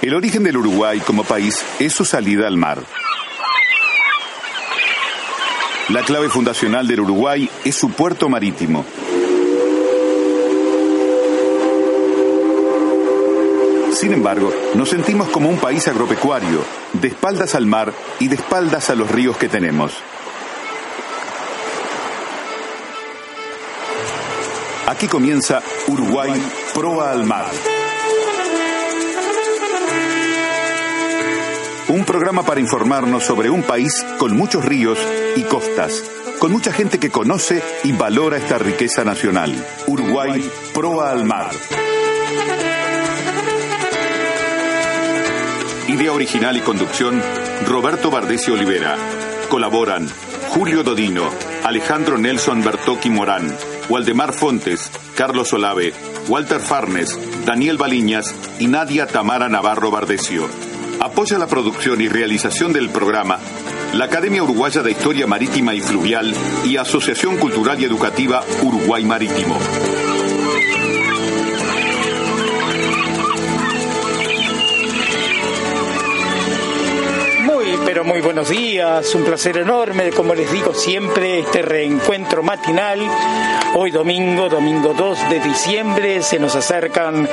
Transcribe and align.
El 0.00 0.14
origen 0.14 0.44
del 0.44 0.56
Uruguay 0.56 1.00
como 1.00 1.24
país 1.24 1.64
es 1.80 1.92
su 1.92 2.04
salida 2.04 2.46
al 2.46 2.56
mar. 2.56 2.78
La 5.88 6.02
clave 6.02 6.28
fundacional 6.28 6.86
del 6.86 7.00
Uruguay 7.00 7.50
es 7.64 7.74
su 7.74 7.90
puerto 7.90 8.28
marítimo. 8.28 8.84
Sin 13.92 14.12
embargo, 14.12 14.52
nos 14.74 14.88
sentimos 14.88 15.28
como 15.30 15.48
un 15.48 15.58
país 15.58 15.88
agropecuario, 15.88 16.62
de 16.92 17.08
espaldas 17.08 17.56
al 17.56 17.66
mar 17.66 17.92
y 18.20 18.28
de 18.28 18.36
espaldas 18.36 18.90
a 18.90 18.94
los 18.94 19.10
ríos 19.10 19.36
que 19.36 19.48
tenemos. 19.48 19.92
Aquí 24.86 25.08
comienza 25.08 25.60
Uruguay 25.88 26.32
Proa 26.72 27.10
al 27.10 27.24
Mar. 27.24 27.46
Un 31.88 32.04
programa 32.04 32.42
para 32.42 32.60
informarnos 32.60 33.24
sobre 33.24 33.48
un 33.48 33.62
país 33.62 34.04
con 34.18 34.36
muchos 34.36 34.64
ríos 34.64 34.98
y 35.36 35.42
costas, 35.42 36.04
con 36.38 36.52
mucha 36.52 36.70
gente 36.72 36.98
que 36.98 37.10
conoce 37.10 37.62
y 37.82 37.92
valora 37.92 38.36
esta 38.36 38.58
riqueza 38.58 39.04
nacional. 39.04 39.54
Uruguay, 39.86 40.50
proa 40.74 41.10
al 41.10 41.24
mar. 41.24 41.50
Idea 45.88 46.12
original 46.12 46.56
y 46.58 46.60
conducción, 46.60 47.22
Roberto 47.66 48.10
Bardesio 48.10 48.52
Olivera. 48.52 48.96
Colaboran 49.48 50.06
Julio 50.50 50.82
Dodino, 50.82 51.30
Alejandro 51.64 52.18
Nelson 52.18 52.62
Bertocchi 52.62 53.08
Morán, 53.08 53.54
Waldemar 53.88 54.34
Fontes, 54.34 54.90
Carlos 55.16 55.52
Olave, 55.54 55.94
Walter 56.28 56.60
Farnes, 56.60 57.18
Daniel 57.46 57.78
Baliñas 57.78 58.34
y 58.58 58.66
Nadia 58.66 59.06
Tamara 59.06 59.48
Navarro 59.48 59.90
Bardesio. 59.90 60.67
Apoya 61.00 61.38
la 61.38 61.46
producción 61.46 62.00
y 62.00 62.08
realización 62.08 62.72
del 62.72 62.90
programa 62.90 63.38
la 63.94 64.04
Academia 64.04 64.42
Uruguaya 64.42 64.82
de 64.82 64.90
Historia 64.90 65.26
Marítima 65.26 65.74
y 65.74 65.80
Fluvial 65.80 66.34
y 66.64 66.76
Asociación 66.76 67.38
Cultural 67.38 67.80
y 67.80 67.84
Educativa 67.84 68.44
Uruguay 68.62 69.04
Marítimo. 69.04 69.58
Pero 77.88 78.04
muy 78.04 78.20
buenos 78.20 78.50
días, 78.50 79.14
un 79.14 79.24
placer 79.24 79.56
enorme, 79.56 80.10
como 80.10 80.34
les 80.34 80.52
digo 80.52 80.74
siempre, 80.74 81.38
este 81.38 81.62
reencuentro 81.62 82.42
matinal. 82.42 83.00
Hoy 83.76 83.90
domingo, 83.90 84.50
domingo 84.50 84.92
2 84.92 85.30
de 85.30 85.40
diciembre, 85.40 86.22
se 86.22 86.38
nos 86.38 86.54
acercan 86.54 87.26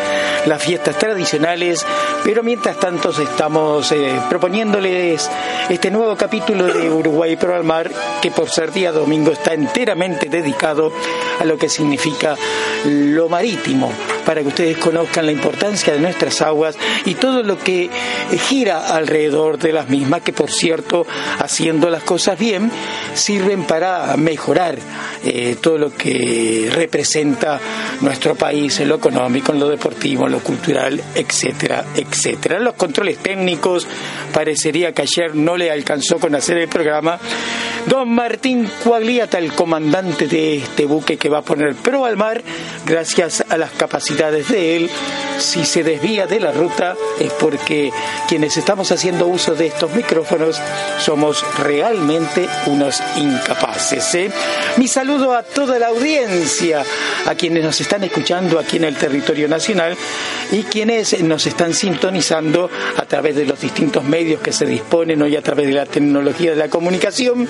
las 0.45 0.63
fiestas 0.63 0.97
tradicionales, 0.97 1.85
pero 2.23 2.41
mientras 2.41 2.79
tanto 2.79 3.09
estamos 3.09 3.91
eh, 3.91 4.17
proponiéndoles 4.29 5.29
este 5.67 5.91
nuevo 5.91 6.15
capítulo 6.15 6.67
de 6.67 6.89
Uruguay 6.89 7.35
Pro 7.35 7.53
al 7.53 7.65
Mar, 7.65 7.91
que 8.21 8.31
por 8.31 8.49
ser 8.49 8.71
día 8.71 8.93
domingo 8.93 9.33
está 9.33 9.53
enteramente 9.53 10.29
dedicado 10.29 10.93
a 11.39 11.45
lo 11.45 11.57
que 11.57 11.69
significa 11.69 12.35
lo 12.85 13.29
marítimo, 13.29 13.91
para 14.25 14.41
que 14.41 14.47
ustedes 14.47 14.77
conozcan 14.77 15.25
la 15.25 15.31
importancia 15.31 15.93
de 15.93 15.99
nuestras 15.99 16.41
aguas 16.41 16.77
y 17.05 17.15
todo 17.15 17.43
lo 17.43 17.57
que 17.57 17.89
gira 18.47 18.95
alrededor 18.95 19.57
de 19.57 19.73
las 19.73 19.89
mismas, 19.89 20.21
que 20.21 20.33
por 20.33 20.51
cierto, 20.51 21.05
haciendo 21.39 21.89
las 21.89 22.03
cosas 22.03 22.37
bien, 22.37 22.71
sirven 23.13 23.63
para 23.63 24.15
mejorar 24.17 24.77
eh, 25.23 25.57
todo 25.61 25.77
lo 25.77 25.93
que 25.93 26.69
representa 26.73 27.59
nuestro 28.01 28.35
país 28.35 28.79
en 28.79 28.89
lo 28.89 28.95
económico, 28.95 29.51
en 29.51 29.59
lo 29.59 29.69
deportivo, 29.69 30.25
en 30.25 30.33
lo 30.33 30.39
cultural, 30.39 31.01
etcétera, 31.15 31.85
etcétera. 31.95 32.59
Los 32.59 32.75
controles 32.75 33.17
técnicos, 33.17 33.87
parecería 34.33 34.91
que 34.91 35.03
ayer 35.03 35.35
no 35.35 35.57
le 35.57 35.71
alcanzó 35.71 36.19
con 36.19 36.35
hacer 36.35 36.57
el 36.57 36.67
programa. 36.67 37.19
Don 37.87 38.09
Martín 38.13 38.67
Cuagliata, 38.83 39.37
el 39.37 39.53
comandante 39.53 40.27
de 40.27 40.57
este 40.57 40.85
buque 40.85 41.17
que 41.17 41.24
va 41.29 41.39
a 41.39 41.41
poner 41.41 41.75
pro 41.75 42.05
al 42.05 42.17
mar, 42.17 42.41
gracias 42.85 43.43
a 43.49 43.57
las 43.57 43.71
capacidades 43.71 44.49
de 44.49 44.75
él, 44.75 44.89
si 45.37 45.65
se 45.65 45.83
desvía 45.83 46.27
de 46.27 46.39
la 46.39 46.51
ruta 46.51 46.95
es 47.19 47.31
porque 47.33 47.91
quienes 48.27 48.57
estamos 48.57 48.91
haciendo 48.91 49.27
uso 49.27 49.55
de 49.55 49.67
estos 49.67 49.93
micrófonos 49.93 50.59
somos 50.99 51.43
realmente 51.57 52.47
unos 52.67 53.01
incapaces. 53.17 54.15
¿eh? 54.15 54.31
Mi 54.77 54.87
saludo 54.87 55.33
a 55.33 55.43
toda 55.43 55.77
la 55.79 55.87
audiencia, 55.87 56.83
a 57.25 57.35
quienes 57.35 57.63
nos 57.63 57.79
están 57.81 58.03
escuchando 58.03 58.59
aquí 58.59 58.77
en 58.77 58.85
el 58.85 58.95
territorio 58.95 59.47
nacional 59.47 59.95
y 60.51 60.63
quienes 60.63 61.21
nos 61.21 61.45
están 61.47 61.73
sintonizando 61.73 62.69
a 62.97 63.05
través 63.05 63.35
de 63.35 63.45
los 63.45 63.59
distintos 63.59 64.03
medios 64.03 64.41
que 64.41 64.51
se 64.51 64.65
disponen 64.65 65.21
hoy 65.21 65.35
a 65.35 65.41
través 65.41 65.67
de 65.67 65.73
la 65.73 65.85
tecnología 65.85 66.51
de 66.51 66.57
la 66.57 66.69
comunicación 66.69 67.47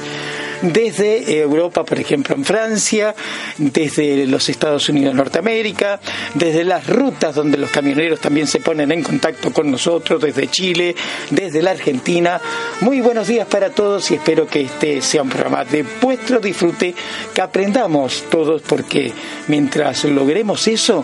desde 0.62 1.40
Europa, 1.40 1.84
por 1.84 2.00
ejemplo, 2.00 2.36
en 2.36 2.46
Francia, 2.46 3.16
desde 3.58 4.26
los 4.28 4.50
Estados 4.50 4.90
Unidos 4.90 5.16
Norteamérica, 5.16 6.00
desde 6.34 6.64
las 6.64 6.88
rutas 6.88 7.36
donde 7.36 7.58
los 7.58 7.70
camioneros 7.70 8.20
también 8.20 8.48
se 8.48 8.60
ponen 8.60 8.92
en 8.92 9.04
contacto 9.04 9.52
con 9.52 9.72
nosotros, 9.72 10.22
desde 10.22 10.48
Chile, 10.48 10.96
desde 11.30 11.62
la 11.62 11.72
Argentina. 11.72 12.40
Muy 12.82 13.02
buenos 13.02 13.28
días 13.28 13.48
para 13.48 13.70
todos 13.70 14.10
y 14.12 14.16
espero 14.16 14.48
que 14.48 14.62
este 14.62 15.02
sea 15.02 15.22
un 15.22 15.30
programa 15.30 15.66
de 15.66 15.86
vuestro 16.02 16.40
disfrute, 16.40 16.96
que 17.34 17.42
aprendamos 17.42 18.26
todos, 18.30 18.62
porque 18.62 19.14
mientras 19.48 20.04
logremos 20.06 20.68
eso, 20.68 21.04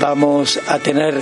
vamos 0.00 0.60
a 0.66 0.78
tener 0.78 1.20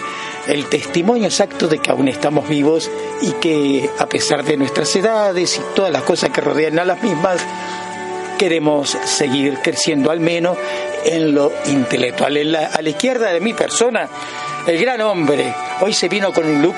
el 0.51 0.67
testimonio 0.69 1.27
exacto 1.27 1.69
de 1.69 1.79
que 1.79 1.91
aún 1.91 2.09
estamos 2.09 2.49
vivos 2.49 2.91
y 3.23 3.33
que 3.33 3.89
a 3.99 4.07
pesar 4.07 4.45
de 4.45 4.57
nuestras 4.57 4.95
edades 4.97 5.59
y 5.59 5.75
todas 5.75 5.93
las 5.93 6.03
cosas 6.03 6.31
que 6.31 6.41
rodean 6.41 6.79
a 6.81 6.85
las 6.85 7.01
mismas, 7.03 7.41
queremos 8.37 8.91
seguir 9.05 9.59
creciendo 9.63 10.11
al 10.11 10.19
menos 10.19 10.59
en 11.05 11.35
lo 11.35 11.53
intelectual. 11.67 12.37
a 12.55 12.83
la 12.83 12.89
izquierda 12.89 13.33
de 13.33 13.41
mi 13.41 13.55
persona, 13.55 14.09
el 14.67 14.81
gran 14.81 15.01
hombre, 15.03 15.55
hoy 15.81 15.93
se 15.93 16.09
vino 16.09 16.33
con 16.33 16.47
un 16.47 16.63
look 16.63 16.75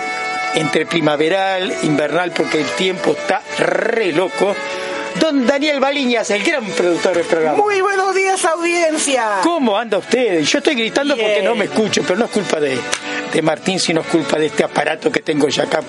entre 0.54 0.84
primaveral, 0.84 1.72
invernal, 1.82 2.30
porque 2.32 2.60
el 2.60 2.66
tiempo 2.72 3.12
está 3.12 3.40
re 3.58 4.12
loco 4.12 4.54
don 5.20 5.46
Daniel 5.46 5.80
Baliñas, 5.80 6.30
el 6.30 6.42
gran 6.42 6.64
productor 6.66 7.16
del 7.16 7.26
programa. 7.26 7.58
Muy 7.58 7.80
buenos 7.80 8.14
días, 8.14 8.44
audiencia. 8.44 9.40
¿Cómo 9.42 9.76
anda 9.76 9.98
usted? 9.98 10.40
Yo 10.42 10.58
estoy 10.58 10.74
gritando 10.74 11.16
porque 11.16 11.42
no 11.42 11.54
me 11.54 11.66
escucho, 11.66 12.02
pero 12.02 12.18
no 12.18 12.24
es 12.26 12.30
culpa 12.30 12.60
de, 12.60 12.78
de 13.32 13.42
Martín, 13.42 13.78
sino 13.78 14.00
es 14.00 14.06
culpa 14.06 14.38
de 14.38 14.46
este 14.46 14.64
aparato 14.64 15.10
que 15.10 15.20
tengo 15.20 15.48
ya 15.48 15.64
acá, 15.64 15.80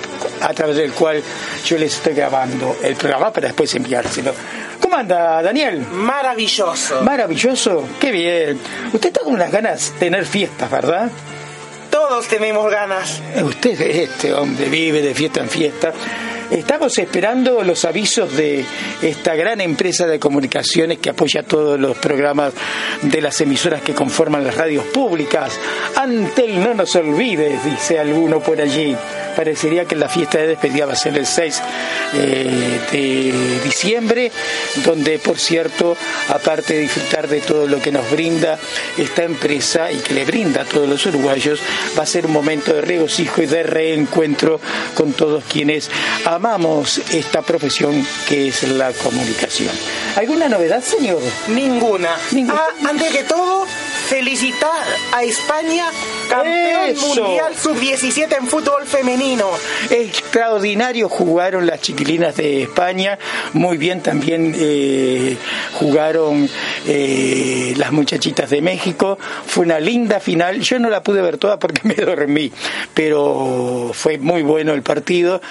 a 0.42 0.54
través 0.54 0.78
del 0.78 0.92
cual 0.94 1.22
yo 1.66 1.78
les 1.78 1.96
estoy 1.96 2.14
grabando 2.14 2.78
el 2.84 2.96
programa 2.96 3.32
para 3.32 3.48
después 3.48 3.74
enviárselo. 3.76 4.34
¿Cómo 4.80 4.98
anda, 4.98 5.42
Daniel? 5.42 5.80
Maravilloso. 5.92 7.02
Maravilloso, 7.04 7.88
qué 8.00 8.12
bien. 8.12 8.60
Usted 8.92 9.08
está 9.10 9.22
con 9.22 9.34
unas 9.34 9.52
ganas 9.52 9.94
de 9.94 10.00
tener 10.00 10.26
fiestas, 10.26 10.70
¿verdad? 10.70 11.10
Todos 11.90 12.28
tenemos 12.28 12.70
ganas. 12.72 13.22
Usted, 13.44 13.80
este 13.80 14.34
hombre, 14.34 14.68
vive 14.68 15.02
de 15.02 15.14
fiesta 15.14 15.42
en 15.42 15.50
fiesta. 15.50 15.94
Estamos 16.54 16.96
esperando 17.00 17.64
los 17.64 17.84
avisos 17.84 18.38
de 18.38 18.64
esta 19.02 19.34
gran 19.34 19.60
empresa 19.60 20.06
de 20.06 20.20
comunicaciones 20.20 21.00
que 21.00 21.10
apoya 21.10 21.42
todos 21.42 21.80
los 21.80 21.98
programas 21.98 22.54
de 23.02 23.22
las 23.22 23.42
emisoras 23.42 23.82
que 23.82 23.96
conforman 23.96 24.44
las 24.44 24.56
radios 24.56 24.86
públicas. 24.86 25.60
Antel, 25.96 26.64
no 26.64 26.76
nos 26.76 26.96
olvides, 26.96 27.66
dice 27.66 27.98
alguno 27.98 28.40
por 28.40 28.62
allí 28.62 28.96
parecería 29.36 29.86
que 29.86 29.96
la 29.96 30.10
fiesta 30.10 30.38
de 30.40 30.48
despedida 30.48 30.86
va 30.86 30.94
a 30.94 30.96
ser 30.96 31.18
el 31.18 31.26
6 31.26 31.62
eh, 32.14 32.80
de 32.92 33.60
diciembre, 33.64 34.32
donde 34.86 35.20
por 35.20 35.38
cierto, 35.38 35.96
aparte 36.30 36.74
de 36.74 36.80
disfrutar 36.82 37.28
de 37.28 37.42
todo 37.42 37.68
lo 37.68 37.82
que 37.82 37.92
nos 37.92 38.10
brinda 38.12 38.58
esta 38.98 39.24
empresa 39.24 39.92
y 39.92 39.98
que 39.98 40.14
le 40.14 40.26
brinda 40.26 40.62
a 40.62 40.66
todos 40.66 40.88
los 40.88 41.06
uruguayos, 41.06 41.60
va 41.98 42.04
a 42.04 42.06
ser 42.06 42.26
un 42.26 42.34
momento 42.34 42.74
de 42.74 42.82
regocijo 42.82 43.42
y 43.42 43.46
de 43.46 43.64
reencuentro 43.64 44.60
con 44.94 45.14
todos 45.14 45.44
quienes 45.46 45.90
amamos 46.26 47.02
esta 47.12 47.42
profesión 47.42 48.06
que 48.28 48.48
es 48.50 48.64
la 48.64 48.92
comunicación. 48.92 49.72
¿Alguna 50.16 50.48
novedad, 50.48 50.84
señor? 50.84 51.22
Ninguna. 51.48 52.10
Ninguna. 52.32 52.60
Ah, 52.60 52.90
antes 52.90 53.12
que 53.12 53.24
todo, 53.24 53.66
felicitar 54.14 54.86
a 55.12 55.24
España, 55.24 55.86
campeón 56.30 56.96
mundial 57.02 57.56
sub-17 57.56 58.38
en 58.38 58.46
fútbol 58.46 58.86
femenino. 58.86 59.50
Extraordinario 59.90 61.10
jugaron 61.10 61.66
las 61.66 61.82
chiquilinas 61.82 62.36
de 62.36 62.62
España, 62.62 63.18
muy 63.54 63.78
bien 63.78 64.02
también 64.02 64.54
eh, 64.56 65.36
jugaron 65.80 66.48
eh, 66.86 67.74
las 67.76 67.92
muchachitas 67.92 68.52
de 68.52 68.62
México, 68.62 69.18
fue 69.48 69.66
una 69.66 69.80
linda 69.80 70.20
final, 70.20 70.62
yo 70.62 70.78
no 70.78 70.92
la 70.92 71.02
pude 71.02 71.20
ver 71.24 71.40
toda 71.40 71.58
porque 71.58 71.82
me 71.88 71.96
dormí, 71.96 72.52
pero 72.94 73.90
fue 73.96 74.20
muy 74.20 74.44
bueno 74.44 74.74
el 74.74 74.84
partido 74.84 75.42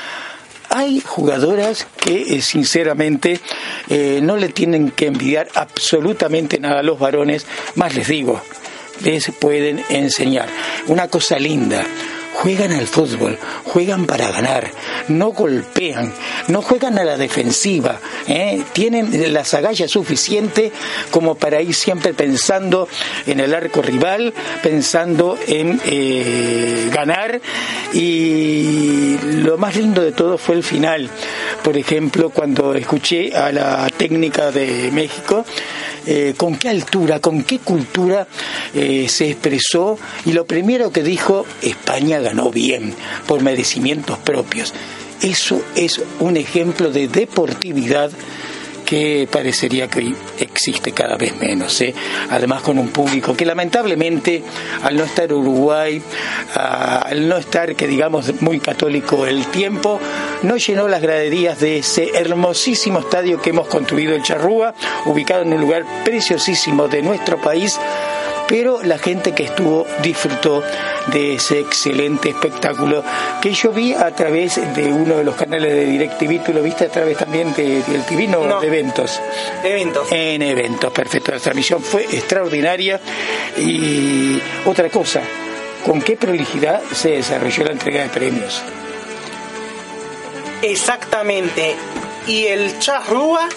hay 0.73 1.01
jugadoras 1.01 1.87
que 2.01 2.35
eh, 2.35 2.43
sinceramente 2.43 3.41
eh, 3.89 4.21
no 4.23 4.37
le 4.37 4.49
tienen 4.49 4.91
que 4.91 5.07
envidiar 5.07 5.49
absolutamente 5.55 6.59
nada 6.59 6.81
a 6.81 6.83
los 6.83 6.99
varones, 6.99 7.47
más 7.75 7.95
les 7.95 8.09
digo, 8.09 8.41
les 9.05 9.31
pueden 9.39 9.85
enseñar. 9.91 10.49
Una 10.87 11.09
cosa 11.09 11.39
linda, 11.39 11.85
juegan 12.35 12.73
al 12.73 12.87
fútbol, 12.87 13.39
juegan 13.65 14.07
para 14.07 14.31
ganar, 14.31 14.71
no 15.09 15.29
golpean, 15.33 16.13
no 16.49 16.63
juegan 16.63 16.99
a 16.99 17.05
la 17.05 17.17
defensiva, 17.17 18.01
¿eh? 18.27 18.63
tienen 18.73 19.33
la 19.33 19.43
agallas 19.53 19.91
suficiente 19.91 20.73
como 21.11 21.35
para 21.35 21.61
ir 21.61 21.75
siempre 21.75 22.15
pensando 22.15 22.89
en 23.27 23.41
el 23.41 23.55
arco 23.55 23.83
rival, 23.83 24.33
pensando 24.63 25.39
en 25.47 25.81
eh, 25.85 26.89
ganar 26.93 27.41
y 27.93 29.19
lo 29.43 29.59
más 29.59 29.77
lindo 29.77 30.01
de 30.01 30.13
todo 30.13 30.39
fue 30.39 30.57
el 30.57 30.63
final. 30.63 31.11
Por 31.63 31.77
ejemplo, 31.77 32.31
cuando 32.31 32.75
escuché 32.75 33.37
a 33.37 33.53
la 33.53 33.89
técnica 33.91 34.51
de 34.51 34.91
México, 34.91 35.45
eh, 36.07 36.35
con 36.37 36.57
qué 36.57 36.71
altura, 36.71 37.21
con 37.21 37.45
qué 37.45 37.59
cultura 37.59 38.27
se 38.73 39.31
expresó 39.31 39.99
y 40.25 40.33
lo 40.33 40.47
primero 40.47 40.91
que 40.91 41.03
dijo, 41.03 41.45
España 41.61 42.22
ganó 42.23 42.51
bien 42.51 42.95
por 43.27 43.43
merecimientos 43.43 44.19
propios. 44.19 44.73
Eso 45.21 45.63
es 45.77 46.03
un 46.21 46.37
ejemplo 46.37 46.91
de 46.91 47.09
deportividad 47.09 48.11
que 48.93 49.27
parecería 49.31 49.89
que 49.89 50.15
existe 50.39 50.93
cada 50.93 51.17
vez 51.17 51.35
menos, 51.39 51.81
¿eh? 51.81 51.95
además 52.29 52.61
con 52.61 52.79
un 52.79 52.89
público 52.89 53.35
que 53.35 53.47
lamentablemente 53.47 54.43
al 54.83 54.99
no 54.99 55.05
estar 55.05 55.33
Uruguay, 55.33 56.03
al 56.55 57.27
no 57.27 57.39
estar, 57.39 57.75
que 57.75 57.87
digamos, 57.87 58.43
muy 58.43 58.61
católico 58.61 59.25
el 59.25 59.47
tiempo, 59.47 59.99
no 60.43 60.59
llenó 60.59 60.89
las 60.89 61.01
graderías 61.01 61.59
de 61.61 61.79
ese 61.79 62.11
hermosísimo 62.15 62.99
estadio 62.99 63.41
que 63.41 63.49
hemos 63.49 63.67
construido 63.67 64.15
en 64.15 64.23
Charrúa, 64.23 64.75
ubicado 65.07 65.41
en 65.41 65.55
un 65.55 65.63
lugar 65.63 65.87
preciosísimo 66.05 66.87
de 66.87 67.01
nuestro 67.01 67.41
país, 67.41 67.81
pero 68.53 68.83
la 68.83 68.99
gente 68.99 69.33
que 69.33 69.45
estuvo 69.45 69.87
disfrutó 70.03 70.63
de 71.07 71.37
ese 71.37 71.61
excelente 71.61 72.29
espectáculo 72.29 73.03
que 73.41 73.55
yo 73.55 73.73
vi 73.73 73.95
a 73.95 74.15
través 74.15 74.57
de 74.75 74.93
uno 74.93 75.17
de 75.17 75.25
los 75.25 75.37
canales 75.37 75.73
de 75.73 75.87
DirecTV, 75.87 76.45
tú 76.45 76.53
lo 76.53 76.63
viste 76.63 76.85
a 76.85 76.91
través 76.91 77.17
también 77.17 77.55
de, 77.55 77.83
del 77.83 78.05
TV, 78.05 78.29
no, 78.29 78.61
de 78.61 78.67
eventos. 78.67 79.19
Eventos. 79.65 80.07
En 80.13 80.43
eventos, 80.43 80.93
perfecto. 80.93 81.33
La 81.33 81.39
transmisión 81.39 81.81
fue 81.83 82.03
extraordinaria 82.03 83.01
y 83.57 84.39
otra 84.67 84.91
cosa, 84.91 85.23
¿con 85.87 86.03
qué 86.03 86.19
prolijidad 86.19 86.83
se 86.93 87.13
desarrolló 87.13 87.65
la 87.65 87.73
entrega 87.73 88.03
de 88.03 88.11
premios? 88.11 88.61
Exactamente. 90.61 91.75
Y 92.27 92.45
el 92.49 92.79
Charrúa 92.81 93.49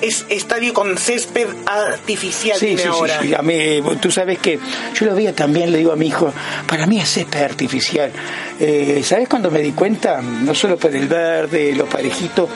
es 0.00 0.26
estadio 0.28 0.72
con 0.74 0.96
césped 0.96 1.48
artificial 1.66 2.58
sí, 2.58 2.76
sí, 2.76 2.86
ahora. 2.86 3.20
Sí, 3.22 3.34
a 3.34 3.42
mí, 3.42 3.80
tú 4.00 4.10
sabes 4.10 4.38
que 4.38 4.58
yo 4.94 5.06
lo 5.06 5.14
veía 5.14 5.34
también, 5.34 5.72
le 5.72 5.78
digo 5.78 5.92
a 5.92 5.96
mi 5.96 6.08
hijo, 6.08 6.32
para 6.66 6.86
mí 6.86 7.00
es 7.00 7.08
césped 7.12 7.42
artificial. 7.42 8.10
Eh, 8.58 9.02
¿Sabes 9.04 9.28
cuando 9.28 9.50
me 9.50 9.60
di 9.60 9.72
cuenta? 9.72 10.20
No 10.20 10.54
solo 10.54 10.76
por 10.76 10.94
el 10.94 11.06
verde, 11.06 11.74
lo 11.74 11.86
parejito, 11.86 12.48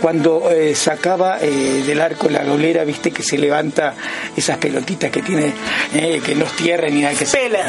cuando 0.00 0.50
eh, 0.50 0.74
sacaba 0.74 1.38
eh, 1.40 1.82
del 1.86 2.00
arco 2.00 2.28
la 2.28 2.44
golera, 2.44 2.84
viste 2.84 3.10
que 3.10 3.22
se 3.22 3.38
levanta 3.38 3.94
esas 4.36 4.58
pelotitas 4.58 5.10
que 5.10 5.22
tiene, 5.22 5.52
que 5.92 6.34
no 6.34 6.44
tierra 6.46 6.88
ni 6.88 7.00
nada 7.02 7.14
que 7.14 7.26
se... 7.26 7.36
Pela. 7.36 7.64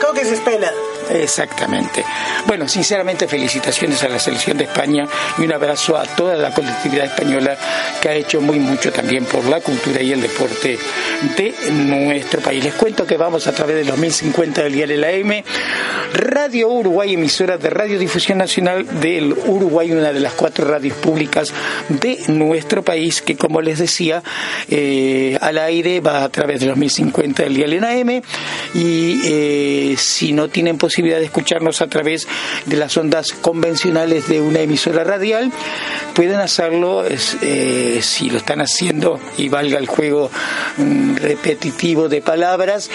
¿Cómo 0.00 0.14
que 0.14 0.24
se 0.24 0.34
espela? 0.34 0.72
Exactamente. 1.12 2.04
Bueno, 2.46 2.68
sinceramente 2.68 3.26
felicitaciones 3.26 4.02
a 4.04 4.08
la 4.08 4.18
selección 4.18 4.56
de 4.56 4.64
España 4.64 5.06
y 5.38 5.42
un 5.42 5.52
abrazo 5.52 5.96
a 5.96 6.04
toda 6.04 6.36
la 6.36 6.52
colectividad 6.52 7.06
española 7.06 7.56
que 8.00 8.08
ha 8.08 8.14
hecho 8.14 8.40
muy 8.40 8.58
mucho 8.58 8.92
también 8.92 9.24
por 9.24 9.44
la 9.44 9.60
cultura 9.60 10.00
y 10.02 10.12
el 10.12 10.22
deporte 10.22 10.78
de 11.36 11.54
nuestro 11.72 12.40
país. 12.40 12.62
Les 12.62 12.74
cuento 12.74 13.06
que 13.06 13.16
vamos 13.16 13.46
a 13.46 13.52
través 13.52 13.76
de 13.76 13.84
los 13.84 13.98
1050 13.98 14.62
del 14.62 15.04
M, 15.04 15.44
Radio 16.14 16.68
Uruguay, 16.68 17.14
emisora 17.14 17.58
de 17.58 17.70
radiodifusión 17.70 18.38
nacional 18.38 19.00
del 19.00 19.32
Uruguay, 19.32 19.90
una 19.92 20.12
de 20.12 20.20
las 20.20 20.34
cuatro 20.34 20.66
radios 20.66 20.96
públicas 20.98 21.52
de 21.88 22.18
nuestro 22.28 22.82
país 22.82 23.20
que 23.22 23.36
como 23.36 23.60
les 23.60 23.78
decía, 23.78 24.22
eh, 24.68 25.36
al 25.40 25.58
aire 25.58 26.00
va 26.00 26.24
a 26.24 26.28
través 26.28 26.60
de 26.60 26.66
los 26.66 26.76
1050 26.76 27.42
del 27.42 27.72
M 27.72 28.22
y 28.74 29.20
eh, 29.24 29.94
si 29.98 30.32
no 30.32 30.48
tienen 30.48 30.78
posibilidad 30.78 30.99
de 31.02 31.24
escucharnos 31.24 31.80
a 31.80 31.86
través 31.86 32.28
de 32.66 32.76
las 32.76 32.96
ondas 32.96 33.32
convencionales 33.32 34.28
de 34.28 34.40
una 34.40 34.60
emisora 34.60 35.04
radial, 35.04 35.52
pueden 36.14 36.40
hacerlo 36.40 37.04
eh, 37.06 38.00
si 38.02 38.30
lo 38.30 38.38
están 38.38 38.60
haciendo 38.60 39.18
y 39.38 39.48
valga 39.48 39.78
el 39.78 39.86
juego 39.86 40.30
mm, 40.76 41.16
repetitivo 41.16 42.08
de 42.08 42.20
palabras 42.20 42.90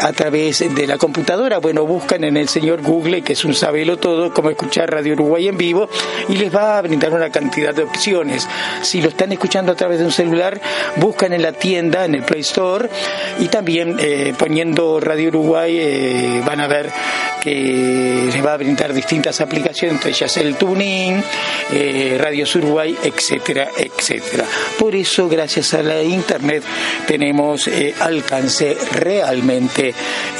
a 0.00 0.12
través 0.12 0.64
de 0.74 0.86
la 0.86 0.96
computadora. 0.98 1.58
Bueno, 1.58 1.84
buscan 1.84 2.24
en 2.24 2.36
el 2.36 2.48
señor 2.48 2.82
Google, 2.82 3.22
que 3.22 3.34
es 3.34 3.44
un 3.44 3.54
sabelo 3.54 3.98
todo, 3.98 4.32
como 4.32 4.50
escuchar 4.50 4.90
Radio 4.90 5.12
Uruguay 5.14 5.48
en 5.48 5.56
vivo, 5.56 5.88
y 6.28 6.36
les 6.36 6.54
va 6.54 6.78
a 6.78 6.82
brindar 6.82 7.12
una 7.12 7.30
cantidad 7.30 7.74
de 7.74 7.82
opciones. 7.82 8.48
Si 8.82 9.02
lo 9.02 9.08
están 9.08 9.32
escuchando 9.32 9.72
a 9.72 9.76
través 9.76 9.98
de 9.98 10.06
un 10.06 10.12
celular, 10.12 10.60
buscan 10.96 11.32
en 11.32 11.42
la 11.42 11.52
tienda, 11.52 12.04
en 12.04 12.14
el 12.14 12.22
Play 12.22 12.40
Store, 12.40 12.88
y 13.38 13.48
también 13.48 13.96
eh, 14.00 14.34
poniendo 14.38 15.00
Radio 15.00 15.28
Uruguay 15.28 15.76
eh, 15.78 16.42
van 16.44 16.60
a 16.60 16.66
ver 16.66 16.90
que 17.40 18.28
les 18.32 18.44
va 18.44 18.54
a 18.54 18.56
brindar 18.56 18.92
distintas 18.92 19.40
aplicaciones, 19.40 19.96
entre 19.96 20.10
ellas 20.10 20.36
el 20.36 20.56
tuning, 20.56 21.22
eh, 21.72 22.18
Radios 22.20 22.54
Uruguay, 22.56 22.96
etcétera, 23.02 23.68
etcétera. 23.76 24.44
Por 24.78 24.94
eso, 24.94 25.28
gracias 25.28 25.74
a 25.74 25.82
la 25.82 26.02
Internet, 26.02 26.62
tenemos 27.06 27.66
eh, 27.66 27.94
alcance 27.98 28.76
realmente 28.92 29.89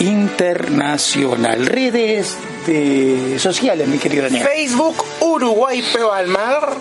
internacional. 0.00 1.66
Redes 1.66 2.36
sociales, 3.38 3.88
mi 3.88 3.98
querido 3.98 4.24
Daniel. 4.24 4.44
Facebook 4.44 5.04
Uruguay 5.20 5.82
Pro 5.92 6.12
al 6.12 6.28
Mar, 6.28 6.74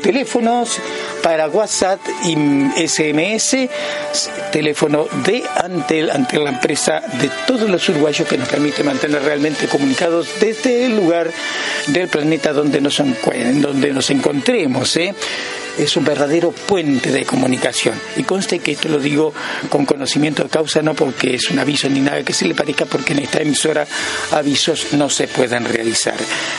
teléfonos 0.00 0.78
para 1.22 1.48
WhatsApp 1.48 2.00
y 2.24 2.36
SMS, 2.86 3.56
teléfono 4.52 5.06
de 5.24 5.42
Antel, 5.62 6.10
ante 6.10 6.38
la 6.38 6.50
empresa 6.50 7.00
de 7.20 7.30
todos 7.46 7.68
los 7.68 7.88
uruguayos 7.88 8.28
que 8.28 8.36
nos 8.36 8.48
permite 8.48 8.82
mantener 8.82 9.22
realmente 9.22 9.66
comunicados 9.66 10.28
desde 10.40 10.86
el 10.86 10.96
lugar 10.96 11.30
del 11.86 12.08
planeta 12.08 12.52
donde 12.52 12.80
nos, 12.80 12.98
donde 12.98 13.92
nos 13.92 14.10
encontremos. 14.10 14.96
¿eh? 14.96 15.14
Es 15.78 15.96
un 15.96 16.04
verdadero 16.04 16.52
puente 16.52 17.10
de 17.10 17.24
comunicación. 17.24 17.98
Y 18.16 18.24
conste 18.24 18.58
que 18.58 18.72
esto 18.72 18.88
lo 18.88 18.98
digo 18.98 19.32
con 19.68 19.86
conocimiento 19.86 20.42
de 20.42 20.48
causa, 20.48 20.82
no 20.82 20.94
porque 20.94 21.34
es 21.34 21.50
un 21.50 21.58
aviso 21.58 21.86
ni 21.88 22.00
nada 22.00 22.22
que 22.22 22.32
se 22.32 22.46
le 22.46 22.54
parezca, 22.54 22.86
porque 22.86 23.12
en 23.12 23.18
esta 23.20 23.40
emisora 23.40 23.86
avisos 24.32 24.92
no 24.92 25.10
se 25.10 25.28
pueden 25.28 25.64
realizar. 25.64 26.16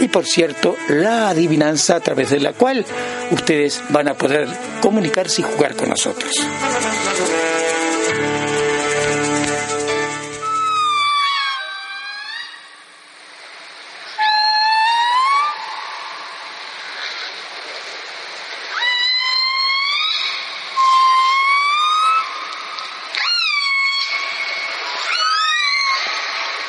y 0.00 0.08
por 0.08 0.26
cierto, 0.26 0.76
la 0.88 1.28
adivinanza 1.28 1.96
a 1.96 2.00
través 2.00 2.30
de 2.30 2.40
la 2.40 2.52
cual 2.52 2.84
ustedes 3.30 3.82
van 3.90 4.08
a 4.08 4.14
poder 4.14 4.48
comunicarse 4.80 5.42
y 5.42 5.44
jugar 5.44 5.76
con 5.76 5.88
nosotros. 5.88 6.32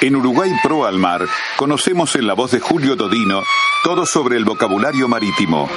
En 0.02 0.16
Uruguay 0.16 0.50
Pro 0.64 0.86
al 0.86 0.98
Mar 0.98 1.28
conocemos 1.58 2.16
en 2.16 2.26
la 2.26 2.34
voz 2.34 2.52
de 2.52 2.62
Julio 2.62 2.96
Dodino 2.96 3.44
todo 3.84 4.06
sobre 4.06 4.38
el 4.38 4.46
vocabulario 4.46 5.10
marítimo. 5.10 5.70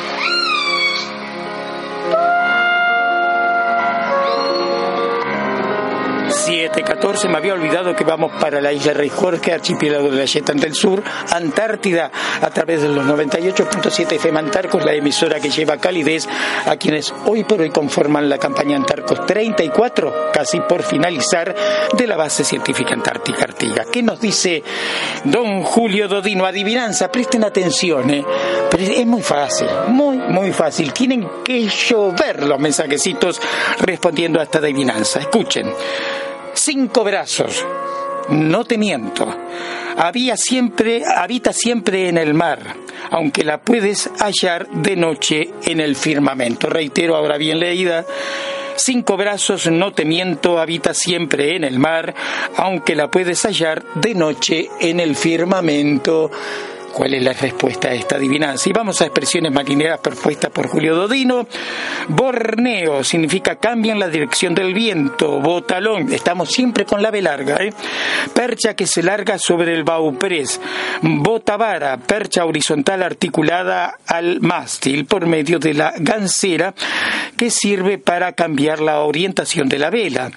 14 6.80 7.28
me 7.28 7.36
había 7.36 7.52
olvidado 7.52 7.94
que 7.94 8.04
vamos 8.04 8.32
para 8.40 8.60
la 8.60 8.72
isla 8.72 8.94
Rey 8.94 9.10
Jorge, 9.10 9.52
archipiélago 9.52 10.10
de 10.10 10.16
la 10.16 10.24
Yetan 10.24 10.56
del 10.56 10.74
Sur, 10.74 11.02
Antártida, 11.30 12.10
a 12.40 12.48
través 12.48 12.80
de 12.80 12.88
los 12.88 13.04
98.7 13.04 14.12
FM 14.12 14.38
Antarcos, 14.38 14.82
la 14.84 14.94
emisora 14.94 15.38
que 15.38 15.50
lleva 15.50 15.76
calidez 15.76 16.26
a 16.64 16.76
quienes 16.76 17.12
hoy 17.26 17.44
por 17.44 17.60
hoy 17.60 17.70
conforman 17.70 18.28
la 18.28 18.38
campaña 18.38 18.76
Antarcos 18.76 19.26
34, 19.26 20.30
casi 20.32 20.60
por 20.60 20.82
finalizar, 20.82 21.54
de 21.92 22.06
la 22.06 22.16
base 22.16 22.44
científica 22.44 22.94
Antártica 22.94 23.44
Artiga. 23.44 23.84
¿Qué 23.92 24.02
nos 24.02 24.20
dice 24.20 24.62
don 25.24 25.62
Julio 25.64 26.08
Dodino? 26.08 26.46
Adivinanza, 26.46 27.12
presten 27.12 27.44
atención, 27.44 28.08
¿eh? 28.10 28.24
Pero 28.70 28.82
es 28.82 29.06
muy 29.06 29.22
fácil, 29.22 29.68
muy, 29.88 30.16
muy 30.16 30.52
fácil. 30.52 30.92
Tienen 30.92 31.28
que 31.44 31.68
llover 31.68 32.44
los 32.44 32.58
mensajecitos 32.58 33.40
respondiendo 33.80 34.40
a 34.40 34.44
esta 34.44 34.58
adivinanza. 34.58 35.20
Escuchen 35.20 35.72
cinco 36.54 37.04
brazos. 37.04 37.64
No 38.28 38.64
te 38.64 38.78
miento. 38.78 39.28
Había 39.96 40.36
siempre, 40.36 41.02
habita 41.04 41.52
siempre 41.52 42.08
en 42.08 42.16
el 42.16 42.34
mar, 42.34 42.60
aunque 43.10 43.44
la 43.44 43.60
puedes 43.60 44.10
hallar 44.18 44.68
de 44.68 44.96
noche 44.96 45.50
en 45.64 45.80
el 45.80 45.96
firmamento. 45.96 46.68
Reitero 46.68 47.16
ahora 47.16 47.36
bien 47.36 47.60
leída. 47.60 48.06
Cinco 48.76 49.16
brazos, 49.16 49.70
no 49.70 49.92
te 49.92 50.04
miento, 50.04 50.58
habita 50.58 50.94
siempre 50.94 51.56
en 51.56 51.64
el 51.64 51.78
mar, 51.78 52.14
aunque 52.56 52.96
la 52.96 53.10
puedes 53.10 53.42
hallar 53.44 53.84
de 53.96 54.14
noche 54.14 54.70
en 54.80 54.98
el 54.98 55.14
firmamento 55.14 56.30
cuál 56.92 57.14
es 57.14 57.22
la 57.22 57.32
respuesta 57.32 57.88
a 57.88 57.94
esta 57.94 58.16
adivinanza. 58.16 58.68
Y 58.68 58.72
vamos 58.72 59.00
a 59.00 59.06
expresiones 59.06 59.52
marineras 59.52 59.98
propuestas 60.00 60.50
por 60.50 60.68
Julio 60.68 60.94
Dodino. 60.94 61.46
Borneo 62.08 63.02
significa 63.02 63.56
cambian 63.56 63.98
la 63.98 64.08
dirección 64.08 64.54
del 64.54 64.74
viento. 64.74 65.40
Botalón, 65.40 66.12
estamos 66.12 66.50
siempre 66.50 66.84
con 66.84 67.02
la 67.02 67.10
B 67.10 67.22
larga. 67.22 67.56
¿eh? 67.56 67.72
Percha 68.34 68.74
que 68.74 68.86
se 68.86 69.02
larga 69.02 69.38
sobre 69.38 69.74
el 69.74 69.84
bauprés. 69.84 70.60
Botavara, 71.00 71.96
percha 71.96 72.44
horizontal 72.44 73.02
articulada 73.02 73.98
al 74.06 74.40
mástil 74.40 75.06
por 75.06 75.26
medio 75.26 75.58
de 75.58 75.74
la 75.74 75.94
gansera 75.98 76.74
que 77.36 77.50
sirve 77.50 77.98
para 77.98 78.32
cambiar 78.32 78.80
la 78.80 79.00
orientación 79.00 79.68
de 79.68 79.78
la 79.78 79.90
vela. 79.90 80.30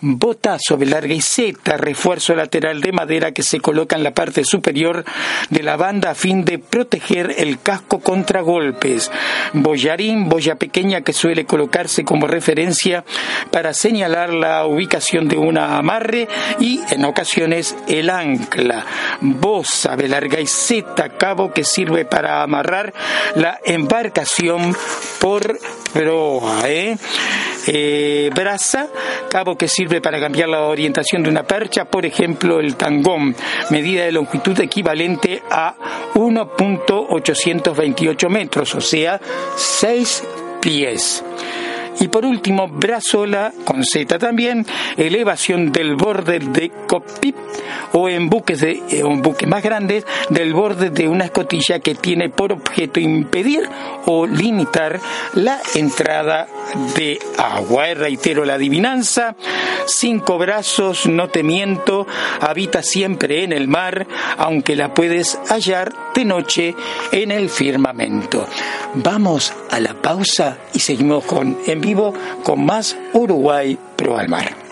Botazo 0.00 0.76
larga 0.80 1.14
y 1.14 1.20
Z, 1.20 1.76
refuerzo 1.76 2.34
lateral 2.34 2.80
de 2.80 2.92
madera 2.92 3.32
que 3.32 3.42
se 3.42 3.60
coloca 3.60 3.96
en 3.96 4.02
la 4.02 4.12
parte 4.12 4.44
superior 4.44 5.04
de 5.50 5.62
la 5.62 5.76
banda 5.76 5.99
a 6.08 6.14
fin 6.14 6.44
de 6.44 6.58
proteger 6.58 7.34
el 7.38 7.60
casco 7.60 8.00
contra 8.00 8.40
golpes. 8.40 9.10
Boyarín, 9.52 10.28
boya 10.28 10.56
pequeña 10.56 11.02
que 11.02 11.12
suele 11.12 11.44
colocarse 11.44 12.04
como 12.04 12.26
referencia 12.26 13.04
para 13.50 13.74
señalar 13.74 14.32
la 14.32 14.66
ubicación 14.66 15.28
de 15.28 15.36
una 15.36 15.76
amarre 15.76 16.28
y 16.58 16.80
en 16.90 17.04
ocasiones 17.04 17.76
el 17.88 18.10
ancla. 18.10 18.86
Bosa 19.20 19.96
de 19.96 20.08
larga 20.08 20.40
y 20.40 20.46
Z, 20.46 21.08
cabo 21.16 21.52
que 21.52 21.64
sirve 21.64 22.04
para 22.04 22.42
amarrar 22.42 22.92
la 23.34 23.60
embarcación 23.64 24.74
por 25.20 25.58
proa. 25.92 26.62
¿eh? 26.68 26.96
Eh, 27.66 28.30
brasa, 28.34 28.88
cabo 29.28 29.56
que 29.56 29.68
sirve 29.68 30.00
para 30.00 30.18
cambiar 30.18 30.48
la 30.48 30.62
orientación 30.62 31.22
de 31.22 31.28
una 31.28 31.44
percha, 31.44 31.84
por 31.84 32.06
ejemplo 32.06 32.58
el 32.60 32.76
tangón, 32.76 33.36
medida 33.70 34.04
de 34.04 34.12
longitud 34.12 34.58
equivalente 34.60 35.42
a 35.50 35.74
1.828 36.14 38.28
metros, 38.28 38.74
o 38.74 38.80
sea, 38.80 39.20
6 39.56 40.24
pies. 40.60 41.22
Y 42.00 42.08
por 42.08 42.24
último, 42.24 42.66
brazola, 42.66 43.52
con 43.64 43.84
Z 43.84 44.18
también, 44.18 44.66
elevación 44.96 45.70
del 45.70 45.96
borde 45.96 46.38
de 46.38 46.72
copip 46.86 47.36
o 47.92 48.08
en 48.08 48.30
buques, 48.30 48.60
de, 48.60 48.82
eh, 48.90 49.46
más 49.46 49.62
grandes 49.62 50.06
del 50.30 50.54
borde 50.54 50.90
de 50.90 51.08
una 51.08 51.26
escotilla 51.26 51.80
que 51.80 51.94
tiene 51.94 52.30
por 52.30 52.52
objeto 52.52 53.00
impedir 53.00 53.68
o 54.06 54.26
limitar 54.26 54.98
la 55.34 55.60
entrada 55.74 56.48
de 56.96 57.18
agua. 57.36 57.88
Eh, 57.88 57.94
reitero 57.94 58.44
la 58.44 58.54
adivinanza, 58.54 59.36
cinco 59.86 60.38
brazos, 60.38 61.06
no 61.06 61.28
te 61.28 61.42
miento, 61.42 62.06
habita 62.40 62.82
siempre 62.82 63.44
en 63.44 63.52
el 63.52 63.68
mar, 63.68 64.06
aunque 64.38 64.74
la 64.74 64.94
puedes 64.94 65.38
hallar 65.48 65.92
de 66.14 66.24
noche 66.24 66.74
en 67.12 67.30
el 67.30 67.50
firmamento. 67.50 68.46
Vamos 68.94 69.52
a 69.70 69.80
la 69.80 69.94
pausa 69.94 70.58
y 70.72 70.80
seguimos 70.80 71.24
con 71.24 71.58
en 71.66 71.80
con 72.42 72.64
más 72.64 72.96
Uruguay 73.12 73.78
Pro 73.96 74.16
al 74.16 74.28
Mar. 74.28 74.69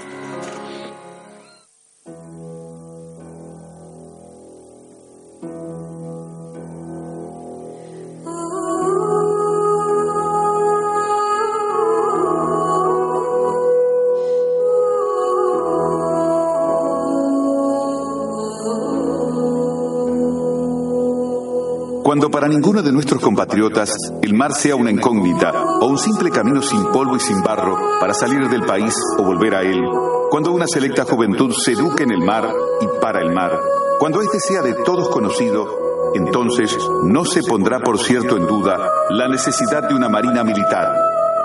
Cuando 22.19 22.37
para 22.37 22.49
ninguno 22.49 22.83
de 22.83 22.91
nuestros 22.91 23.23
compatriotas 23.23 23.95
el 24.23 24.35
mar 24.35 24.53
sea 24.53 24.75
una 24.75 24.91
incógnita 24.91 25.53
o 25.81 25.87
un 25.87 25.99
simple 25.99 26.33
camino 26.33 26.61
sin 26.63 26.83
polvo 26.87 27.15
y 27.15 27.21
sin 27.21 27.45
barro 27.45 27.79
para 28.01 28.13
salir 28.13 28.49
del 28.49 28.63
país 28.63 28.93
o 29.19 29.23
volver 29.23 29.55
a 29.55 29.63
él, 29.63 29.81
cuando 30.29 30.51
una 30.51 30.67
selecta 30.67 31.05
juventud 31.05 31.55
se 31.57 31.75
eduque 31.75 32.03
en 32.03 32.11
el 32.11 32.19
mar 32.19 32.53
y 32.81 33.01
para 33.01 33.21
el 33.21 33.33
mar, 33.33 33.61
cuando 34.01 34.21
este 34.21 34.41
sea 34.41 34.63
de 34.63 34.75
todos 34.85 35.11
conocido, 35.11 36.13
entonces 36.17 36.77
no 37.05 37.25
se 37.25 37.45
pondrá 37.45 37.79
por 37.79 38.01
cierto 38.01 38.37
en 38.37 38.49
duda 38.49 38.77
la 39.11 39.29
necesidad 39.29 39.89
de 39.89 39.95
una 39.95 40.09
marina 40.09 40.43
militar. 40.43 40.93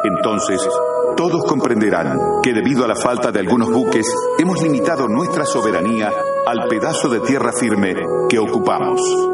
Entonces, 0.04 0.68
todos 1.16 1.46
comprenderán 1.46 2.18
que 2.42 2.52
debido 2.52 2.84
a 2.84 2.88
la 2.88 2.96
falta 2.96 3.32
de 3.32 3.42
algunos 3.42 3.70
buques, 3.70 4.08
hemos 4.40 4.60
limitado 4.64 5.08
nuestra 5.08 5.46
soberanía 5.46 6.12
al 6.48 6.68
pedazo 6.68 7.10
de 7.10 7.20
tierra 7.20 7.52
firme 7.54 7.94
que 8.28 8.40
ocupamos. 8.40 9.33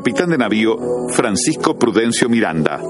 Capitán 0.00 0.30
de 0.30 0.38
navío 0.38 0.78
Francisco 1.10 1.76
Prudencio 1.76 2.26
Miranda. 2.30 2.80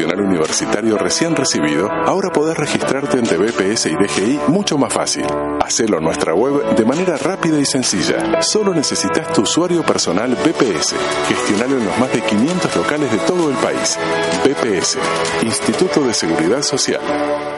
Universitario 0.00 0.96
recién 0.96 1.36
recibido, 1.36 1.90
ahora 1.90 2.30
podés 2.30 2.56
registrarte 2.56 3.18
ante 3.18 3.36
BPS 3.36 3.86
y 3.86 3.94
DGI 3.94 4.40
mucho 4.48 4.78
más 4.78 4.92
fácil. 4.92 5.24
Hacelo 5.60 5.98
en 5.98 6.04
nuestra 6.04 6.34
web 6.34 6.74
de 6.74 6.84
manera 6.84 7.16
rápida 7.16 7.58
y 7.58 7.64
sencilla. 7.64 8.42
Solo 8.42 8.74
necesitas 8.74 9.32
tu 9.32 9.42
usuario 9.42 9.82
personal 9.82 10.34
BPS. 10.34 10.94
Gestionalo 11.28 11.78
en 11.78 11.86
los 11.86 11.98
más 11.98 12.12
de 12.12 12.22
500 12.22 12.76
locales 12.76 13.12
de 13.12 13.18
todo 13.18 13.50
el 13.50 13.56
país. 13.56 13.98
BPS, 14.44 14.98
Instituto 15.42 16.00
de 16.02 16.14
Seguridad 16.14 16.62
Social. 16.62 17.51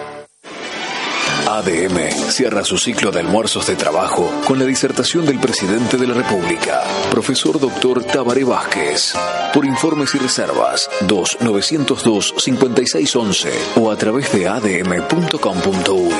ADM 1.54 2.10
cierra 2.30 2.64
su 2.64 2.78
ciclo 2.78 3.12
de 3.12 3.20
almuerzos 3.20 3.68
de 3.68 3.76
trabajo 3.76 4.28
con 4.44 4.58
la 4.58 4.64
disertación 4.64 5.24
del 5.24 5.38
presidente 5.38 5.96
de 5.96 6.08
la 6.08 6.14
República, 6.14 6.82
profesor 7.12 7.60
doctor 7.60 8.02
Tabaré 8.02 8.42
Vázquez. 8.42 9.14
Por 9.52 9.64
informes 9.64 10.12
y 10.16 10.18
reservas, 10.18 10.90
2-902-5611 11.02 13.52
o 13.76 13.92
a 13.92 13.96
través 13.96 14.32
de 14.32 14.48
adm.com.uy. 14.48 16.12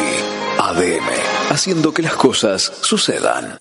ADM, 0.57 1.09
haciendo 1.51 1.93
que 1.93 2.03
las 2.03 2.15
cosas 2.15 2.73
sucedan. 2.83 3.59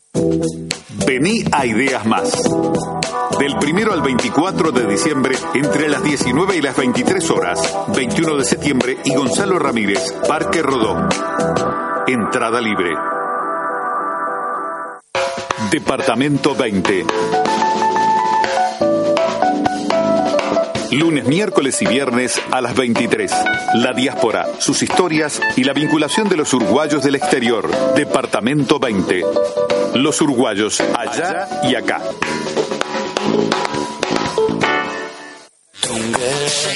Vení 1.07 1.43
a 1.51 1.65
Ideas 1.65 2.05
Más. 2.05 2.39
Del 3.39 3.57
primero 3.59 3.93
al 3.93 4.01
24 4.01 4.71
de 4.71 4.85
diciembre, 4.85 5.35
entre 5.53 5.89
las 5.89 6.03
19 6.03 6.55
y 6.55 6.61
las 6.61 6.77
23 6.77 7.29
horas, 7.31 7.77
21 7.95 8.37
de 8.37 8.43
septiembre 8.45 8.97
y 9.03 9.15
Gonzalo 9.15 9.59
Ramírez, 9.59 10.13
Parque 10.27 10.61
Rodó. 10.61 11.07
Entrada 12.07 12.61
libre. 12.61 12.95
Departamento 15.71 16.55
20. 16.55 17.05
Lunes, 20.91 21.25
miércoles 21.25 21.81
y 21.81 21.87
viernes 21.87 22.39
a 22.51 22.61
las 22.61 22.75
23. 22.75 23.33
La 23.75 23.93
diáspora, 23.93 24.47
sus 24.59 24.83
historias 24.83 25.41
y 25.55 25.63
la 25.63 25.73
vinculación 25.73 26.29
de 26.29 26.37
los 26.37 26.53
uruguayos 26.53 27.03
del 27.03 27.15
exterior. 27.15 27.67
Departamento 27.95 28.77
20. 28.77 29.23
Los 29.95 30.21
uruguayos 30.21 30.79
allá 30.95 31.47
y 31.63 31.73
acá. 31.75 31.99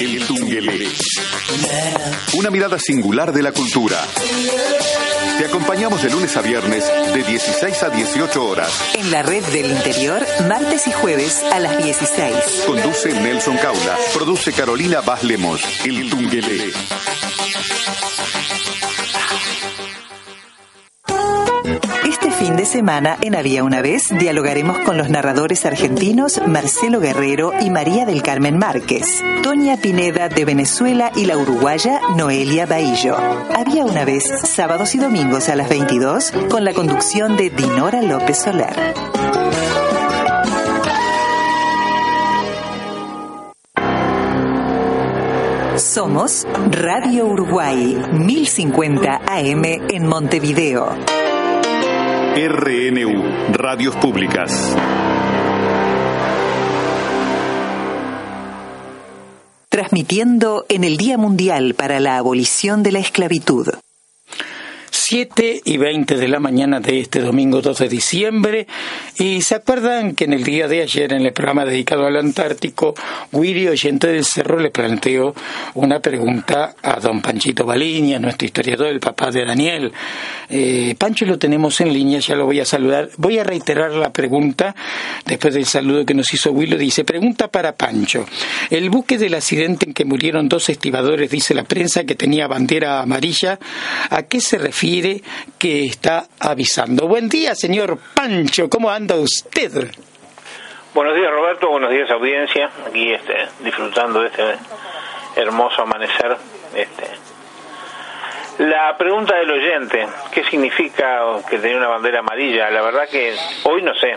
El 0.00 0.26
Tungelé. 0.26 0.88
Una 2.34 2.50
mirada 2.50 2.78
singular 2.78 3.32
de 3.32 3.42
la 3.42 3.52
cultura. 3.52 3.98
Te 5.38 5.44
acompañamos 5.44 6.02
de 6.02 6.10
lunes 6.10 6.36
a 6.36 6.42
viernes 6.42 6.84
de 7.14 7.22
16 7.22 7.82
a 7.82 7.90
18 7.90 8.44
horas. 8.44 8.70
En 8.94 9.10
la 9.10 9.22
red 9.22 9.44
del 9.46 9.70
interior, 9.70 10.24
martes 10.48 10.86
y 10.86 10.92
jueves 10.92 11.42
a 11.52 11.58
las 11.58 11.82
16. 11.82 12.64
Conduce 12.66 13.12
Nelson 13.12 13.56
Caula. 13.56 13.96
Produce 14.14 14.52
Carolina 14.52 15.00
Vaz 15.00 15.22
Lemos. 15.22 15.62
El 15.84 16.08
Tungelé. 16.10 16.72
Semana 22.78 23.18
en 23.22 23.34
Había 23.34 23.64
una 23.64 23.82
vez 23.82 24.04
dialogaremos 24.20 24.78
con 24.86 24.96
los 24.96 25.10
narradores 25.10 25.66
argentinos 25.66 26.40
Marcelo 26.46 27.00
Guerrero 27.00 27.52
y 27.60 27.70
María 27.70 28.06
del 28.06 28.22
Carmen 28.22 28.56
Márquez, 28.56 29.20
Toña 29.42 29.78
Pineda 29.78 30.28
de 30.28 30.44
Venezuela 30.44 31.10
y 31.16 31.24
la 31.24 31.36
uruguaya 31.36 32.00
Noelia 32.16 32.66
Baillo. 32.66 33.16
Había 33.52 33.84
una 33.84 34.04
vez 34.04 34.22
sábados 34.44 34.94
y 34.94 34.98
domingos 34.98 35.48
a 35.48 35.56
las 35.56 35.68
22 35.68 36.32
con 36.48 36.64
la 36.64 36.72
conducción 36.72 37.36
de 37.36 37.50
Dinora 37.50 38.00
López 38.00 38.38
Soler. 38.38 38.76
Somos 45.78 46.46
Radio 46.70 47.26
Uruguay 47.26 48.00
1050 48.12 49.22
AM 49.26 49.64
en 49.64 50.06
Montevideo. 50.06 51.27
RNU, 52.40 53.52
Radios 53.52 53.96
Públicas. 53.96 54.76
Transmitiendo 59.68 60.64
en 60.68 60.84
el 60.84 60.98
Día 60.98 61.18
Mundial 61.18 61.74
para 61.74 61.98
la 61.98 62.16
Abolición 62.16 62.84
de 62.84 62.92
la 62.92 63.00
Esclavitud. 63.00 63.70
7 65.10 65.62
y 65.64 65.78
20 65.78 66.16
de 66.18 66.28
la 66.28 66.38
mañana 66.38 66.80
de 66.80 67.00
este 67.00 67.20
domingo 67.20 67.62
2 67.62 67.78
de 67.78 67.88
diciembre. 67.88 68.66
Y 69.18 69.40
se 69.40 69.54
acuerdan 69.54 70.14
que 70.14 70.24
en 70.24 70.34
el 70.34 70.44
día 70.44 70.68
de 70.68 70.82
ayer, 70.82 71.14
en 71.14 71.24
el 71.24 71.32
programa 71.32 71.64
dedicado 71.64 72.04
al 72.04 72.18
Antártico, 72.18 72.94
Willy 73.32 73.68
Oyente 73.68 74.08
del 74.08 74.22
Cerro 74.22 74.58
le 74.58 74.68
planteó 74.68 75.34
una 75.72 76.00
pregunta 76.00 76.74
a 76.82 77.00
don 77.00 77.22
Panchito 77.22 77.64
Baliña, 77.64 78.18
nuestro 78.18 78.44
historiador, 78.44 78.88
el 78.88 79.00
papá 79.00 79.30
de 79.30 79.46
Daniel. 79.46 79.92
Eh, 80.50 80.94
Pancho 80.98 81.24
lo 81.24 81.38
tenemos 81.38 81.80
en 81.80 81.90
línea, 81.90 82.18
ya 82.20 82.34
lo 82.34 82.44
voy 82.44 82.60
a 82.60 82.66
saludar. 82.66 83.08
Voy 83.16 83.38
a 83.38 83.44
reiterar 83.44 83.92
la 83.92 84.12
pregunta 84.12 84.76
después 85.24 85.54
del 85.54 85.64
saludo 85.64 86.04
que 86.04 86.12
nos 86.12 86.34
hizo 86.34 86.52
Willy. 86.52 86.76
Dice: 86.76 87.04
Pregunta 87.04 87.48
para 87.48 87.74
Pancho. 87.74 88.26
El 88.68 88.90
buque 88.90 89.16
del 89.16 89.32
accidente 89.32 89.86
en 89.86 89.94
que 89.94 90.04
murieron 90.04 90.50
dos 90.50 90.68
estibadores, 90.68 91.30
dice 91.30 91.54
la 91.54 91.64
prensa, 91.64 92.04
que 92.04 92.14
tenía 92.14 92.46
bandera 92.46 93.00
amarilla, 93.00 93.58
¿a 94.10 94.24
qué 94.24 94.42
se 94.42 94.58
refiere? 94.58 94.97
Que 95.58 95.84
está 95.86 96.24
avisando. 96.40 97.06
Buen 97.06 97.28
día, 97.28 97.54
señor 97.54 97.98
Pancho, 98.14 98.68
¿cómo 98.68 98.90
anda 98.90 99.14
usted? 99.16 99.90
Buenos 100.94 101.14
días, 101.14 101.30
Roberto, 101.30 101.68
buenos 101.68 101.90
días, 101.90 102.10
audiencia. 102.10 102.70
Aquí 102.86 103.12
este, 103.12 103.34
disfrutando 103.60 104.22
de 104.22 104.28
este 104.28 104.54
hermoso 105.36 105.82
amanecer. 105.82 106.36
Este. 106.74 107.28
La 108.64 108.96
pregunta 108.98 109.36
del 109.36 109.50
oyente, 109.50 110.08
¿qué 110.32 110.42
significa 110.44 111.20
que 111.48 111.58
tenía 111.58 111.76
una 111.76 111.88
bandera 111.88 112.20
amarilla? 112.20 112.68
La 112.70 112.82
verdad 112.82 113.08
que 113.08 113.34
hoy 113.64 113.82
no 113.82 113.94
sé. 113.94 114.16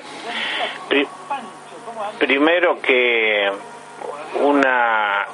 primero 2.17 2.81
que 2.81 3.51
una 4.41 5.27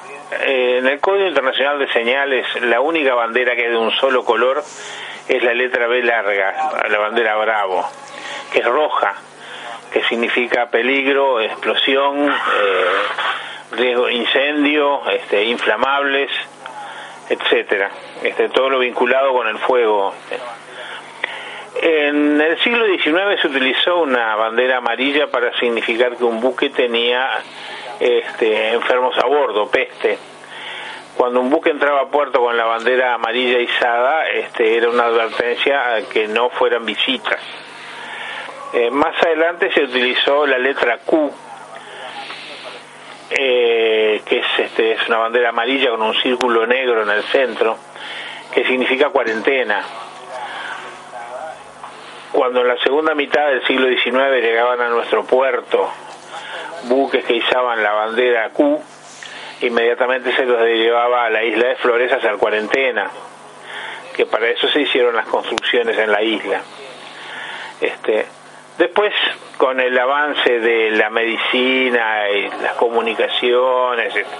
eh, 0.44 0.78
en 0.78 0.86
el 0.86 1.00
Código 1.00 1.26
Internacional 1.26 1.78
de 1.78 1.88
Señales 1.92 2.46
la 2.60 2.80
única 2.80 3.14
bandera 3.14 3.56
que 3.56 3.66
es 3.66 3.70
de 3.70 3.78
un 3.78 3.90
solo 3.92 4.24
color 4.24 4.62
es 5.28 5.42
la 5.42 5.52
letra 5.52 5.86
B 5.86 6.02
larga, 6.02 6.88
la 6.88 6.98
bandera 6.98 7.36
Bravo, 7.36 7.86
que 8.52 8.60
es 8.60 8.64
roja, 8.64 9.14
que 9.92 10.02
significa 10.04 10.70
peligro, 10.70 11.40
explosión, 11.40 12.28
eh, 12.28 13.74
riesgo, 13.76 14.08
incendio, 14.08 15.08
este, 15.10 15.44
inflamables, 15.44 16.30
etcétera, 17.28 17.90
este, 18.22 18.48
todo 18.48 18.70
lo 18.70 18.78
vinculado 18.78 19.32
con 19.34 19.48
el 19.48 19.58
fuego. 19.58 20.14
En 21.80 22.40
el 22.40 22.58
siglo 22.60 22.86
XIX 22.86 23.40
se 23.40 23.48
utilizó 23.48 23.98
una 23.98 24.34
bandera 24.34 24.78
amarilla 24.78 25.30
para 25.30 25.56
significar 25.58 26.16
que 26.16 26.24
un 26.24 26.40
buque 26.40 26.70
tenía 26.70 27.28
este, 28.00 28.72
enfermos 28.72 29.16
a 29.18 29.26
bordo, 29.26 29.70
peste 29.70 30.18
cuando 31.18 31.40
un 31.40 31.50
buque 31.50 31.70
entraba 31.70 32.02
a 32.02 32.06
puerto 32.06 32.40
con 32.40 32.56
la 32.56 32.64
bandera 32.64 33.14
amarilla 33.14 33.58
izada, 33.58 34.28
este, 34.28 34.76
era 34.76 34.88
una 34.88 35.06
advertencia 35.06 35.94
a 35.94 36.02
que 36.02 36.28
no 36.28 36.48
fueran 36.50 36.86
visitas. 36.86 37.40
Eh, 38.72 38.88
más 38.92 39.20
adelante 39.20 39.72
se 39.72 39.82
utilizó 39.82 40.46
la 40.46 40.58
letra 40.58 40.98
Q, 40.98 41.32
eh, 43.30 44.22
que 44.24 44.38
es, 44.38 44.46
este, 44.58 44.92
es 44.92 45.08
una 45.08 45.18
bandera 45.18 45.48
amarilla 45.48 45.90
con 45.90 46.02
un 46.02 46.14
círculo 46.14 46.68
negro 46.68 47.02
en 47.02 47.10
el 47.10 47.24
centro, 47.24 47.76
que 48.54 48.64
significa 48.64 49.08
cuarentena. 49.08 49.82
Cuando 52.30 52.60
en 52.60 52.68
la 52.68 52.78
segunda 52.78 53.16
mitad 53.16 53.48
del 53.48 53.66
siglo 53.66 53.88
XIX 53.88 54.40
llegaban 54.40 54.80
a 54.82 54.88
nuestro 54.88 55.24
puerto 55.24 55.90
buques 56.84 57.24
que 57.24 57.34
izaban 57.34 57.82
la 57.82 57.90
bandera 57.92 58.50
Q, 58.50 58.80
inmediatamente 59.60 60.32
se 60.32 60.44
los 60.44 60.60
llevaba 60.62 61.26
a 61.26 61.30
la 61.30 61.44
isla 61.44 61.68
de 61.68 61.76
Flores 61.76 62.12
a 62.12 62.16
hacer 62.16 62.36
cuarentena, 62.36 63.10
que 64.14 64.26
para 64.26 64.48
eso 64.48 64.68
se 64.68 64.82
hicieron 64.82 65.16
las 65.16 65.26
construcciones 65.26 65.98
en 65.98 66.12
la 66.12 66.22
isla. 66.22 66.60
Este, 67.80 68.26
después, 68.78 69.14
con 69.56 69.80
el 69.80 69.98
avance 69.98 70.60
de 70.60 70.90
la 70.92 71.10
medicina 71.10 72.28
y 72.30 72.48
las 72.62 72.74
comunicaciones, 72.74 74.14
este, 74.14 74.36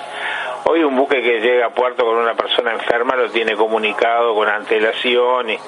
hoy 0.65 0.83
un 0.83 0.97
buque 0.97 1.23
que 1.23 1.41
llega 1.41 1.67
a 1.67 1.71
puerto 1.71 2.05
con 2.05 2.17
una 2.17 2.35
persona 2.35 2.73
enferma 2.73 3.17
lo 3.17 3.31
tiene 3.31 3.55
comunicado 3.55 4.35
con 4.35 4.49
antelación 4.49 5.51
y, 5.51 5.59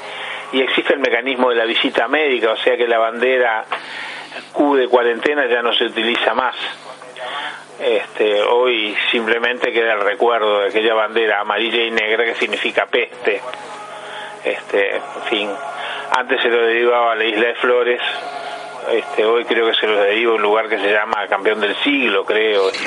y 0.52 0.60
existe 0.60 0.94
el 0.94 1.00
mecanismo 1.00 1.50
de 1.50 1.56
la 1.56 1.64
visita 1.64 2.08
médica, 2.08 2.52
o 2.52 2.56
sea 2.56 2.76
que 2.76 2.86
la 2.88 2.98
bandera 2.98 3.64
Q 4.52 4.76
de 4.76 4.88
cuarentena 4.88 5.46
ya 5.46 5.62
no 5.62 5.72
se 5.72 5.84
utiliza 5.84 6.34
más 6.34 6.56
este, 7.80 8.42
hoy 8.42 8.94
simplemente 9.10 9.72
queda 9.72 9.94
el 9.94 10.00
recuerdo 10.00 10.60
de 10.60 10.68
aquella 10.68 10.92
bandera 10.92 11.40
amarilla 11.40 11.82
y 11.82 11.90
negra 11.90 12.24
que 12.24 12.34
significa 12.34 12.86
peste. 12.86 13.40
Este, 14.44 14.96
en 14.96 15.22
fin, 15.30 15.48
antes 16.16 16.42
se 16.42 16.48
lo 16.48 16.62
derivaba 16.66 17.12
a 17.12 17.14
la 17.14 17.24
isla 17.24 17.48
de 17.48 17.54
Flores, 17.54 18.00
este, 18.92 19.24
hoy 19.24 19.44
creo 19.44 19.70
que 19.70 19.76
se 19.76 19.86
lo 19.86 19.98
deriva 20.02 20.32
a 20.32 20.34
un 20.34 20.42
lugar 20.42 20.68
que 20.68 20.78
se 20.78 20.90
llama 20.90 21.26
Campeón 21.28 21.60
del 21.60 21.74
Siglo, 21.82 22.24
creo. 22.24 22.70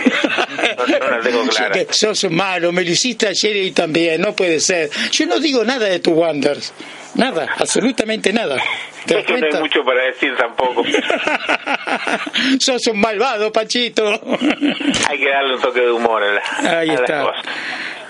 No, 0.77 0.85
no 0.85 1.09
la 1.09 1.19
tengo 1.21 1.47
clara. 1.47 1.75
Sos 1.89 2.29
malo, 2.29 2.71
me 2.71 2.83
lo 2.83 2.91
hiciste 2.91 3.27
ayer 3.27 3.55
y 3.55 3.71
también, 3.71 4.21
no 4.21 4.33
puede 4.33 4.59
ser. 4.59 4.89
Yo 5.11 5.25
no 5.25 5.39
digo 5.39 5.63
nada 5.63 5.87
de 5.87 5.99
tu 5.99 6.11
Wonders. 6.11 6.73
Nada, 7.15 7.47
absolutamente 7.57 8.33
nada. 8.33 8.57
¿Te 9.05 9.19
es 9.19 9.25
que 9.25 9.37
no 9.37 9.47
hay 9.47 9.59
mucho 9.61 9.83
para 9.83 10.03
decir 10.05 10.35
tampoco. 10.35 10.83
Sos 12.59 12.87
un 12.87 12.99
malvado, 12.99 13.51
Pachito. 13.51 14.03
hay 15.09 15.19
que 15.19 15.29
darle 15.29 15.55
un 15.55 15.61
toque 15.61 15.81
de 15.81 15.91
humor 15.91 16.23
a, 16.23 16.33
la, 16.33 16.79
Ahí 16.79 16.89
está. 16.89 17.31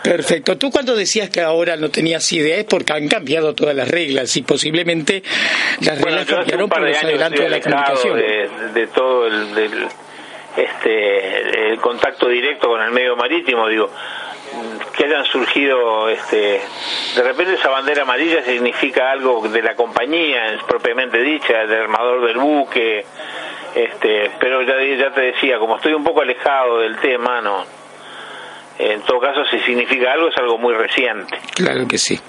Perfecto. 0.03 0.57
Tú 0.57 0.69
cuando 0.69 0.95
decías 0.95 1.29
que 1.29 1.41
ahora 1.41 1.77
no 1.77 1.89
tenías 1.89 2.31
idea 2.33 2.57
es 2.57 2.65
porque 2.65 2.93
han 2.93 3.07
cambiado 3.07 3.55
todas 3.55 3.75
las 3.75 3.87
reglas 3.87 4.35
y 4.35 4.41
posiblemente 4.41 5.23
las 5.79 5.99
reglas 5.99 6.25
cambiaron 6.25 6.69
por 6.69 6.81
los 6.81 7.03
adelantos 7.03 7.39
de 7.39 7.49
la 7.49 7.61
comunicación. 7.61 8.17
De, 8.73 8.87
todo 8.87 9.27
el, 9.27 9.55
del, 9.55 9.87
este, 10.57 11.71
el 11.71 11.79
contacto 11.79 12.27
directo 12.27 12.67
con 12.67 12.81
el 12.81 12.91
medio 12.91 13.15
marítimo, 13.15 13.67
digo, 13.69 13.89
que 14.95 15.05
hayan 15.05 15.25
surgido, 15.25 16.09
este, 16.09 16.61
de 17.15 17.23
repente 17.23 17.53
esa 17.53 17.69
bandera 17.69 18.03
amarilla 18.03 18.43
significa 18.43 19.11
algo 19.11 19.47
de 19.47 19.61
la 19.61 19.75
compañía, 19.75 20.57
propiamente 20.67 21.19
dicha, 21.19 21.65
del 21.65 21.81
armador 21.81 22.25
del 22.25 22.37
buque, 22.37 23.05
este, 23.75 24.31
pero 24.39 24.61
ya, 24.61 24.75
ya 24.97 25.11
te 25.11 25.21
decía, 25.21 25.57
como 25.57 25.77
estoy 25.77 25.93
un 25.93 26.03
poco 26.03 26.21
alejado 26.21 26.79
del 26.79 26.97
tema, 26.97 27.41
no, 27.41 27.65
en 28.79 29.01
todo 29.01 29.19
caso, 29.19 29.41
si 29.49 29.59
significa 29.59 30.13
algo, 30.13 30.29
es 30.29 30.37
algo 30.37 30.57
muy 30.57 30.73
reciente. 30.73 31.37
Claro 31.55 31.87
que 31.87 31.97
sí. 31.97 32.19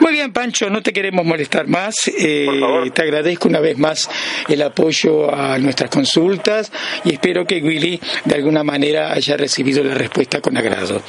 Muy 0.00 0.12
bien, 0.12 0.32
Pancho, 0.32 0.68
no 0.70 0.82
te 0.82 0.92
queremos 0.92 1.24
molestar 1.24 1.68
más. 1.68 1.94
Eh, 2.08 2.46
te 2.92 3.02
agradezco 3.02 3.48
una 3.48 3.60
vez 3.60 3.78
más 3.78 4.10
el 4.48 4.62
apoyo 4.62 5.32
a 5.32 5.58
nuestras 5.58 5.90
consultas 5.90 6.72
y 7.04 7.12
espero 7.12 7.44
que 7.44 7.60
Willy 7.60 8.00
de 8.24 8.34
alguna 8.34 8.64
manera 8.64 9.12
haya 9.12 9.36
recibido 9.36 9.84
la 9.84 9.94
respuesta 9.94 10.40
con 10.40 10.56
agrado. 10.56 11.00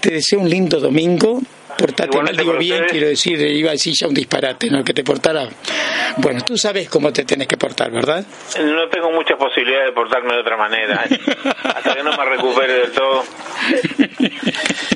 Te 0.00 0.10
deseo 0.10 0.40
un 0.40 0.50
lindo 0.50 0.80
domingo 0.80 1.40
portate 1.76 2.20
mal, 2.20 2.36
digo 2.36 2.56
bien, 2.56 2.84
quiero 2.88 3.08
decir, 3.08 3.40
iba 3.40 3.70
a 3.70 3.72
decir 3.72 3.94
ya 3.94 4.06
un 4.06 4.14
disparate, 4.14 4.70
¿no? 4.70 4.82
Que 4.84 4.94
te 4.94 5.04
portara. 5.04 5.48
Bueno, 6.18 6.40
tú 6.44 6.56
sabes 6.56 6.88
cómo 6.88 7.12
te 7.12 7.24
tienes 7.24 7.46
que 7.46 7.56
portar, 7.56 7.90
¿verdad? 7.90 8.24
No 8.58 8.88
tengo 8.88 9.10
muchas 9.10 9.38
posibilidades 9.38 9.88
de 9.88 9.92
portarme 9.92 10.34
de 10.34 10.40
otra 10.40 10.56
manera. 10.56 11.04
¿eh? 11.08 11.18
Hasta 11.62 11.94
que 11.94 12.02
no 12.02 12.16
me 12.16 12.24
recupere 12.24 12.72
del 12.72 12.92
todo. 12.92 13.24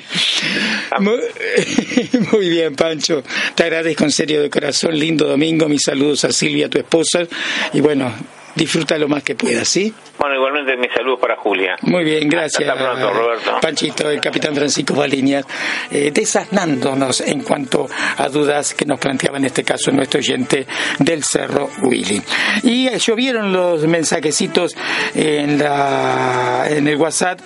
Muy, 0.99 2.49
bien, 2.49 2.75
Pancho. 2.75 3.23
Te 3.55 3.65
agradezco 3.65 4.05
en 4.05 4.11
serio 4.11 4.43
de 4.43 4.51
corazón. 4.51 4.99
Lindo 4.99 5.27
domingo. 5.27 5.69
Mis 5.69 5.83
saludos 5.83 6.25
a 6.25 6.33
Silvia, 6.33 6.69
tu 6.69 6.79
esposa. 6.79 7.27
Y 7.73 7.81
bueno, 7.81 8.13
disfruta 8.55 8.99
lo 8.99 9.09
más 9.09 9.23
que 9.23 9.35
puedas, 9.35 9.69
¿sí? 9.69 9.93
Bueno, 10.19 10.35
igualmente 10.35 10.77
mi 10.77 10.87
saludo 10.89 11.19
para 11.19 11.37
Julia. 11.37 11.77
Muy 11.83 12.05
bien, 12.05 12.29
gracias. 12.29 12.69
Hasta 12.69 12.79
pronto, 12.79 13.11
Roberto. 13.11 13.59
Panchito, 13.63 14.11
el 14.11 14.21
capitán 14.21 14.55
Francisco 14.55 14.95
Baliñas, 14.95 15.47
eh, 15.91 16.11
desasnándonos 16.13 17.23
en 17.23 17.41
cuanto 17.41 17.89
a 18.19 18.29
dudas 18.29 18.75
que 18.75 18.85
nos 18.85 18.99
planteaba 18.99 19.39
en 19.39 19.47
este 19.47 19.65
caso 19.65 19.91
nuestro 19.91 20.19
oyente 20.19 20.67
del 20.99 21.25
Cerro 21.25 21.71
Willy. 21.83 22.21
Y 22.65 22.89
eh, 22.89 22.99
llovieron 22.99 23.51
los 23.53 23.87
mensajecitos 23.87 24.77
en, 25.15 25.59
la, 25.59 26.67
en 26.69 26.87
el 26.87 26.97
WhatsApp. 26.97 27.41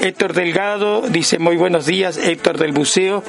Héctor 0.00 0.32
Delgado 0.32 1.02
dice 1.08 1.40
muy 1.40 1.56
buenos 1.56 1.86
días, 1.86 2.16
Héctor 2.16 2.58
del 2.58 2.70
Buceo 2.70 3.24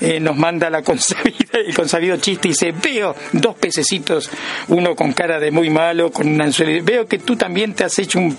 eh, 0.00 0.18
nos 0.20 0.36
manda 0.36 0.70
la 0.70 0.82
consabida, 0.84 1.58
el 1.66 1.74
consabido 1.74 2.16
chiste 2.16 2.48
y 2.48 2.50
dice, 2.52 2.72
veo 2.72 3.14
dos 3.32 3.56
pececitos, 3.56 4.30
uno 4.68 4.96
con 4.96 5.12
cara 5.12 5.38
de 5.38 5.50
muy 5.50 5.68
malo, 5.68 6.10
con 6.10 6.28
una 6.28 6.44
Veo 6.82 7.06
que 7.06 7.18
tú 7.18 7.36
también 7.36 7.74
te 7.74 7.84
has 7.84 7.98
hecho 7.98 8.18
un 8.18 8.36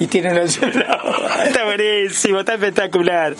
y 0.00 0.06
tiene 0.06 0.32
una 0.32 0.42
Está 0.44 1.64
buenísimo, 1.64 2.40
está 2.40 2.54
espectacular. 2.54 3.34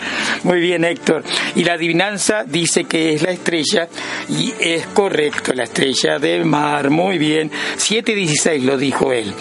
Muy 0.45 0.61
bien, 0.61 0.85
Héctor. 0.85 1.25
Y 1.55 1.65
la 1.65 1.75
adivinanza 1.75 2.45
dice 2.45 2.85
que 2.85 3.15
es 3.15 3.23
la 3.23 3.31
estrella 3.31 3.89
y 4.29 4.53
es 4.59 4.87
correcto, 4.89 5.53
la 5.53 5.65
estrella 5.65 6.19
del 6.19 6.45
mar. 6.45 6.91
Muy 6.91 7.19
bien. 7.19 7.51
7.16 7.77 8.63
lo 8.63 8.77
dijo 8.77 9.13
él. 9.13 9.33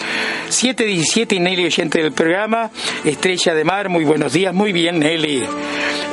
7.17 0.48 1.36
y 1.36 1.40
Nelly, 1.40 1.66
oyente 1.66 2.02
del 2.02 2.12
programa. 2.12 2.70
Estrella 3.04 3.54
de 3.54 3.64
mar, 3.64 3.88
muy 3.88 4.04
buenos 4.04 4.32
días. 4.32 4.54
Muy 4.54 4.72
bien, 4.72 4.98
Nelly. 4.98 5.42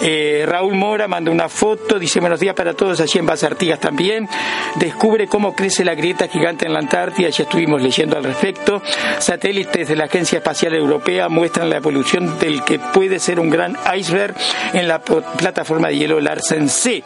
Eh, 0.03 0.45
Raúl 0.47 0.73
Mora 0.73 1.07
manda 1.07 1.29
una 1.29 1.47
foto, 1.47 1.99
dice 1.99 2.19
buenos 2.19 2.39
días 2.39 2.55
para 2.55 2.73
todos 2.73 2.99
allí 3.01 3.19
en 3.19 3.25
Basartigas 3.27 3.79
también. 3.79 4.27
Descubre 4.75 5.27
cómo 5.27 5.55
crece 5.55 5.85
la 5.85 5.93
grieta 5.93 6.27
gigante 6.27 6.65
en 6.65 6.73
la 6.73 6.79
Antártida, 6.79 7.29
ya 7.29 7.43
estuvimos 7.43 7.81
leyendo 7.81 8.17
al 8.17 8.23
respecto. 8.41 8.81
Satélites 9.19 9.87
de 9.87 9.95
la 9.95 10.05
Agencia 10.05 10.39
Espacial 10.39 10.73
Europea 10.73 11.29
muestran 11.29 11.69
la 11.69 11.77
evolución 11.77 12.39
del 12.39 12.63
que 12.63 12.79
puede 12.79 13.19
ser 13.19 13.39
un 13.39 13.49
gran 13.49 13.77
iceberg 13.95 14.35
en 14.73 14.87
la 14.87 14.99
plataforma 14.99 15.89
de 15.89 15.97
hielo 15.97 16.19
Larsen 16.19 16.67
C. 16.67 17.03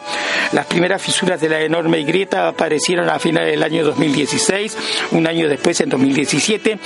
Las 0.52 0.66
primeras 0.66 1.02
fisuras 1.02 1.40
de 1.40 1.48
la 1.48 1.60
enorme 1.60 2.02
grieta 2.04 2.48
aparecieron 2.48 3.10
a 3.10 3.18
finales 3.18 3.50
del 3.50 3.62
año 3.62 3.84
2016, 3.84 4.76
un 5.12 5.26
año 5.26 5.48
después, 5.48 5.80
en 5.80 5.90
2017, 5.90 6.78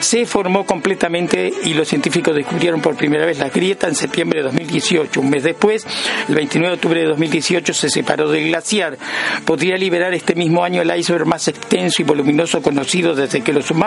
se 0.00 0.24
formó 0.26 0.64
completamente 0.64 1.52
y 1.64 1.74
los 1.74 1.88
científicos 1.88 2.34
descubrieron 2.34 2.80
por 2.80 2.96
primera 2.96 3.26
vez 3.26 3.38
la 3.38 3.50
grieta 3.50 3.88
en 3.88 3.94
septiembre 3.94 4.38
de 4.38 4.44
2018. 4.44 5.20
Un 5.20 5.30
mes 5.30 5.42
después, 5.42 5.86
el 6.28 6.34
29 6.34 6.70
de 6.70 6.74
octubre 6.74 7.00
de 7.00 7.06
2018, 7.08 7.74
se 7.74 7.90
separó 7.90 8.30
del 8.30 8.48
glaciar. 8.48 8.96
Podría 9.44 9.76
liberar 9.76 10.14
este 10.14 10.34
mismo 10.34 10.64
año 10.64 10.80
el 10.80 10.96
iceberg 10.96 11.26
más 11.26 11.46
extenso 11.48 12.00
y 12.00 12.04
voluminoso 12.04 12.62
conocido 12.62 13.14
desde 13.14 13.42
que 13.42 13.52
los 13.52 13.70
humanos 13.70 13.81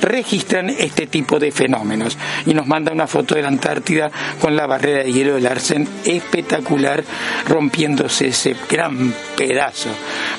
registran 0.00 0.70
este 0.70 1.06
tipo 1.06 1.38
de 1.38 1.52
fenómenos. 1.52 2.16
Y 2.46 2.54
nos 2.54 2.66
manda 2.66 2.92
una 2.92 3.06
foto 3.06 3.34
de 3.34 3.42
la 3.42 3.48
Antártida 3.48 4.10
con 4.40 4.56
la 4.56 4.66
barrera 4.66 5.04
de 5.04 5.12
hielo 5.12 5.34
del 5.34 5.46
Arsen 5.46 5.86
espectacular, 6.04 7.04
rompiéndose 7.48 8.28
ese 8.28 8.56
gran 8.68 9.12
pedazo, 9.36 9.90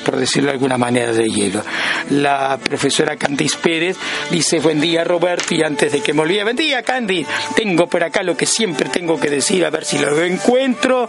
por 0.04 0.16
decirlo 0.16 0.48
de 0.48 0.54
alguna 0.54 0.78
manera, 0.78 1.12
de 1.12 1.28
hielo. 1.28 1.62
La 2.10 2.58
profesora 2.62 3.16
Candice 3.16 3.58
Pérez 3.62 3.96
dice, 4.30 4.60
buen 4.60 4.80
día 4.80 5.04
Roberto, 5.04 5.54
y 5.54 5.62
antes 5.62 5.92
de 5.92 6.00
que 6.00 6.12
me 6.12 6.22
olvide, 6.22 6.42
buen 6.42 6.56
día 6.56 6.82
Candy, 6.82 7.24
tengo 7.54 7.86
por 7.86 8.02
acá 8.02 8.22
lo 8.22 8.36
que 8.36 8.46
siempre 8.46 8.88
tengo 8.88 9.18
que 9.20 9.30
decir, 9.30 9.64
a 9.64 9.70
ver 9.70 9.84
si 9.84 9.98
lo 9.98 10.22
encuentro. 10.22 11.08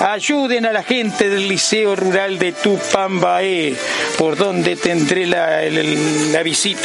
Ayuden 0.00 0.66
a 0.66 0.72
la 0.72 0.82
gente 0.82 1.28
del 1.28 1.48
Liceo 1.48 1.96
Rural 1.96 2.38
de 2.38 2.52
Tupambaé, 2.52 3.74
por 4.18 4.36
donde 4.36 4.76
tendré 4.76 5.26
la, 5.26 5.62
el, 5.62 6.32
la 6.32 6.42
visita 6.42 6.80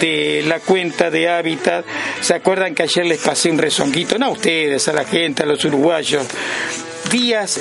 de 0.00 0.44
la 0.46 0.60
cuenta 0.60 1.10
de 1.10 1.28
hábitat. 1.28 1.84
¿Se 2.20 2.34
acuerdan 2.34 2.74
que 2.74 2.84
ayer 2.84 3.06
les 3.06 3.20
pasé 3.20 3.50
un 3.50 3.58
rezonguito? 3.58 4.18
No 4.18 4.26
a 4.26 4.30
ustedes, 4.30 4.86
a 4.88 4.92
la 4.92 5.04
gente, 5.04 5.42
a 5.42 5.46
los 5.46 5.64
uruguayos. 5.64 6.26
Días 7.10 7.60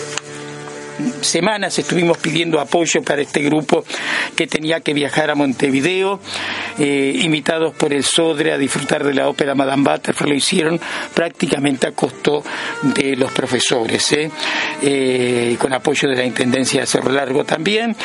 semanas 1.22 1.78
estuvimos 1.80 2.18
pidiendo 2.18 2.60
apoyo 2.60 3.02
para 3.04 3.22
este 3.22 3.42
grupo 3.42 3.84
que 4.36 4.48
tenía 4.48 4.82
que 4.82 4.94
viajar 4.94 5.30
a 5.30 5.36
Montevideo, 5.36 6.20
eh, 6.80 7.20
invitados 7.22 7.74
por 7.74 7.94
el 7.94 8.04
Sodre 8.04 8.52
a 8.52 8.58
disfrutar 8.58 9.04
de 9.04 9.14
la 9.14 9.28
ópera 9.28 9.56
Madame 9.56 9.84
Butterfly, 9.84 10.30
lo 10.30 10.36
hicieron 10.36 10.80
prácticamente 11.14 11.88
a 11.88 11.92
costo 11.92 12.44
de 12.82 13.16
los 13.16 13.32
profesores, 13.32 14.12
¿eh? 14.14 14.30
Eh, 14.82 15.56
con 15.60 15.74
apoyo 15.74 16.10
de 16.10 16.16
la 16.16 16.26
Intendencia 16.26 16.82
de 16.82 16.88
Cerro 16.88 17.12
Largo 17.12 17.44
también. 17.44 17.96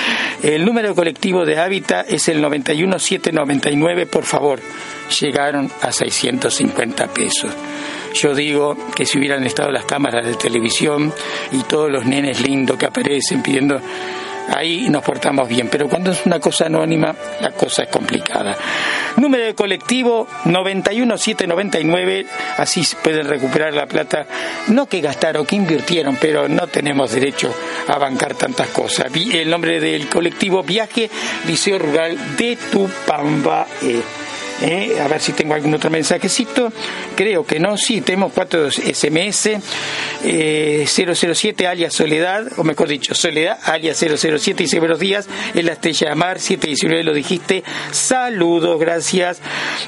El 0.43 0.65
número 0.65 0.95
colectivo 0.95 1.45
de 1.45 1.59
Hábitat 1.59 2.11
es 2.11 2.29
el 2.29 2.41
91799, 2.41 4.07
por 4.07 4.25
favor, 4.25 4.61
llegaron 5.21 5.71
a 5.83 5.93
650 5.93 7.07
pesos. 7.09 7.53
Yo 8.15 8.35
digo 8.35 8.77
que 8.95 9.07
si 9.07 9.19
hubieran 9.19 9.45
estado 9.45 9.71
las 9.71 9.85
cámaras 9.85 10.25
de 10.25 10.35
televisión 10.35 11.13
y 11.53 11.63
todos 11.63 11.91
los 11.91 12.05
nenes 12.05 12.41
lindos 12.41 12.77
que 12.77 12.87
aparecen 12.87 13.43
pidiendo 13.43 13.81
ahí 14.55 14.89
nos 14.89 15.03
portamos 15.03 15.49
bien, 15.49 15.69
pero 15.71 15.89
cuando 15.89 16.11
es 16.11 16.25
una 16.25 16.41
cosa 16.41 16.67
anónima, 16.67 17.15
la 17.41 17.51
cosa 17.53 17.83
es 17.83 17.89
complicada. 17.89 18.57
Número 19.17 19.45
de 19.45 19.55
colectivo 19.55 20.27
91799, 20.45 22.27
así 22.57 22.87
pueden 23.03 23.27
recuperar 23.27 23.75
la 23.75 23.87
plata, 23.87 24.27
no 24.69 24.87
que 24.87 25.01
gastaron, 25.01 25.45
que 25.45 25.57
invirtieron, 25.57 26.17
pero 26.21 26.49
no 26.49 26.67
tenemos 26.67 27.13
derecho 27.13 27.55
a 27.89 27.99
bancar 27.99 28.35
tantas 28.35 28.69
cosas. 28.69 29.11
El 29.15 29.51
nombre 29.51 29.81
del 29.81 30.09
colectivo 30.09 30.63
Viaje 30.63 31.11
Liceo 31.47 31.79
Rural 31.79 32.37
de 32.37 32.57
Tupamba. 32.71 33.67
¿Eh? 34.63 34.99
a 35.01 35.09
ver 35.09 35.21
si 35.21 35.33
tengo 35.33 35.55
algún 35.55 35.75
otro 35.75 35.91
mensajecito, 35.91 36.73
creo 37.17 37.45
que 37.47 37.59
no, 37.59 37.77
sí, 37.77 38.01
tenemos 38.01 38.33
cuatro 38.33 38.71
SMS, 38.71 39.51
eh, 40.25 40.87
007 40.87 41.67
alias 41.67 41.95
Soledad, 41.95 42.47
o 42.57 42.65
mejor 42.65 42.89
dicho, 42.89 43.15
Soledad 43.15 43.59
alias 43.65 43.99
007, 43.99 44.65
dice 44.65 44.79
buenos 44.79 44.99
días, 44.99 45.29
en 45.55 45.67
la 45.67 45.73
Estrella 45.73 46.11
de 46.11 46.15
Mar, 46.15 46.41
719 46.41 47.05
lo 47.05 47.15
dijiste, 47.15 47.63
saludos, 47.91 48.79
gracias, 48.81 49.41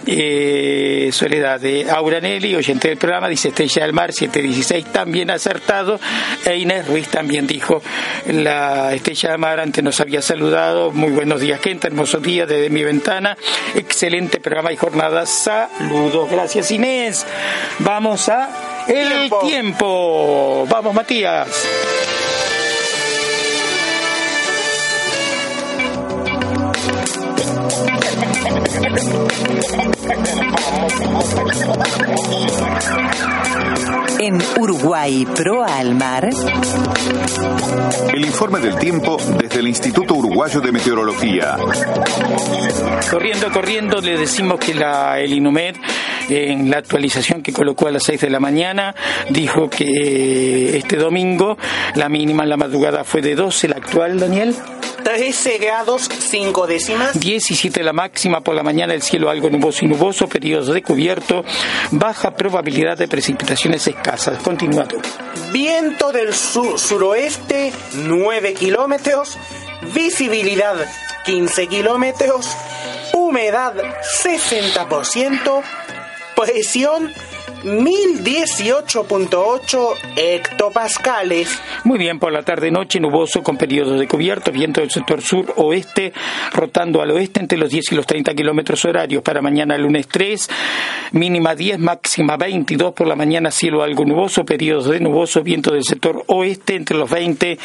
eh, 0.07 1.11
Soledad 1.13 1.61
de 1.61 1.91
Auranelli, 1.91 2.55
oyente 2.55 2.89
del 2.89 2.99
programa, 2.99 3.29
dice 3.29 3.49
Estrella 3.49 3.83
del 3.83 3.93
Mar, 3.93 4.13
716, 4.13 4.93
también 4.93 5.31
acertado, 5.31 6.01
e 6.45 6.57
Inés 6.57 6.87
Ruiz 6.87 7.09
también 7.09 7.47
dijo, 7.47 7.83
la 8.29 8.95
Estrella 8.95 9.31
del 9.31 9.39
Mar 9.39 9.61
antes 9.61 9.83
nos 9.83 10.01
había 10.01 10.23
saludado, 10.23 10.91
muy 10.91 11.11
buenos 11.11 11.41
días, 11.41 11.61
gente, 11.61 11.89
hermosos 11.89 12.23
días 12.23 12.49
desde 12.49 12.71
mi 12.71 12.85
ventana, 12.85 13.37
excelente 13.75 14.39
programa 14.41 14.60
y 14.71 14.77
jornada. 14.77 15.25
Saludos, 15.25 16.31
gracias 16.31 16.71
Inés. 16.71 17.27
Vamos 17.79 18.29
a 18.29 18.85
el 18.87 19.33
tiempo. 19.43 20.67
Vamos, 20.69 20.95
Matías. 20.95 21.49
En 34.23 34.39
Uruguay 34.59 35.27
Pro 35.35 35.65
Almar. 35.65 36.29
El 38.13 38.27
informe 38.27 38.61
del 38.61 38.77
tiempo 38.77 39.17
desde 39.39 39.61
el 39.61 39.69
Instituto 39.69 40.15
Uruguayo 40.15 40.61
de 40.61 40.71
Meteorología. 40.73 41.57
Corriendo, 43.11 43.51
corriendo, 43.51 44.01
le 44.03 44.19
decimos 44.19 44.61
que 44.61 44.75
la, 44.75 45.19
el 45.19 45.33
INUMED 45.33 45.77
en 46.29 46.71
la 46.71 46.79
actualización 46.79 47.43
que 47.43 47.55
colocó 47.55 47.89
a 47.89 47.93
las 47.93 48.03
6 48.03 48.21
de 48.21 48.31
la 48.31 48.41
mañana 48.41 48.95
dijo 49.31 49.71
que 49.71 50.77
este 50.77 50.97
domingo 50.97 51.57
la 51.95 52.11
mínima 52.11 52.43
en 52.43 52.51
la 52.51 52.59
madrugada 52.59 53.05
fue 53.05 53.23
de 53.23 53.35
12, 53.35 53.69
la 53.69 53.77
actual, 53.77 54.21
Daniel. 54.21 54.55
13 55.17 55.59
grados 55.59 56.09
5 56.09 56.67
décimas. 56.69 57.19
17 57.19 57.83
la 57.83 57.93
máxima 57.93 58.43
por 58.43 58.55
la 58.55 58.63
mañana, 58.63 58.95
el 58.95 59.03
cielo 59.03 59.29
algo 59.29 59.51
nuboso 59.51 59.85
y 59.85 59.89
nuboso, 59.89 60.29
periodos 60.29 60.69
de 60.69 60.83
cubierto, 60.83 61.45
baja 61.91 62.31
probabilidad 62.37 62.97
de 62.97 63.09
precipitaciones 63.09 63.89
escasas. 63.89 64.41
Continúa 64.41 64.87
tú. 64.87 65.01
Viento 65.53 66.13
del 66.13 66.33
sur 66.33 66.79
suroeste 66.79 67.73
9 67.95 68.55
kilómetros, 68.55 69.37
visibilidad 69.93 70.77
15 71.25 71.67
kilómetros, 71.67 72.47
humedad 73.13 73.75
60%, 74.23 75.63
presión 76.37 77.13
1018.8 77.63 79.95
hectopascales. 80.17 81.61
Muy 81.85 81.99
bien, 81.99 82.19
por 82.19 82.33
la 82.33 82.43
tarde-noche 82.43 83.01
nuboso 83.01 83.43
con 83.43 83.57
periodos 83.57 84.01
de 84.01 84.09
cubierto, 84.09 84.51
viento 84.51 84.81
del 84.81 84.91
sector 84.91 85.21
sur-oeste, 85.21 86.13
rotando 86.53 87.03
al 87.03 87.11
oeste 87.11 87.41
entre 87.41 87.59
los 87.59 87.71
10 87.71 87.93
y 87.93 87.95
los 87.95 88.07
30 88.07 88.35
kilómetros 88.35 88.85
horarios. 88.85 89.23
Para 89.23 89.43
mañana 89.43 89.77
lunes 89.79 90.09
3, 90.09 90.49
mínima 91.13 91.55
10, 91.55 91.79
máxima 91.79 92.37
22 92.37 92.95
por 92.95 93.07
la 93.07 93.17
mañana, 93.17 93.51
cielo 93.51 93.83
algo 93.83 94.05
nuboso, 94.05 94.45
periodos 94.45 94.87
de 94.87 95.01
nuboso, 95.01 95.43
viento 95.43 95.73
del 95.73 95.85
sector 95.85 96.25
oeste 96.27 96.77
entre 96.77 96.97
los 96.97 97.11
20 97.11 97.59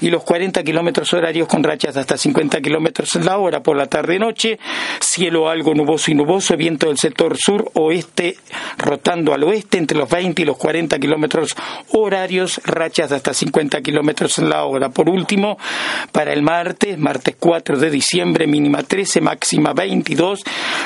y 0.00 0.10
los 0.10 0.22
40 0.24 0.62
kilómetros 0.62 1.12
horarios 1.12 1.48
con 1.48 1.62
rachas 1.62 1.94
de 1.94 2.00
hasta 2.00 2.16
50 2.16 2.60
kilómetros 2.60 3.14
en 3.16 3.24
la 3.24 3.38
hora. 3.38 3.62
Por 3.62 3.76
la 3.76 3.86
tarde-noche, 3.86 4.58
cielo 5.00 5.48
algo 5.48 5.74
nuboso 5.74 6.10
y 6.10 6.14
nuboso, 6.14 6.56
viento 6.56 6.88
del 6.88 6.98
sector 6.98 7.36
sur-oeste, 7.36 8.36
rotando 8.78 9.34
al 9.34 9.37
oeste 9.44 9.78
entre 9.78 9.98
los 9.98 10.08
20 10.08 10.42
y 10.42 10.44
los 10.44 10.56
40 10.56 10.98
kilómetros 10.98 11.56
horarios, 11.92 12.60
rachas 12.64 13.10
de 13.10 13.16
hasta 13.16 13.34
50 13.34 13.80
kilómetros 13.82 14.38
en 14.38 14.48
la 14.48 14.64
hora. 14.64 14.90
Por 14.90 15.08
último, 15.08 15.58
para 16.12 16.32
el 16.32 16.42
martes, 16.42 16.98
martes 16.98 17.36
4 17.38 17.78
de 17.78 17.90
diciembre, 17.90 18.46
mínima 18.46 18.82
13, 18.82 19.20
máxima 19.20 19.72
22. 19.72 20.42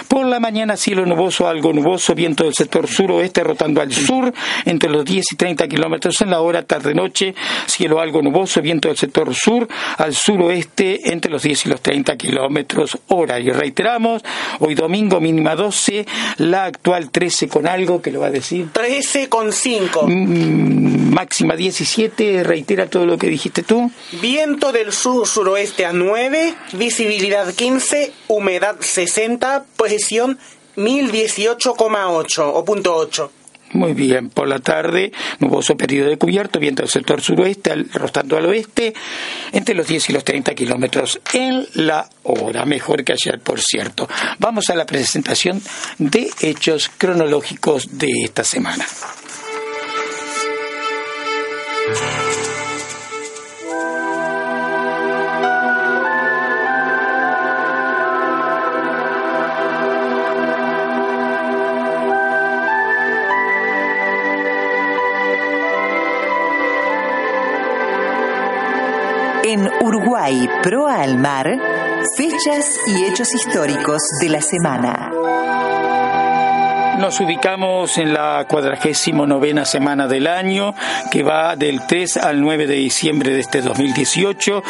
Por 0.09 0.27
la 0.27 0.41
mañana, 0.41 0.77
cielo 0.77 1.07
nuboso, 1.07 1.49
algo 1.49 1.73
nuboso, 1.73 2.15
viento 2.15 2.45
del 2.45 2.55
sector 2.55 2.87
suroeste 2.87 3.43
rotando 3.45 3.81
al 3.81 3.93
sur 3.93 4.33
entre 4.65 4.91
los 4.91 5.05
10 5.05 5.33
y 5.33 5.37
30 5.37 5.69
kilómetros 5.69 6.21
en 6.21 6.31
la 6.31 6.41
hora, 6.41 6.62
tarde-noche, 6.62 7.35
cielo 7.67 8.01
algo 8.01 8.23
nuboso, 8.23 8.61
viento 8.61 8.88
del 8.88 8.97
sector 8.97 9.35
sur 9.35 9.69
al 9.99 10.15
suroeste 10.15 11.12
entre 11.12 11.31
los 11.31 11.43
10 11.43 11.67
y 11.67 11.69
los 11.69 11.81
30 11.81 12.17
kilómetros 12.17 12.99
hora. 13.09 13.41
Y 13.41 13.51
reiteramos, 13.51 14.23
hoy 14.61 14.75
domingo 14.75 15.21
mínima 15.21 15.55
12, 15.55 16.07
la 16.38 16.65
actual 16.65 17.11
13 17.11 17.49
con 17.49 17.67
algo 17.67 18.01
que 18.01 18.11
lo 18.11 18.21
va 18.21 18.27
a 18.27 18.31
decir. 18.31 18.42
13 18.73 19.29
con 19.29 19.53
5. 19.53 20.07
Mm, 20.09 21.13
máxima 21.13 21.57
17, 21.57 22.43
reitera 22.43 22.87
todo 22.89 23.07
lo 23.07 23.19
que 23.19 23.29
dijiste 23.29 23.63
tú. 23.63 23.91
Viento 24.21 24.73
del 24.73 24.93
sur 24.93 25.27
suroeste 25.27 25.85
a 25.85 25.93
9, 25.93 26.55
visibilidad 26.73 27.53
15, 27.53 28.13
humedad 28.29 28.77
60, 28.81 29.65
presión 29.77 30.39
1018,8 30.77 32.51
o 32.55 32.65
punto 32.65 32.95
8. 32.95 33.31
Muy 33.73 33.95
bien, 33.95 34.29
por 34.29 34.49
la 34.49 34.59
tarde, 34.59 35.13
nuboso 35.39 35.77
periodo 35.77 36.11
de 36.11 36.19
cubierto, 36.19 36.59
viento 36.59 36.83
del 36.83 36.91
sector 36.91 37.23
suroeste, 37.23 37.71
al, 37.73 37.89
rotando 37.93 38.37
al 38.37 38.47
oeste, 38.47 38.93
entre 39.53 39.75
los 39.75 39.87
10 39.87 40.11
y 40.11 40.13
los 40.13 40.25
30 40.25 40.55
kilómetros 40.55 41.21
en 41.33 41.67
la 41.75 42.09
hora, 42.25 42.67
mejor 42.67 43.03
que 43.05 43.13
ayer, 43.13 43.41
por 43.41 43.61
cierto. 43.61 44.09
Vamos 44.39 44.69
a 44.69 44.75
la 44.75 44.85
presentación 44.85 45.63
de 45.99 46.31
hechos 46.41 46.91
cronológicos 46.99 47.99
de 47.99 48.11
esta 48.25 48.45
semana. 48.45 48.85
En 69.53 69.69
Uruguay 69.83 70.49
Pro 70.62 70.88
Almar, 70.88 71.47
fechas 72.17 72.81
y 72.87 73.05
hechos 73.05 73.35
históricos 73.35 74.01
de 74.19 74.31
la 74.31 74.41
semana. 74.41 75.11
Nos 76.99 77.21
ubicamos 77.21 77.97
en 77.97 78.13
la 78.13 78.45
cuadragésimo 78.47 79.27
novena 79.27 79.65
semana 79.65 80.07
del 80.07 80.27
año, 80.27 80.75
que 81.11 81.23
va 81.23 81.57
del 81.57 81.87
3 81.87 82.19
al 82.19 82.41
9 82.41 82.67
de 82.67 82.75
diciembre 82.75 83.33
de 83.33 83.41
este 83.41 83.63
2018. 83.63 84.63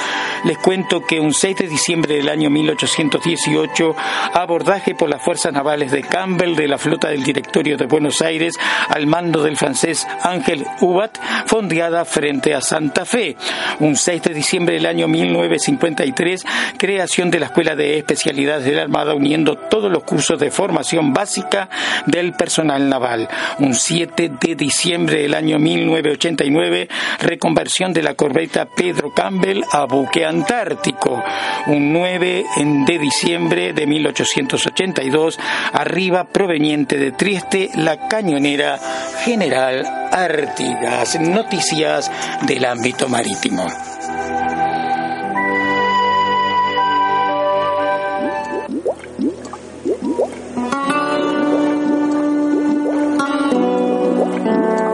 Les 0.44 0.56
cuento 0.58 1.02
que 1.02 1.20
un 1.20 1.34
6 1.34 1.56
de 1.56 1.68
diciembre 1.68 2.14
del 2.14 2.28
año 2.28 2.48
1818, 2.48 3.96
abordaje 4.34 4.94
por 4.94 5.10
las 5.10 5.20
fuerzas 5.20 5.52
navales 5.52 5.90
de 5.90 6.02
Campbell 6.02 6.54
de 6.54 6.68
la 6.68 6.78
flota 6.78 7.08
del 7.08 7.24
Directorio 7.24 7.76
de 7.76 7.86
Buenos 7.86 8.22
Aires 8.22 8.54
al 8.88 9.06
mando 9.06 9.42
del 9.42 9.56
francés 9.56 10.06
Ángel 10.22 10.64
Hubat, 10.80 11.18
fondeada 11.46 12.04
frente 12.04 12.54
a 12.54 12.60
Santa 12.60 13.04
Fe. 13.04 13.36
Un 13.80 13.96
6 13.96 14.22
de 14.22 14.34
diciembre 14.34 14.76
del 14.76 14.86
año 14.86 15.08
1953, 15.08 16.46
creación 16.78 17.30
de 17.30 17.40
la 17.40 17.46
Escuela 17.46 17.74
de 17.74 17.98
Especialidades 17.98 18.64
de 18.64 18.72
la 18.72 18.82
Armada 18.82 19.14
uniendo 19.14 19.56
todos 19.56 19.90
los 19.90 20.04
cursos 20.04 20.38
de 20.38 20.50
formación 20.50 21.12
básica 21.12 21.68
del 22.12 22.34
personal 22.34 22.88
naval. 22.88 23.28
Un 23.58 23.74
7 23.74 24.30
de 24.40 24.54
diciembre 24.54 25.22
del 25.22 25.34
año 25.34 25.58
1989, 25.58 26.88
reconversión 27.18 27.92
de 27.92 28.02
la 28.02 28.14
corbeta 28.14 28.66
Pedro 28.66 29.12
Campbell 29.12 29.64
a 29.72 29.86
buque 29.86 30.24
antártico. 30.24 31.24
Un 31.66 31.92
9 31.92 32.44
de 32.86 32.98
diciembre 32.98 33.72
de 33.72 33.86
1882, 33.86 35.40
arriba 35.72 36.24
proveniente 36.24 36.98
de 36.98 37.12
Trieste, 37.12 37.70
la 37.74 38.06
cañonera 38.08 38.78
General 39.24 40.08
Artigas. 40.12 41.18
Noticias 41.18 42.10
del 42.46 42.64
ámbito 42.66 43.08
marítimo. 43.08 43.66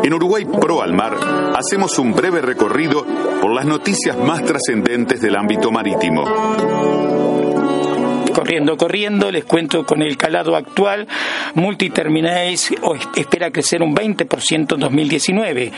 En 0.08 0.14
Uruguay 0.14 0.46
Pro 0.46 0.80
al 0.80 0.94
Mar 0.94 1.18
hacemos 1.54 1.98
un 1.98 2.14
breve 2.14 2.40
recorrido 2.40 3.04
por 3.42 3.52
las 3.52 3.66
noticias 3.66 4.16
más 4.16 4.42
trascendentes 4.42 5.20
del 5.20 5.36
ámbito 5.36 5.70
marítimo. 5.70 6.24
Corriendo, 8.38 8.76
corriendo, 8.76 9.32
les 9.32 9.44
cuento 9.44 9.84
con 9.84 10.00
el 10.00 10.16
calado 10.16 10.54
actual, 10.54 11.08
Multiterminais 11.54 12.72
espera 13.16 13.50
crecer 13.50 13.82
un 13.82 13.96
20% 13.96 14.74
en 14.74 14.80
2019. 14.80 15.72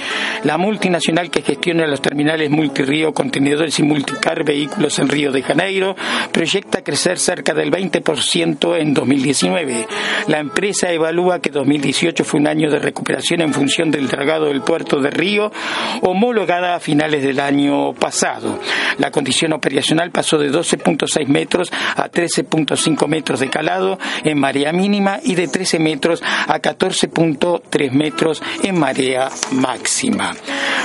La 0.45 0.59
multinacional 0.59 1.31
que 1.31 1.41
gestiona 1.41 1.87
los 1.87 2.03
terminales 2.03 2.51
multirrío, 2.51 3.15
contenedores 3.15 3.79
y 3.79 3.83
multicar 3.83 4.45
vehículos 4.45 4.99
en 4.99 5.09
Río 5.09 5.33
de 5.33 5.41
Janeiro 5.41 5.97
proyecta 6.33 6.85
crecer 6.85 7.19
cerca 7.19 7.55
del 7.55 7.71
20% 7.71 8.79
en 8.79 8.93
2019. 8.93 9.87
La 10.29 10.39
empresa 10.39 10.93
evalúa 10.93 11.41
que 11.41 11.49
2018 11.49 12.25
fue 12.25 12.41
un 12.41 12.47
año 12.47 12.71
de 12.71 12.79
recuperación 12.79 13.41
en 13.41 13.55
función 13.55 13.91
del 13.91 14.07
dragado 14.07 14.49
del 14.49 14.61
puerto 14.61 15.01
de 15.01 15.09
Río, 15.09 15.51
homologada 16.03 16.75
a 16.75 16.81
finales 16.81 17.23
del 17.23 17.41
año 17.41 17.95
pasado. 17.95 18.59
La 18.99 19.11
condición 19.11 19.55
operacional 19.55 20.11
pasó 20.11 20.37
de 20.37 20.53
12.6 20.53 21.27
metros 21.27 21.73
a 21.97 22.11
13.5 22.51 23.07
metros 23.07 23.41
de 23.41 23.49
calado 23.49 23.99
en 24.25 24.39
marea 24.39 24.73
mínima 24.73 25.21
y 25.23 25.35
de 25.35 25.49
13 25.49 25.79
metros 25.79 26.23
a 26.23 26.61
14.3 26.61 27.91
metros 27.93 28.43
en 28.63 28.79
marea 28.79 29.29
máxima. 29.53 30.35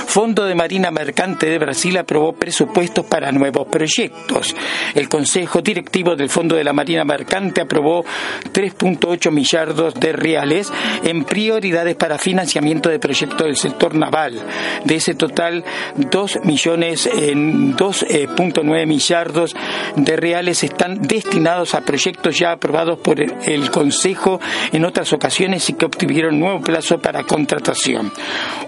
Fondo 0.06 0.44
de 0.44 0.54
Marina 0.54 0.90
Mercante 0.90 1.46
de 1.46 1.58
Brasil 1.58 1.96
aprobó 1.98 2.32
presupuestos 2.32 3.04
para 3.06 3.32
nuevos 3.32 3.66
proyectos. 3.68 4.54
El 4.94 5.08
Consejo 5.08 5.60
Directivo 5.60 6.14
del 6.14 6.30
Fondo 6.30 6.56
de 6.56 6.64
la 6.64 6.72
Marina 6.72 7.04
Mercante 7.04 7.60
aprobó 7.60 8.04
3.8 8.52 9.30
millardos 9.30 9.94
de 9.94 10.12
reales 10.12 10.72
en 11.02 11.24
prioridades 11.24 11.96
para 11.96 12.18
financiamiento 12.18 12.88
de 12.88 12.98
proyectos 12.98 13.46
del 13.46 13.56
sector 13.56 13.94
naval. 13.94 14.40
De 14.84 14.96
ese 14.96 15.14
total, 15.14 15.64
2 15.96 16.44
millones 16.44 17.06
en 17.06 17.76
2.9 17.76 18.86
millardos 18.86 19.54
de 19.96 20.16
reales 20.16 20.62
están 20.62 21.02
destinados 21.02 21.45
a 21.46 21.80
proyectos 21.80 22.36
ya 22.36 22.50
aprobados 22.50 22.98
por 22.98 23.20
el 23.20 23.70
Consejo 23.70 24.40
en 24.72 24.84
otras 24.84 25.12
ocasiones 25.12 25.70
y 25.70 25.74
que 25.74 25.86
obtuvieron 25.86 26.40
nuevo 26.40 26.60
plazo 26.60 26.98
para 26.98 27.22
contratación. 27.22 28.12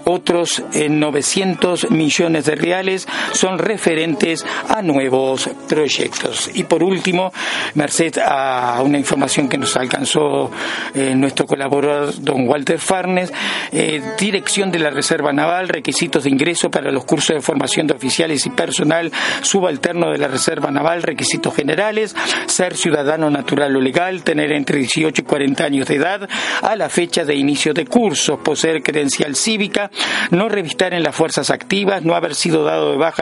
Otros 0.05 0.63
en 0.71 0.97
900 0.97 1.91
millones 1.91 2.45
de 2.45 2.55
reales 2.55 3.05
son 3.33 3.59
referentes 3.59 4.45
a 4.69 4.81
nuevos 4.81 5.49
proyectos. 5.67 6.49
Y 6.53 6.63
por 6.63 6.81
último, 6.81 7.33
merced 7.73 8.17
a 8.17 8.81
una 8.81 8.97
información 8.97 9.49
que 9.49 9.57
nos 9.57 9.75
alcanzó 9.75 10.49
eh, 10.93 11.13
nuestro 11.15 11.45
colaborador 11.45 12.13
don 12.21 12.47
Walter 12.47 12.79
Farnes, 12.79 13.33
eh, 13.73 14.01
dirección 14.17 14.71
de 14.71 14.79
la 14.79 14.89
Reserva 14.89 15.33
Naval, 15.33 15.67
requisitos 15.67 16.23
de 16.23 16.29
ingreso 16.29 16.71
para 16.71 16.91
los 16.91 17.03
cursos 17.03 17.35
de 17.35 17.41
formación 17.41 17.87
de 17.87 17.93
oficiales 17.93 18.45
y 18.45 18.51
personal 18.51 19.11
subalterno 19.41 20.11
de 20.11 20.17
la 20.17 20.29
Reserva 20.29 20.71
Naval, 20.71 21.03
requisitos 21.03 21.53
generales, 21.53 22.15
ser 22.47 22.68
ciudadano 22.75 23.29
natural 23.29 23.75
o 23.75 23.81
legal, 23.81 24.23
tener 24.23 24.51
entre 24.51 24.79
18 24.79 25.21
y 25.21 25.25
40 25.25 25.63
años 25.63 25.87
de 25.87 25.95
edad 25.95 26.29
a 26.61 26.75
la 26.75 26.89
fecha 26.89 27.25
de 27.25 27.35
inicio 27.35 27.73
de 27.73 27.85
cursos, 27.85 28.39
poseer 28.39 28.81
credencial 28.81 29.35
cívica, 29.35 29.91
no 30.31 30.49
revistar 30.49 30.93
en 30.93 31.03
las 31.03 31.15
fuerzas 31.15 31.49
activas, 31.49 32.03
no 32.03 32.15
haber 32.15 32.35
sido 32.35 32.63
dado 32.63 32.91
de 32.91 32.97
baja 32.97 33.19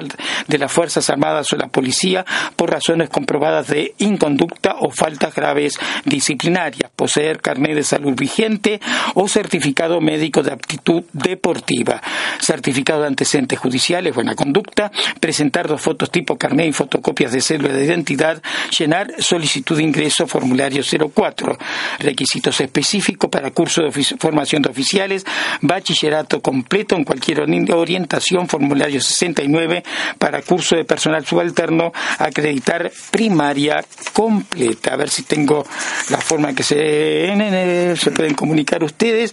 de 0.48 0.58
las 0.58 0.72
Fuerzas 0.72 1.10
Armadas 1.10 1.52
o 1.54 1.58
la 1.58 1.68
policía 1.68 2.26
por 2.56 2.72
razones 2.72 3.10
comprobadas 3.10 3.68
de 3.68 3.94
inconducta 3.98 4.76
o 4.80 4.92
faltas 4.92 5.34
graves 5.34 5.80
disciplinarias, 6.06 6.92
poseer 6.96 7.42
carnet 7.42 7.76
de 7.76 7.84
salud 7.84 8.14
vigente 8.16 8.80
o 9.16 9.28
certificado 9.28 10.02
médico 10.02 10.44
de 10.44 10.52
aptitud 10.52 11.04
deportiva, 11.14 12.02
certificado 12.40 13.02
de 13.02 13.08
antecedentes 13.08 13.60
judiciales, 13.60 14.14
buena 14.14 14.36
conducta, 14.36 14.92
presentar 15.20 15.68
dos 15.68 15.82
fotos 15.82 16.12
tipo 16.12 16.38
carnet 16.38 16.68
y 16.68 16.74
fotocopias 16.74 17.32
de 17.32 17.42
cédula 17.42 17.74
de 17.74 17.86
identidad, 17.86 18.42
llenar 18.78 19.12
solicitud 19.38 19.78
de 19.78 19.84
ingreso 19.84 20.26
formulario 20.26 20.82
04, 20.84 21.58
requisitos 22.00 22.60
específicos 22.60 23.30
para 23.30 23.52
curso 23.52 23.84
de 23.84 23.92
formación 23.92 24.64
de 24.64 24.70
oficiales, 24.70 25.24
bachillerato 25.62 26.42
completo 26.42 26.96
en 26.96 27.04
cualquier 27.04 27.42
orientación, 27.42 28.48
formulario 28.48 29.00
69 29.00 29.84
para 30.18 30.42
curso 30.42 30.76
de 30.76 30.86
personal 30.86 31.24
subalterno, 31.24 31.94
acreditar 32.18 32.92
primaria 33.12 33.86
completa. 34.12 34.94
A 34.94 34.98
ver 34.98 35.10
si 35.10 35.22
tengo 35.22 35.64
la 36.10 36.18
forma 36.18 36.56
que 36.56 36.64
se, 36.64 37.96
se 37.96 38.12
pueden 38.12 38.34
comunicar 38.34 38.84
ustedes. 38.84 39.32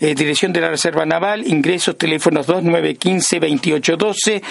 Eh, 0.00 0.14
dirección 0.14 0.52
de 0.52 0.60
la 0.60 0.68
Reserva 0.68 1.06
Naval, 1.06 1.46
ingresos, 1.46 1.96
teléfonos 1.96 2.46
2915-2812, 2.46 4.42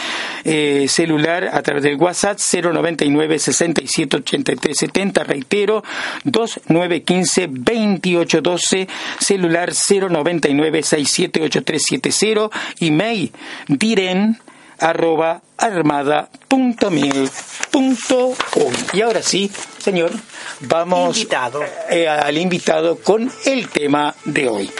eh, 0.45 0.87
celular 0.89 1.51
a 1.53 1.61
través 1.61 1.83
del 1.83 1.97
WhatsApp 1.97 2.39
099 2.39 3.37
67 3.37 4.17
83 4.17 4.77
70, 4.95 5.23
reitero, 5.25 5.83
2915-2812, 6.25 8.87
celular 9.19 9.73
099 9.73 10.83
67 10.83 11.41
8370, 11.43 12.49
email 12.79 13.31
diren 13.67 14.39
arroba 14.79 15.41
armada 15.57 16.29
punto 16.47 16.89
mil 16.91 17.29
punto 17.71 18.33
Y 18.93 19.01
ahora 19.01 19.21
sí, 19.21 19.51
señor, 19.77 20.11
vamos 20.61 21.27
eh, 21.89 22.07
al 22.07 22.37
invitado 22.37 22.97
con 22.97 23.29
el 23.45 23.67
tema 23.69 24.15
de 24.25 24.47
hoy. 24.47 24.71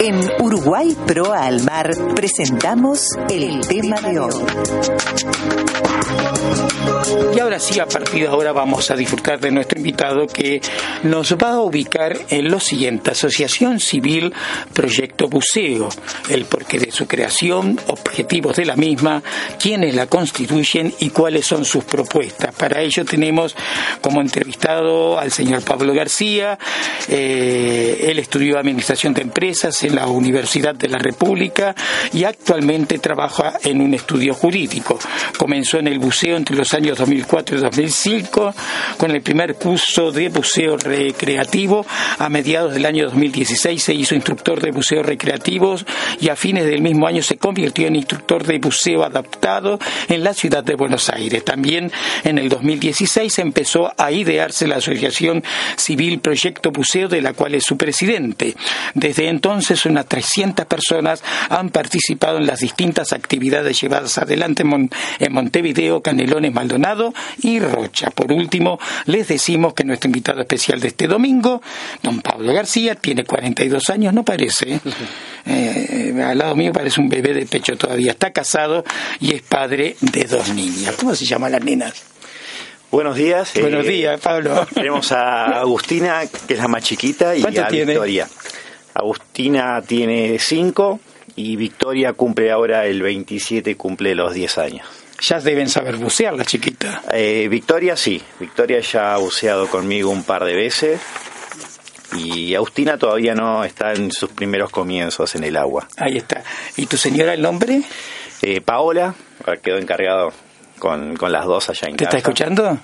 En 0.00 0.20
Uruguay 0.40 0.96
Pro 1.06 1.32
Almar 1.32 1.90
presentamos 2.14 3.08
el 3.28 3.66
tema 3.66 4.00
de 4.00 4.20
hoy. 4.20 4.34
Y 7.34 7.40
ahora 7.40 7.58
sí, 7.58 7.78
a 7.80 7.86
partir 7.86 8.22
de 8.22 8.28
ahora 8.28 8.52
vamos 8.52 8.90
a 8.90 8.96
disfrutar 8.96 9.40
de 9.40 9.50
nuestro 9.50 9.78
invitado 9.78 10.26
que 10.26 10.60
nos 11.04 11.34
va 11.36 11.52
a 11.52 11.60
ubicar 11.60 12.16
en 12.30 12.50
lo 12.50 12.60
siguiente, 12.60 13.12
Asociación 13.12 13.80
Civil 13.80 14.32
Proyecto 14.72 15.28
Buceo, 15.28 15.88
el 16.28 16.44
porqué 16.46 16.78
de 16.78 16.90
su 16.90 17.06
creación, 17.06 17.78
objetivos 17.86 18.56
de 18.56 18.66
la 18.66 18.76
misma, 18.76 19.22
quiénes 19.60 19.94
la 19.94 20.06
constituyen 20.06 20.92
y 21.00 21.10
cuáles 21.10 21.46
son 21.46 21.64
sus 21.64 21.84
propuestas. 21.84 22.54
Para 22.54 22.80
ello 22.80 23.04
tenemos 23.04 23.54
como 24.00 24.20
entrevistado 24.20 25.18
al 25.18 25.30
señor 25.30 25.62
Pablo 25.62 25.94
García, 25.94 26.58
eh, 27.08 28.06
él 28.08 28.18
estudió 28.18 28.58
Administración 28.58 29.14
de 29.14 29.22
Empresas 29.22 29.82
en 29.88 29.96
la 29.96 30.06
Universidad 30.06 30.74
de 30.74 30.88
la 30.88 30.98
República 30.98 31.74
y 32.12 32.24
actualmente 32.24 32.98
trabaja 32.98 33.54
en 33.62 33.80
un 33.80 33.94
estudio 33.94 34.34
jurídico. 34.34 34.98
Comenzó 35.36 35.78
en 35.78 35.88
el 35.88 35.98
buceo 35.98 36.36
entre 36.36 36.56
los 36.56 36.72
años 36.74 36.98
2004 36.98 37.58
y 37.58 37.60
2005 37.60 38.54
con 38.96 39.10
el 39.10 39.22
primer 39.22 39.54
curso 39.54 40.12
de 40.12 40.28
buceo 40.28 40.76
recreativo. 40.76 41.84
A 42.18 42.28
mediados 42.28 42.74
del 42.74 42.86
año 42.86 43.04
2016 43.06 43.82
se 43.82 43.94
hizo 43.94 44.14
instructor 44.14 44.60
de 44.60 44.70
buceo 44.70 45.02
recreativos 45.02 45.84
y 46.20 46.28
a 46.28 46.36
fines 46.36 46.64
del 46.64 46.82
mismo 46.82 47.06
año 47.06 47.22
se 47.22 47.36
convirtió 47.36 47.86
en 47.86 47.96
instructor 47.96 48.44
de 48.44 48.58
buceo 48.58 49.02
adaptado 49.02 49.78
en 50.08 50.22
la 50.22 50.34
ciudad 50.34 50.62
de 50.62 50.74
Buenos 50.74 51.08
Aires. 51.08 51.44
También 51.44 51.90
en 52.24 52.38
el 52.38 52.48
2016 52.48 53.38
empezó 53.38 53.92
a 53.96 54.12
idearse 54.12 54.66
la 54.66 54.76
Asociación 54.76 55.42
Civil 55.76 56.20
Proyecto 56.20 56.70
Buceo, 56.70 57.08
de 57.08 57.22
la 57.22 57.32
cual 57.32 57.54
es 57.54 57.64
su 57.64 57.76
presidente. 57.76 58.54
Desde 58.94 59.28
entonces, 59.28 59.77
unas 59.86 60.06
300 60.06 60.66
personas 60.66 61.22
han 61.48 61.70
participado 61.70 62.38
en 62.38 62.46
las 62.46 62.60
distintas 62.60 63.12
actividades 63.12 63.80
llevadas 63.80 64.18
adelante 64.18 64.62
en 64.62 65.32
Montevideo, 65.32 66.02
Canelones, 66.02 66.52
Maldonado 66.52 67.12
y 67.42 67.60
Rocha. 67.60 68.10
Por 68.10 68.32
último, 68.32 68.78
les 69.06 69.28
decimos 69.28 69.74
que 69.74 69.84
nuestro 69.84 70.08
invitado 70.08 70.40
especial 70.40 70.80
de 70.80 70.88
este 70.88 71.06
domingo, 71.06 71.62
don 72.02 72.20
Pablo 72.20 72.52
García, 72.52 72.94
tiene 72.94 73.24
42 73.24 73.90
años, 73.90 74.12
no 74.12 74.24
parece. 74.24 74.74
¿eh? 74.74 74.80
Eh, 75.50 76.12
al 76.22 76.36
lado 76.36 76.54
mío 76.54 76.72
parece 76.72 77.00
un 77.00 77.08
bebé 77.08 77.32
de 77.32 77.46
pecho 77.46 77.74
todavía. 77.78 78.10
Está 78.10 78.32
casado 78.32 78.84
y 79.18 79.34
es 79.34 79.40
padre 79.40 79.96
de 80.00 80.24
dos 80.24 80.50
niñas. 80.50 80.94
¿Cómo 80.96 81.14
se 81.14 81.24
llama 81.24 81.48
la 81.48 81.58
nena? 81.58 81.90
Buenos 82.90 83.16
días. 83.16 83.52
Buenos 83.60 83.86
eh, 83.86 83.88
días, 83.90 84.20
Pablo. 84.20 84.66
Tenemos 84.74 85.12
a 85.12 85.60
Agustina, 85.60 86.22
que 86.46 86.54
es 86.54 86.60
la 86.60 86.68
más 86.68 86.82
chiquita, 86.82 87.36
y 87.36 87.42
a 87.42 87.68
Victoria. 87.68 88.28
Agustina 88.98 89.80
tiene 89.82 90.38
cinco 90.40 90.98
y 91.36 91.54
Victoria 91.54 92.14
cumple 92.14 92.50
ahora 92.50 92.84
el 92.86 93.00
27, 93.00 93.76
cumple 93.76 94.14
los 94.16 94.34
10 94.34 94.58
años. 94.58 94.88
Ya 95.20 95.38
deben 95.40 95.68
saber 95.68 95.96
bucear 95.96 96.34
la 96.34 96.44
chiquita. 96.44 97.02
Eh, 97.12 97.46
Victoria 97.48 97.96
sí, 97.96 98.20
Victoria 98.40 98.80
ya 98.80 99.14
ha 99.14 99.18
buceado 99.18 99.68
conmigo 99.68 100.10
un 100.10 100.24
par 100.24 100.44
de 100.44 100.54
veces 100.54 101.00
y 102.16 102.54
Agustina 102.56 102.98
todavía 102.98 103.34
no 103.34 103.62
está 103.62 103.92
en 103.92 104.10
sus 104.10 104.30
primeros 104.30 104.70
comienzos 104.70 105.34
en 105.36 105.44
el 105.44 105.56
agua. 105.56 105.86
Ahí 105.96 106.16
está. 106.16 106.42
¿Y 106.76 106.86
tu 106.86 106.96
señora 106.96 107.34
el 107.34 107.42
nombre? 107.42 107.82
Eh, 108.42 108.60
Paola, 108.60 109.14
quedó 109.62 109.78
encargado 109.78 110.32
con, 110.80 111.16
las 111.20 111.44
dos 111.44 111.70
allá 111.70 111.86
en 111.88 111.96
¿Te 111.96 112.04
está 112.04 112.16
escuchando? 112.16 112.78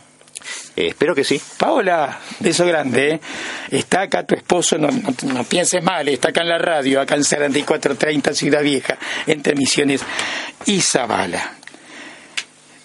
Eh, 0.77 0.89
espero 0.89 1.15
que 1.15 1.25
sí. 1.25 1.41
Paola, 1.59 2.21
beso 2.41 2.67
grande. 2.67 3.13
¿eh? 3.13 3.21
Está 3.71 4.03
acá 4.03 4.27
tu 4.27 4.35
esposo, 4.35 4.79
no, 4.79 4.89
no, 4.89 5.45
pienses 5.45 5.83
mal, 5.83 6.09
está 6.09 6.29
acá 6.31 6.43
en 6.43 6.49
la 6.49 6.59
radio, 6.59 7.01
acá 7.01 7.15
en 7.15 7.23
4430 7.23 8.35
Ciudad 8.35 8.63
Vieja, 8.63 8.99
entre 9.27 9.55
Misiones 9.55 10.03
y 10.67 10.81
Zabala. 10.81 11.55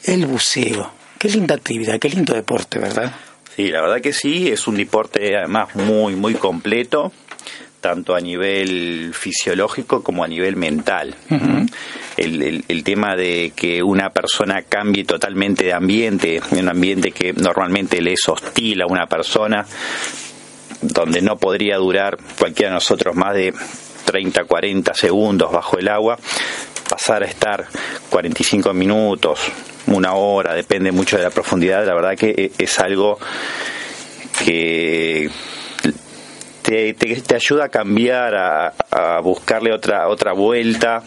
El 0.03 0.25
buceo. 0.25 0.93
Qué 1.17 1.27
linda 1.27 1.55
actividad, 1.55 1.99
qué 1.99 2.09
lindo 2.09 2.33
deporte, 2.33 2.79
¿verdad? 2.79 3.13
Sí, 3.55 3.69
la 3.69 3.81
verdad 3.81 3.99
que 3.99 4.13
sí, 4.13 4.49
es 4.49 4.67
un 4.67 4.77
deporte 4.77 5.35
además 5.37 5.75
muy, 5.75 6.15
muy 6.15 6.35
completo, 6.35 7.11
tanto 7.79 8.15
a 8.15 8.19
nivel 8.19 9.11
fisiológico 9.13 10.03
como 10.03 10.23
a 10.23 10.27
nivel 10.27 10.55
mental. 10.55 11.15
el, 12.17 12.63
el, 12.67 12.83
tema 12.83 13.15
de 13.15 13.53
que 13.55 13.81
una 13.81 14.09
persona 14.09 14.63
cambie 14.63 15.05
totalmente 15.05 15.65
de 15.65 15.73
ambiente, 15.73 16.41
un 16.51 16.67
ambiente 16.67 17.11
que 17.11 17.33
normalmente 17.33 18.01
le 18.01 18.13
es 18.13 18.27
hostil 18.27 18.81
a 18.81 18.87
una 18.87 19.07
persona, 19.07 19.65
donde 20.81 21.21
no 21.21 21.37
podría 21.37 21.77
durar 21.77 22.17
cualquiera 22.37 22.71
de 22.71 22.75
nosotros 22.75 23.15
más 23.15 23.33
de 23.35 23.53
30, 24.05 24.43
40 24.45 24.93
segundos 24.93 25.51
bajo 25.51 25.77
el 25.77 25.87
agua, 25.87 26.17
pasar 26.89 27.23
a 27.23 27.27
estar 27.27 27.67
45 28.09 28.73
minutos, 28.73 29.39
una 29.87 30.13
hora, 30.13 30.53
depende 30.53 30.91
mucho 30.91 31.17
de 31.17 31.23
la 31.23 31.29
profundidad, 31.29 31.85
la 31.85 31.93
verdad 31.93 32.17
que 32.17 32.29
e, 32.29 32.51
es 32.57 32.79
algo 32.79 33.19
que 34.43 35.29
te, 36.69 37.35
ayuda 37.35 37.65
a 37.65 37.69
cambiar, 37.69 38.35
a, 38.35 39.19
buscarle 39.21 39.73
otra 39.73 40.07
otra 40.07 40.33
vuelta. 40.33 41.03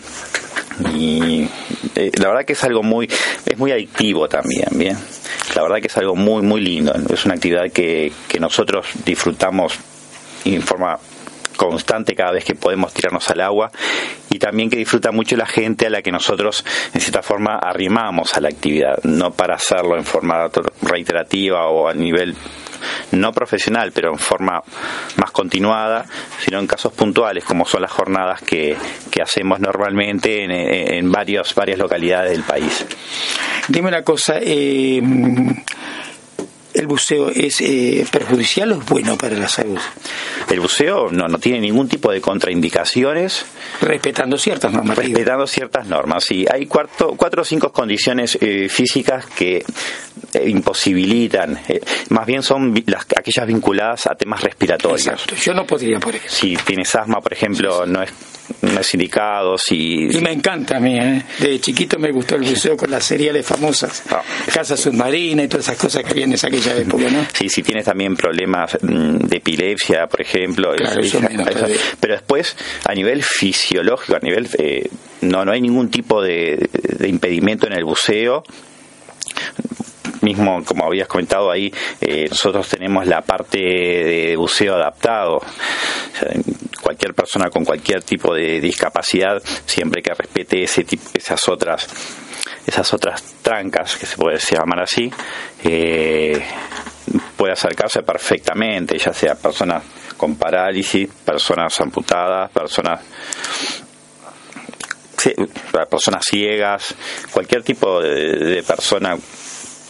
Y 0.95 1.49
eh, 1.95 2.11
la 2.19 2.29
verdad 2.29 2.45
que 2.45 2.55
es 2.55 2.65
algo 2.65 2.83
muy 2.83 3.09
es 3.47 3.59
muy 3.59 3.71
adictivo 3.71 4.29
también, 4.29 4.69
bien. 4.73 4.97
La 5.55 5.63
verdad 5.63 5.81
que 5.81 5.87
es 5.89 5.97
algo 5.97 6.17
muy 6.17 6.43
muy 6.43 6.61
lindo, 6.61 6.93
es 7.13 7.25
una 7.25 7.35
actividad 7.35 7.71
que, 7.71 8.13
que 8.29 8.41
nosotros 8.41 8.87
disfrutamos 9.05 9.75
en 10.45 10.63
forma 10.63 10.99
constante 11.57 12.15
cada 12.15 12.33
vez 12.33 12.45
que 12.45 12.55
podemos 12.55 12.93
tirarnos 12.93 13.29
al 13.31 13.41
agua 13.41 13.71
y 14.33 14.39
también 14.39 14.71
que 14.71 14.77
disfruta 14.77 15.13
mucho 15.13 15.37
la 15.37 15.47
gente 15.47 15.87
a 15.87 15.91
la 15.91 16.01
que 16.01 16.11
nosotros 16.11 16.65
en 16.95 17.01
cierta 17.01 17.23
forma 17.23 17.59
arrimamos 17.59 18.33
a 18.35 18.41
la 18.41 18.49
actividad, 18.49 18.99
no 19.05 19.33
para 19.33 19.57
hacerlo 19.57 19.97
en 19.97 20.05
forma 20.05 20.49
reiterativa 20.81 21.67
o 21.67 21.89
a 21.89 21.93
nivel 21.93 22.35
no 23.13 23.33
profesional, 23.33 23.93
pero 23.93 24.11
en 24.11 24.19
forma 24.19 24.63
más 25.17 25.31
continuada, 25.31 26.07
sino 26.41 26.59
en 26.59 26.67
casos 26.67 26.93
puntuales, 26.95 27.45
como 27.45 27.67
son 27.67 27.83
las 27.83 27.93
jornadas 27.93 28.41
que, 28.43 28.77
hacemos 29.23 29.61
normalmente 29.61 30.43
en, 30.43 30.51
en 30.51 31.13
varios, 31.13 31.55
varias 31.55 31.79
localidades 31.79 32.33
del 32.33 32.43
país. 32.43 32.85
Dime 33.69 33.89
una 33.89 34.03
cosa, 34.03 34.39
eh, 34.41 35.01
¿El 36.75 36.87
buceo 36.87 37.29
es 37.31 37.61
eh, 37.61 38.07
perjudicial 38.11 38.73
o 38.73 38.81
es 38.81 38.87
bueno 38.87 39.19
para 39.19 39.37
la 39.37 39.49
salud? 39.49 39.79
El 40.49 40.61
buceo 40.61 41.11
no, 41.11 41.29
no 41.29 41.39
tiene 41.39 41.61
ningún 41.61 41.89
tipo 41.89 42.11
de 42.11 42.21
contraindicaciones. 42.21 43.45
Respetando 43.81 44.39
ciertas 44.39 44.73
normas. 44.73 44.97
Respetando 44.97 45.47
ciertas 45.47 45.87
normas, 45.87 46.25
sí. 46.25 46.47
Hay 46.51 46.67
cuatro, 46.67 47.15
cuatro 47.17 47.43
o 47.43 47.45
cinco 47.45 47.73
condiciones 47.73 48.39
eh, 48.41 48.69
físicas 48.69 49.27
que 49.27 49.65
eh, 50.33 50.49
imposibilitan, 50.49 51.61
más 52.09 52.27
bien 52.27 52.43
son 52.43 52.75
las, 52.87 53.07
aquellas 53.17 53.47
vinculadas 53.47 54.07
a 54.07 54.15
temas 54.15 54.43
respiratorios. 54.43 55.07
Exacto. 55.07 55.35
Yo 55.37 55.53
no 55.55 55.67
podría, 55.67 56.01
por 56.01 56.15
eso. 56.15 56.25
Si 56.29 56.57
tienes 56.57 56.95
asma, 56.95 57.21
por 57.21 57.33
ejemplo, 57.33 57.85
no 57.87 58.03
es 58.03 58.13
no 58.63 58.81
es 58.81 58.95
indicado. 58.95 59.57
Si... 59.59 60.09
Y 60.11 60.21
me 60.21 60.33
encanta 60.33 60.77
a 60.77 60.81
mí, 60.81 60.99
¿eh? 60.99 61.23
De 61.39 61.61
chiquito 61.61 61.99
me 61.99 62.11
gustó 62.13 62.37
el 62.37 62.43
buceo 62.43 62.77
con 62.77 62.91
las 62.91 63.05
seriales 63.05 63.47
famosas. 63.47 64.03
Ah. 64.11 64.23
Casa 64.53 64.77
submarina 64.77 65.45
y 65.45 65.49
todas 65.49 65.67
esas 65.67 65.79
cosas 65.79 66.05
que 66.05 66.11
había 66.11 66.25
en 66.25 66.33
aquella 66.63 66.83
época, 66.83 67.11
¿no? 67.11 67.25
Sí, 67.33 67.49
si 67.49 67.63
tienes 67.63 67.85
también 67.85 68.17
problemas 68.17 68.79
mm, 68.81 69.19
de 69.19 69.37
epilepsia, 69.37 70.07
por 70.07 70.21
ejemplo. 70.21 70.73
pero 72.01 72.15
después, 72.15 72.57
a 72.85 72.95
nivel 72.95 73.23
fisiológico, 73.23 74.17
a 74.17 74.21
nivel... 74.21 74.49
Eh, 74.59 74.89
no, 75.23 75.45
no 75.45 75.53
hay 75.53 75.61
ningún 75.61 75.89
tipo 75.89 76.21
de, 76.21 76.69
impedimento 77.07 77.67
en 77.67 77.75
el 77.75 77.85
buceo 77.85 78.43
mismo 80.21 80.63
como 80.65 80.85
habías 80.85 81.09
comentado 81.09 81.51
ahí, 81.51 81.73
eh, 82.01 82.27
nosotros 82.31 82.69
tenemos 82.69 83.09
la 83.09 83.23
parte 83.23 83.59
de 83.59 84.37
buceo 84.37 84.77
adaptado. 84.77 85.41
cualquier 86.81 87.13
persona 87.13 87.51
con 87.51 87.65
cualquier 87.65 88.03
tipo 88.03 88.33
de 88.33 88.61
discapacidad, 88.61 89.43
siempre 89.67 90.01
que 90.01 90.15
respete 90.15 90.63
ese 90.63 90.85
tipo, 90.85 91.03
esas 91.15 91.41
otras 91.49 91.89
esas 92.67 92.93
otras 92.95 93.23
trancas, 93.43 93.97
que 93.97 94.07
se 94.07 94.17
puede 94.17 94.39
llamar 94.39 94.81
así, 94.81 95.11
eh, 95.65 96.41
puede 97.37 97.53
acercarse 97.53 98.03
perfectamente, 98.03 98.99
ya 98.99 99.13
sea 99.13 99.35
personas 99.35 99.83
con 100.17 100.37
parálisis, 100.37 101.09
personas 101.25 101.81
amputadas, 101.81 102.51
personas 102.51 103.01
personas 105.89 106.25
ciegas, 106.29 106.97
cualquier 107.33 107.63
tipo 107.63 108.01
de 108.03 108.61
persona 108.67 109.17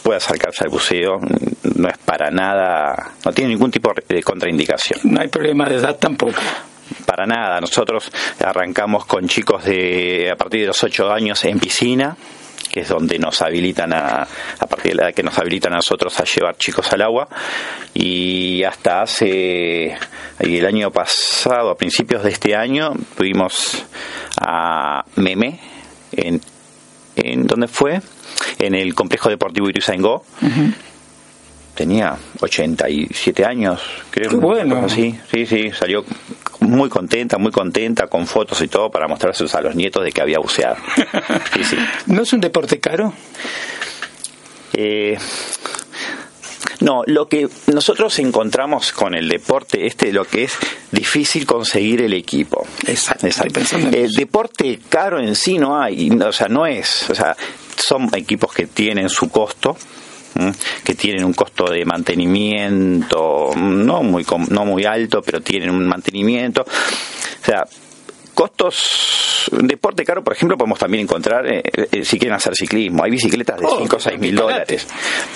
puede 0.03 0.17
acercarse 0.17 0.65
al 0.65 0.69
buceo, 0.69 1.17
no 1.75 1.89
es 1.89 1.97
para 1.99 2.29
nada, 2.29 3.13
no 3.25 3.31
tiene 3.31 3.51
ningún 3.51 3.71
tipo 3.71 3.91
de 4.07 4.21
contraindicación. 4.21 4.99
No 5.05 5.21
hay 5.21 5.29
problema 5.29 5.67
de 5.67 5.75
edad 5.75 5.97
tampoco. 5.97 6.39
Para 7.05 7.25
nada, 7.25 7.61
nosotros 7.61 8.11
arrancamos 8.43 9.05
con 9.05 9.27
chicos 9.27 9.63
de 9.63 10.29
a 10.31 10.35
partir 10.35 10.61
de 10.61 10.67
los 10.67 10.83
8 10.83 11.11
años 11.11 11.43
en 11.45 11.59
piscina, 11.59 12.15
que 12.73 12.79
es 12.79 12.89
donde 12.89 13.19
nos 13.19 13.39
habilitan 13.43 13.93
a, 13.93 14.23
a 14.23 14.65
partir 14.65 14.93
de 14.93 14.95
la 14.95 15.03
edad 15.03 15.13
que 15.13 15.21
nos 15.21 15.37
habilitan 15.37 15.73
a 15.73 15.75
nosotros 15.75 16.19
a 16.19 16.23
llevar 16.23 16.57
chicos 16.57 16.91
al 16.91 17.03
agua 17.03 17.27
y 17.93 18.63
hasta 18.63 19.03
hace 19.03 19.95
el 20.39 20.65
año 20.65 20.89
pasado 20.89 21.69
a 21.69 21.77
principios 21.77 22.23
de 22.23 22.31
este 22.31 22.55
año 22.55 22.93
fuimos 23.15 23.85
a 24.41 25.05
Meme 25.17 25.59
en 26.13 26.41
en 27.15 27.45
donde 27.45 27.67
fue 27.67 28.01
en 28.57 28.73
el 28.73 28.95
complejo 28.95 29.29
deportivo 29.29 29.69
Ituzaingó. 29.69 30.23
Tenía 31.75 32.15
87 32.39 33.45
años, 33.45 33.81
creo. 34.09 34.31
Qué 34.31 34.35
bueno. 34.35 34.89
Sí, 34.89 35.15
sí, 35.31 35.45
sí, 35.45 35.71
salió 35.71 36.03
muy 36.73 36.89
contenta, 36.89 37.37
muy 37.37 37.51
contenta, 37.51 38.07
con 38.07 38.27
fotos 38.27 38.61
y 38.61 38.67
todo 38.67 38.89
para 38.89 39.07
mostrarse 39.07 39.45
a 39.53 39.61
los 39.61 39.75
nietos 39.75 40.03
de 40.03 40.11
que 40.11 40.21
había 40.21 40.39
buceado. 40.39 40.77
¿No 42.07 42.23
es 42.23 42.33
un 42.33 42.41
deporte 42.41 42.79
caro? 42.79 43.13
Eh, 44.73 45.17
no, 46.79 47.03
lo 47.05 47.27
que 47.27 47.47
nosotros 47.67 48.19
encontramos 48.19 48.91
con 48.91 49.15
el 49.15 49.29
deporte 49.29 49.85
este, 49.85 50.11
lo 50.11 50.25
que 50.25 50.45
es 50.45 50.53
difícil 50.91 51.45
conseguir 51.45 52.01
el 52.01 52.13
equipo. 52.13 52.65
Exacto. 52.87 53.27
El 53.91 54.11
deporte 54.11 54.79
caro 54.89 55.19
en 55.19 55.35
sí 55.35 55.57
no 55.57 55.79
hay, 55.79 56.09
o 56.09 56.31
sea, 56.31 56.47
no 56.47 56.65
es, 56.65 57.09
o 57.09 57.15
sea, 57.15 57.35
son 57.77 58.09
equipos 58.13 58.53
que 58.53 58.67
tienen 58.67 59.09
su 59.09 59.29
costo, 59.29 59.77
que 60.83 60.95
tienen 60.95 61.23
un 61.23 61.33
costo 61.33 61.65
de 61.65 61.85
mantenimiento 61.85 63.51
no 63.55 64.03
muy 64.03 64.25
no 64.49 64.65
muy 64.65 64.85
alto 64.85 65.21
pero 65.21 65.41
tienen 65.41 65.69
un 65.69 65.87
mantenimiento. 65.87 66.63
O 66.63 67.45
sea 67.45 67.65
costos 68.33 69.49
deporte 69.51 70.03
caro 70.03 70.23
por 70.23 70.33
ejemplo 70.33 70.57
podemos 70.57 70.79
también 70.79 71.03
encontrar 71.03 71.45
eh, 71.45 71.61
eh, 71.91 72.03
si 72.03 72.17
quieren 72.17 72.35
hacer 72.35 72.55
ciclismo. 72.55 73.03
Hay 73.03 73.11
bicicletas 73.11 73.59
de 73.59 73.67
5 73.67 73.95
o 73.95 73.99
6 73.99 74.19
mil 74.19 74.35
dólares. 74.35 74.87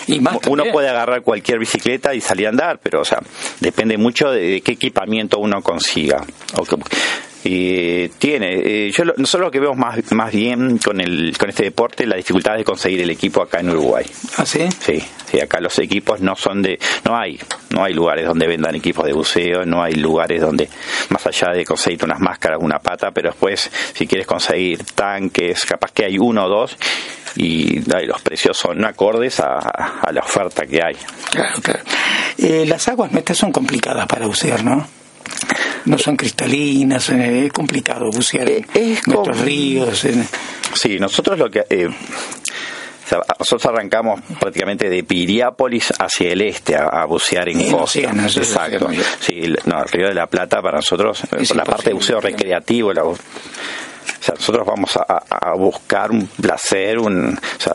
Y 0.08 0.20
uno 0.48 0.64
puede 0.72 0.89
agarrar 0.89 1.22
cualquier 1.22 1.60
bicicleta 1.60 2.14
y 2.14 2.22
salir 2.22 2.48
a 2.48 2.50
andar 2.50 2.80
pero 2.82 3.02
o 3.02 3.06
sea 3.06 3.20
depende 3.60 3.98
mucho 3.98 4.32
de, 4.32 4.62
qué 4.62 4.74
equipamiento 4.74 5.39
uno 5.39 5.62
consiga 5.62 6.26
y 7.44 8.10
tiene. 8.10 8.88
Eh, 8.88 8.92
yo 8.92 9.04
nosotros 9.06 9.48
lo 9.48 9.52
que 9.52 9.60
vemos 9.60 9.78
más, 9.78 10.12
más 10.12 10.32
bien 10.32 10.78
con, 10.78 11.00
el, 11.00 11.36
con 11.38 11.50
este 11.50 11.64
deporte 11.64 12.06
la 12.06 12.16
dificultad 12.16 12.56
de 12.56 12.64
conseguir 12.64 13.02
el 13.02 13.10
equipo 13.10 13.42
acá 13.42 13.60
en 13.60 13.70
Uruguay. 13.70 14.06
¿Ah, 14.38 14.46
sí? 14.46 14.68
Sí, 14.80 15.02
sí, 15.30 15.40
acá 15.40 15.60
los 15.60 15.78
equipos 15.80 16.20
no 16.22 16.36
son 16.36 16.62
de. 16.62 16.80
No 17.06 17.18
hay, 17.18 17.40
no 17.70 17.84
hay 17.84 17.94
lugares 17.94 18.26
donde 18.26 18.48
vendan 18.48 18.76
equipos 18.76 19.06
de 19.06 19.14
buceo, 19.14 19.66
no 19.66 19.82
hay 19.82 19.94
lugares 19.94 20.42
donde, 20.42 20.70
más 21.10 21.26
allá 21.28 21.54
de 21.54 21.66
conseguir 21.66 22.04
unas 22.04 22.20
máscaras, 22.20 22.60
una 22.62 22.80
pata, 22.80 23.12
pero 23.12 23.30
después, 23.30 23.70
si 23.94 24.08
quieres 24.08 24.28
conseguir 24.28 24.84
tanques, 24.96 25.66
capaz 25.66 25.92
que 25.92 26.06
hay 26.06 26.18
uno 26.18 26.46
o 26.46 26.50
dos 26.50 26.78
y 27.36 27.80
los 28.06 28.22
precios 28.22 28.58
son 28.58 28.84
acordes 28.84 29.40
a, 29.40 29.58
a, 29.58 30.12
la 30.12 30.22
oferta 30.22 30.66
que 30.66 30.82
hay. 30.84 30.96
Claro, 31.30 31.62
claro. 31.62 31.80
Eh, 32.38 32.66
las 32.68 32.88
aguas 32.88 33.12
nuestras 33.12 33.38
son 33.38 33.52
complicadas 33.52 34.08
para 34.08 34.26
bucear, 34.26 34.64
¿no? 34.64 34.88
No 35.88 35.98
son 35.98 36.16
cristalinas, 36.16 37.10
eh, 37.10 37.46
es 37.46 37.54
complicado 37.54 38.10
bucear 38.12 38.50
en 38.50 38.66
eh, 38.74 39.00
nuestros 39.06 39.42
ríos. 39.42 40.06
Sí, 40.74 41.00
nosotros 41.00 41.40
lo 41.40 41.50
que... 41.50 41.66
Eh, 41.70 41.90
nosotros 43.40 43.66
arrancamos 43.68 44.20
prácticamente 44.38 44.90
de 44.90 45.02
Piriápolis 45.02 45.94
hacia 45.98 46.34
el 46.34 46.42
este 46.42 46.76
a, 46.76 47.06
bucear 47.06 47.48
en 47.48 47.72
costa. 47.72 48.00
Exacto. 48.02 48.90
Sí, 49.22 49.44
no, 49.64 49.82
el 49.82 49.88
Río 49.88 50.10
de 50.10 50.14
la 50.14 50.28
Plata 50.28 50.62
para 50.62 50.80
nosotros, 50.80 51.22
por 51.22 51.56
la 51.56 51.64
parte 51.64 51.92
de 51.92 51.94
buceo 51.94 52.20
recreativo, 52.20 52.92
la, 52.92 53.04
nosotros 53.04 54.68
vamos 54.68 54.98
a, 54.98 55.54
buscar 55.54 56.12
un 56.12 56.28
placer, 56.28 57.00
un, 57.00 57.30
o 57.30 57.62
sea, 57.62 57.74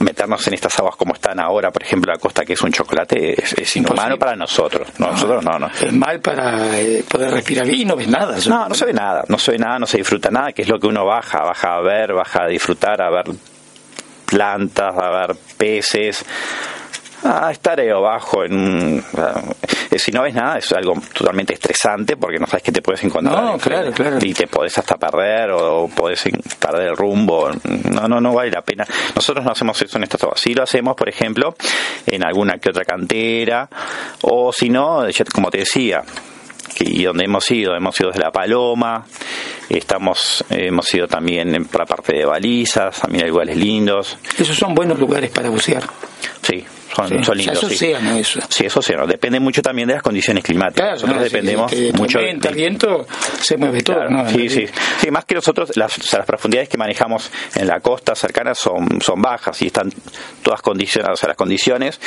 meternos 0.00 0.46
en 0.46 0.54
estas 0.54 0.78
aguas 0.78 0.96
como 0.96 1.14
están 1.14 1.40
ahora, 1.40 1.70
por 1.70 1.82
ejemplo, 1.82 2.12
la 2.12 2.18
costa 2.18 2.44
que 2.44 2.54
es 2.54 2.62
un 2.62 2.72
chocolate, 2.72 3.42
es, 3.42 3.76
inhumano 3.76 4.18
para 4.18 4.36
nosotros. 4.36 4.88
No, 4.98 5.10
nosotros 5.10 5.44
no, 5.44 5.58
no. 5.58 5.66
Es 5.80 5.92
mal 5.92 6.20
para 6.20 6.78
eh, 6.78 7.04
poder 7.08 7.30
respirar 7.32 7.66
bien 7.66 7.80
y 7.80 7.84
no 7.84 7.96
ves 7.96 8.08
nada. 8.08 8.36
No, 8.48 8.68
no 8.68 8.74
se 8.74 8.84
ve 8.84 8.92
nada, 8.92 9.24
no 9.28 9.38
se 9.38 9.52
ve 9.52 9.58
nada, 9.58 9.78
no 9.78 9.86
se 9.86 9.98
disfruta 9.98 10.30
nada, 10.30 10.52
que 10.52 10.62
es 10.62 10.68
lo 10.68 10.78
que 10.78 10.86
uno 10.86 11.04
baja, 11.04 11.42
baja 11.42 11.76
a 11.76 11.80
ver, 11.80 12.12
baja 12.12 12.44
a 12.44 12.46
disfrutar, 12.48 13.00
a 13.00 13.10
ver 13.10 13.26
plantas, 14.26 14.94
a 14.96 15.10
ver 15.10 15.36
peces 15.56 16.24
Ah, 17.36 17.50
estar 17.50 17.82
bajo 18.00 18.44
en 18.44 18.98
eh, 19.90 19.98
si 19.98 20.12
no 20.12 20.22
ves 20.22 20.34
nada 20.34 20.58
es 20.58 20.70
algo 20.72 20.94
totalmente 21.12 21.54
estresante 21.54 22.18
porque 22.18 22.38
no 22.38 22.46
sabes 22.46 22.62
qué 22.62 22.70
te 22.70 22.82
puedes 22.82 23.02
encontrar 23.02 23.42
no, 23.42 23.58
claro, 23.58 23.92
claro. 23.92 24.18
y 24.20 24.34
te 24.34 24.46
podés 24.46 24.76
hasta 24.76 24.96
perder 24.96 25.50
o, 25.52 25.88
podés 25.88 26.22
perder 26.58 26.88
el 26.88 26.96
rumbo. 26.96 27.50
No 27.90 28.08
no 28.08 28.20
no 28.20 28.34
vale 28.34 28.50
la 28.50 28.60
pena. 28.60 28.84
Nosotros 29.14 29.44
no 29.44 29.52
hacemos 29.52 29.80
eso 29.80 29.96
en 29.96 30.04
estas 30.04 30.22
aguas 30.22 30.40
sí 30.40 30.52
lo 30.52 30.64
hacemos 30.64 30.94
por 30.94 31.08
ejemplo 31.08 31.56
en 32.06 32.24
alguna 32.24 32.58
que 32.58 32.68
otra 32.68 32.84
cantera. 32.84 33.68
O 34.22 34.52
si 34.52 34.68
no 34.68 35.04
como 35.32 35.50
te 35.50 35.58
decía 35.58 36.02
y 36.80 37.04
donde 37.04 37.24
hemos 37.24 37.50
ido, 37.50 37.74
hemos 37.74 37.98
ido 38.00 38.10
desde 38.10 38.22
La 38.22 38.32
Paloma, 38.32 39.06
estamos, 39.68 40.44
hemos 40.50 40.92
ido 40.94 41.06
también 41.06 41.66
para 41.66 41.86
parte 41.86 42.14
de 42.14 42.24
balizas, 42.24 43.00
también 43.00 43.24
hay 43.24 43.30
lugares 43.30 43.56
lindos. 43.56 44.18
Esos 44.38 44.56
son 44.56 44.74
buenos 44.74 44.98
lugares 44.98 45.30
para 45.30 45.48
bucear. 45.50 45.84
Sí, 46.42 46.64
son, 46.94 47.36
lindos. 47.36 47.60
sí. 47.60 47.66
océano, 47.66 48.16
eso. 48.16 48.40
Sí, 48.48 48.66
es 48.66 48.76
océano. 48.76 49.06
Depende 49.06 49.40
mucho 49.40 49.62
también 49.62 49.88
de 49.88 49.94
las 49.94 50.02
condiciones 50.02 50.44
climáticas. 50.44 51.02
nosotros 51.02 51.22
dependemos 51.22 51.72
mucho. 51.94 52.18
el 52.20 52.54
viento, 52.54 53.06
se 53.40 53.56
mueve 53.56 53.82
todo. 53.82 53.98
sí, 54.28 54.48
sí. 54.48 54.66
Sí, 55.00 55.10
más 55.10 55.24
que 55.24 55.34
nosotros, 55.34 55.76
las, 55.76 56.12
las 56.12 56.26
profundidades 56.26 56.68
que 56.68 56.78
manejamos 56.78 57.30
en 57.56 57.66
la 57.66 57.80
costa 57.80 58.14
cercana 58.14 58.54
son, 58.54 59.00
son 59.00 59.20
bajas 59.20 59.60
y 59.62 59.66
están 59.66 59.90
todas 60.42 60.62
condicionadas. 60.62 61.14
O 61.14 61.20
sea, 61.20 61.28
las 61.28 61.36
condiciones 61.36 62.00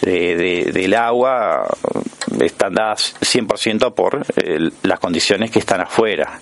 de, 0.00 0.70
del 0.72 0.94
agua 0.94 1.66
están 2.40 2.74
dadas 2.74 3.14
100% 3.20 3.94
por 3.94 4.26
eh, 4.36 4.70
las 4.82 4.98
condiciones 4.98 5.50
que 5.50 5.58
están 5.58 5.80
afuera. 5.80 6.40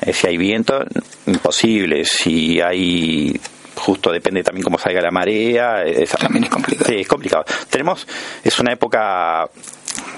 Eh, 0.00 0.12
si 0.12 0.26
hay 0.26 0.36
viento, 0.36 0.84
imposible. 1.26 2.04
Si 2.04 2.60
hay 2.60 3.40
justo 3.76 4.10
depende 4.10 4.42
también 4.42 4.64
cómo 4.64 4.78
salga 4.78 5.00
la 5.00 5.10
marea. 5.10 5.84
también 6.18 6.44
es 6.44 6.50
complicado. 6.50 6.86
Sí, 6.86 7.00
es 7.00 7.08
complicado. 7.08 7.44
Tenemos, 7.70 8.06
es 8.42 8.58
una 8.58 8.72
época 8.72 9.48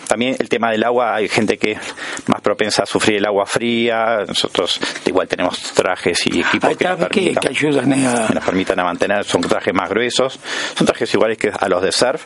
también 0.07 0.37
el 0.39 0.49
tema 0.49 0.71
del 0.71 0.85
agua, 0.85 1.17
hay 1.17 1.29
gente 1.29 1.59
que 1.59 1.73
es 1.73 1.95
más 2.27 2.41
propensa 2.41 2.85
a 2.85 2.87
sufrir 2.87 3.17
el 3.17 3.27
agua 3.27 3.45
fría, 3.45 4.25
nosotros 4.27 4.81
igual 5.05 5.29
tenemos 5.29 5.61
trajes 5.73 6.27
y 6.27 6.41
equipos 6.41 6.77
que, 6.77 6.85
nos 6.85 6.99
permitan, 6.99 7.51
ayudan 7.51 7.93
a... 7.93 8.29
nos 8.29 8.45
permitan 8.45 8.81
a 8.81 8.85
mantener, 8.85 9.25
son 9.25 9.41
trajes 9.43 9.75
más 9.75 9.91
gruesos, 9.91 10.39
son 10.75 10.87
trajes 10.87 11.13
iguales 11.13 11.39
que 11.39 11.51
a 11.51 11.69
los 11.69 11.83
de 11.83 11.93
surf, 11.93 12.25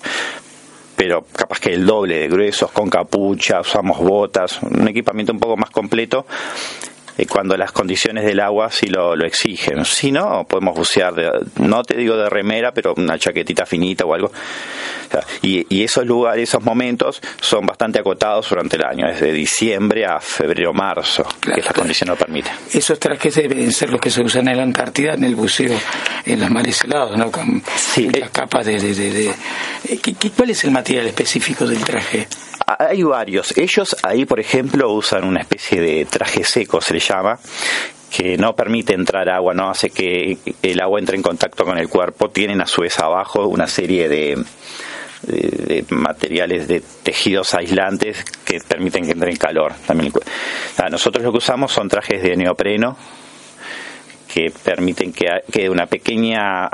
pero 0.94 1.24
capaz 1.34 1.58
que 1.60 1.72
el 1.72 1.86
doble 1.86 2.18
de 2.18 2.28
gruesos, 2.28 2.70
con 2.70 2.90
capucha, 2.90 3.60
usamos 3.60 3.98
botas, 3.98 4.60
un 4.62 4.86
equipamiento 4.86 5.32
un 5.32 5.40
poco 5.40 5.56
más 5.56 5.70
completo 5.70 6.26
eh, 7.20 7.26
cuando 7.26 7.56
las 7.56 7.72
condiciones 7.72 8.24
del 8.24 8.40
agua 8.40 8.70
sí 8.70 8.86
lo, 8.86 9.14
lo 9.14 9.26
exigen. 9.26 9.84
Si 9.84 10.10
no, 10.10 10.44
podemos 10.44 10.74
bucear, 10.74 11.14
no 11.58 11.82
te 11.82 11.96
digo 11.96 12.16
de 12.16 12.30
remera, 12.30 12.72
pero 12.72 12.94
una 12.96 13.18
chaquetita 13.18 13.66
finita 13.66 14.04
o 14.04 14.14
algo. 14.14 14.32
y, 15.42 15.82
esos 15.82 16.06
lugares, 16.06 16.48
esos 16.48 16.62
momentos 16.62 17.20
son 17.40 17.66
bastante 17.66 17.98
acotados 17.98 18.48
durante 18.48 18.76
el 18.76 18.84
año, 18.84 19.06
desde 19.06 19.32
diciembre 19.32 20.06
a 20.06 20.20
febrero, 20.20 20.72
marzo, 20.72 21.26
que 21.40 21.60
la 21.60 21.72
condición 21.72 22.10
lo 22.10 22.16
permite. 22.16 22.50
Esos 22.72 22.98
trajes 22.98 23.34
deben 23.34 23.72
ser 23.72 23.90
los 23.90 24.00
que 24.00 24.10
se 24.10 24.22
usan 24.22 24.48
en 24.48 24.56
la 24.56 24.62
Antártida, 24.62 25.14
en 25.14 25.24
el 25.24 25.34
buceo, 25.34 25.76
en 26.24 26.40
las 26.40 26.50
mares 26.50 26.84
helados, 26.84 27.16
¿no? 27.18 27.30
Con 27.30 27.62
sí, 27.76 28.08
las 28.08 28.28
eh, 28.28 28.32
capas 28.32 28.66
de... 28.66 28.80
de, 28.80 28.94
de, 28.94 29.10
de... 29.10 29.34
¿Cuál 30.36 30.50
es 30.50 30.64
el 30.64 30.70
material 30.70 31.06
específico 31.06 31.66
del 31.66 31.82
traje? 31.82 32.28
Hay 32.78 33.02
varios. 33.02 33.56
Ellos 33.56 33.96
ahí, 34.02 34.24
por 34.24 34.38
ejemplo, 34.38 34.92
usan 34.92 35.24
una 35.24 35.40
especie 35.40 35.80
de 35.80 36.04
traje 36.04 36.44
seco, 36.44 36.80
se 36.80 36.94
le 36.94 37.00
llama, 37.00 37.09
que 38.10 38.36
no 38.36 38.54
permite 38.54 38.94
entrar 38.94 39.28
agua, 39.30 39.54
no 39.54 39.70
hace 39.70 39.90
que 39.90 40.38
el 40.62 40.80
agua 40.80 40.98
entre 40.98 41.16
en 41.16 41.22
contacto 41.22 41.64
con 41.64 41.78
el 41.78 41.88
cuerpo. 41.88 42.28
Tienen 42.30 42.60
a 42.60 42.66
su 42.66 42.82
vez 42.82 42.98
abajo 42.98 43.46
una 43.46 43.66
serie 43.66 44.08
de, 44.08 44.36
materiales 45.90 46.66
de 46.66 46.82
tejidos 47.02 47.54
aislantes 47.54 48.24
que 48.44 48.58
permiten 48.60 49.04
que 49.04 49.12
entre 49.12 49.30
en 49.30 49.36
calor. 49.36 49.74
También 49.86 50.12
nosotros 50.90 51.24
lo 51.24 51.30
que 51.32 51.38
usamos 51.38 51.72
son 51.72 51.88
trajes 51.88 52.22
de 52.22 52.36
neopreno 52.36 52.96
que 54.32 54.52
permiten 54.64 55.12
que 55.12 55.26
quede 55.50 55.70
una 55.70 55.86
pequeña 55.86 56.68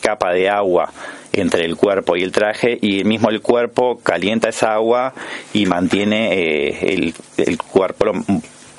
capa 0.00 0.32
de 0.32 0.48
agua 0.48 0.92
entre 1.32 1.64
el 1.64 1.76
cuerpo 1.76 2.16
y 2.16 2.22
el 2.22 2.32
traje 2.32 2.78
y 2.80 3.04
mismo 3.04 3.30
el 3.30 3.40
cuerpo 3.40 4.00
calienta 4.02 4.48
esa 4.48 4.74
agua 4.74 5.14
y 5.52 5.66
mantiene 5.66 6.34
eh, 6.34 6.92
el, 6.92 7.14
el, 7.36 7.58
cuerpo 7.58 8.12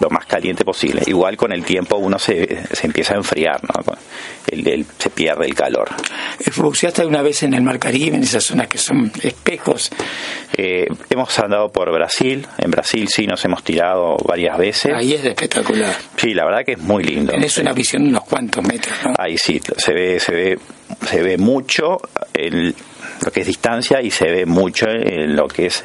lo, 0.02 0.10
más 0.10 0.26
caliente 0.26 0.66
posible. 0.66 1.02
Igual 1.06 1.38
con 1.38 1.52
el 1.52 1.64
tiempo 1.64 1.97
uno 1.97 2.20
se, 2.20 2.64
se 2.72 2.88
empieza 2.88 3.14
a 3.14 3.18
enfriar, 3.18 3.62
¿no? 3.64 3.93
El, 4.47 4.86
se 4.97 5.10
pierde 5.10 5.45
el 5.45 5.54
calor. 5.54 5.89
¿Buceaste 6.58 7.02
alguna 7.02 7.22
vez 7.22 7.43
en 7.43 7.54
el 7.54 7.62
Mar 7.62 7.80
Caribe, 7.80 8.18
en 8.18 8.24
esas 8.24 8.43
zonas 8.43 8.68
que 8.68 8.78
son 8.78 9.12
espejos? 9.22 9.91
Eh, 10.58 10.88
hemos 11.10 11.39
andado 11.39 11.72
por 11.72 11.91
Brasil, 11.93 12.45
en 12.58 12.72
Brasil 12.72 13.08
sí 13.08 13.26
nos 13.28 13.43
hemos 13.45 13.64
tirado 13.64 14.18
varias 14.28 14.58
veces. 14.58 14.93
Ahí 14.93 15.14
es 15.14 15.24
espectacular. 15.24 15.95
Sí, 16.18 16.34
la 16.34 16.45
verdad 16.45 16.66
que 16.66 16.74
es 16.74 16.80
muy 16.80 17.04
lindo. 17.04 17.34
Es 17.34 17.58
una 17.58 17.74
visión 17.74 18.04
de 18.04 18.10
unos 18.10 18.24
cuantos 18.24 18.64
metros, 18.64 18.93
¿no? 19.06 19.14
Ahí 19.18 19.38
sí, 19.38 19.62
se 19.78 19.93
ve, 19.93 20.20
se 20.20 20.32
ve 20.34 20.60
se 21.08 21.22
ve 21.22 21.38
mucho 21.38 21.97
en 22.34 22.74
lo 23.24 23.32
que 23.32 23.42
es 23.42 23.48
distancia 23.48 24.02
y 24.02 24.12
se 24.12 24.26
ve 24.26 24.46
mucho 24.46 24.88
en 24.90 25.36
lo 25.36 25.48
que 25.48 25.68
es 25.68 25.84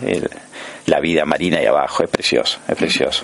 la 0.87 1.01
vida 1.01 1.25
marina 1.25 1.63
y 1.63 1.67
abajo. 1.67 2.05
Es 2.05 2.11
precioso, 2.11 2.59
es 2.69 2.77
precioso. 2.77 3.23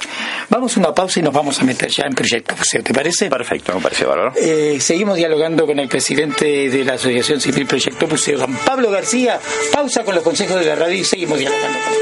Vamos 0.48 0.76
a 0.76 0.80
una 0.80 0.94
pausa 0.94 1.20
y 1.20 1.22
nos 1.22 1.32
vamos 1.32 1.60
a 1.60 1.64
meter 1.64 1.88
ya 1.88 2.04
en 2.04 2.14
Proyecto 2.14 2.54
¿te 2.82 2.94
parece? 2.94 3.28
Perfecto, 3.30 3.74
me 3.74 3.80
parece 3.80 4.04
bárbaro. 4.04 4.32
Eh, 4.36 4.78
seguimos 4.80 5.16
dialogando 5.16 5.66
con 5.66 5.78
el 5.78 5.88
presidente 5.88 6.68
de 6.68 6.84
la 6.84 6.94
Asociación 6.94 7.40
Civil 7.40 7.66
Proyecto 7.66 8.06
Buceo, 8.06 8.38
Juan 8.38 8.56
Pablo 8.64 8.90
García. 8.90 9.38
Pausa 9.72 10.04
con 10.04 10.14
los 10.14 10.24
consejos 10.24 10.60
de 10.60 10.66
la 10.66 10.74
radio 10.74 10.94
y 10.94 11.04
seguimos 11.04 11.38
dialogando 11.38 11.78
con 11.78 11.94
él. 11.94 11.98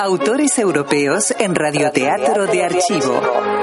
Autores 0.00 0.58
europeos 0.58 1.32
en 1.38 1.54
radioteatro 1.54 2.46
de 2.46 2.64
archivo. 2.64 3.59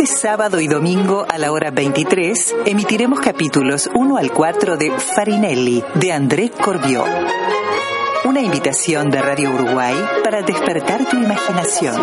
Este 0.00 0.16
sábado 0.16 0.60
y 0.60 0.66
domingo 0.66 1.26
a 1.28 1.36
la 1.36 1.52
hora 1.52 1.70
23 1.70 2.54
emitiremos 2.64 3.20
capítulos 3.20 3.90
1 3.94 4.16
al 4.16 4.32
4 4.32 4.78
de 4.78 4.92
Farinelli 4.92 5.84
de 5.96 6.12
André 6.12 6.50
Corbiot. 6.50 7.06
Una 8.24 8.40
invitación 8.40 9.10
de 9.10 9.20
Radio 9.20 9.50
Uruguay 9.50 9.94
para 10.24 10.40
despertar 10.40 11.06
tu 11.06 11.18
imaginación. 11.18 12.00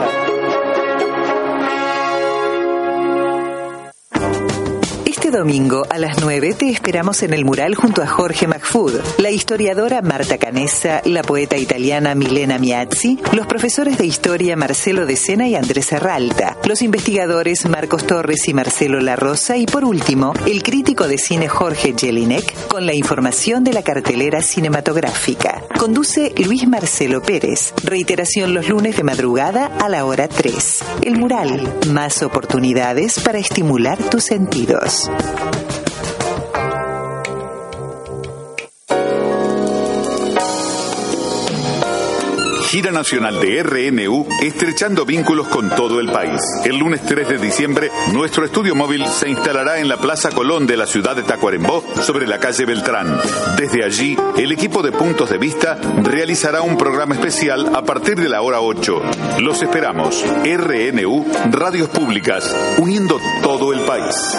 Este 5.27 5.39
domingo 5.39 5.85
a 5.89 5.97
las 5.97 6.21
9 6.21 6.53
te 6.53 6.69
esperamos 6.69 7.21
en 7.21 7.33
el 7.33 7.43
mural 7.43 7.75
junto 7.75 8.01
a 8.01 8.07
Jorge 8.07 8.47
McFood, 8.47 8.93
la 9.17 9.29
historiadora 9.29 10.01
Marta 10.01 10.37
Canessa, 10.37 11.01
la 11.03 11.21
poeta 11.21 11.57
italiana 11.57 12.15
Milena 12.15 12.57
Miazzi, 12.57 13.19
los 13.33 13.45
profesores 13.45 13.97
de 13.97 14.05
historia 14.05 14.55
Marcelo 14.55 15.05
De 15.05 15.17
Sena 15.17 15.45
y 15.45 15.55
Andrés 15.55 15.87
Serralta, 15.87 16.55
los 16.65 16.81
investigadores 16.81 17.65
Marcos 17.65 18.07
Torres 18.07 18.47
y 18.47 18.53
Marcelo 18.53 19.01
La 19.01 19.17
Rosa 19.17 19.57
y 19.57 19.65
por 19.65 19.83
último, 19.83 20.31
el 20.45 20.63
crítico 20.63 21.09
de 21.09 21.17
cine 21.17 21.49
Jorge 21.49 21.93
Jelinek 21.93 22.69
con 22.69 22.85
la 22.85 22.93
información 22.93 23.65
de 23.65 23.73
la 23.73 23.83
cartelera 23.83 24.41
cinematográfica. 24.41 25.56
Conduce 25.77 26.33
Luis 26.43 26.67
Marcelo 26.67 27.21
Pérez. 27.21 27.71
Reiteración 27.83 28.55
los 28.55 28.67
lunes 28.67 28.97
de 28.97 29.03
madrugada 29.03 29.67
a 29.79 29.87
la 29.89 30.05
hora 30.05 30.27
3. 30.27 30.79
El 31.03 31.17
mural, 31.17 31.71
más 31.91 32.23
oportunidades 32.23 33.19
para 33.19 33.37
estimular 33.37 33.97
tus 34.09 34.23
sentidos. 34.23 35.09
Gira 42.77 42.91
Nacional 42.91 43.41
de 43.41 43.63
RNU, 43.63 44.27
estrechando 44.39 45.03
vínculos 45.03 45.47
con 45.47 45.67
todo 45.71 45.99
el 45.99 46.11
país. 46.11 46.39
El 46.63 46.77
lunes 46.77 47.01
3 47.07 47.27
de 47.27 47.39
diciembre, 47.39 47.89
nuestro 48.13 48.45
estudio 48.45 48.75
móvil 48.75 49.03
se 49.07 49.27
instalará 49.27 49.79
en 49.79 49.87
la 49.87 49.97
Plaza 49.97 50.29
Colón 50.29 50.67
de 50.67 50.77
la 50.77 50.85
ciudad 50.85 51.15
de 51.15 51.23
Tacuarembó, 51.23 51.83
sobre 52.03 52.27
la 52.27 52.37
calle 52.37 52.65
Beltrán. 52.65 53.19
Desde 53.57 53.83
allí, 53.83 54.15
el 54.37 54.51
equipo 54.51 54.83
de 54.83 54.91
Puntos 54.91 55.31
de 55.31 55.39
Vista 55.39 55.79
realizará 56.03 56.61
un 56.61 56.77
programa 56.77 57.15
especial 57.15 57.75
a 57.75 57.81
partir 57.81 58.21
de 58.21 58.29
la 58.29 58.43
hora 58.43 58.61
8. 58.61 59.01
Los 59.39 59.63
esperamos. 59.63 60.23
RNU, 60.43 61.25
Radios 61.49 61.89
Públicas, 61.89 62.55
uniendo 62.77 63.19
todo 63.41 63.73
el 63.73 63.79
país. 63.79 64.37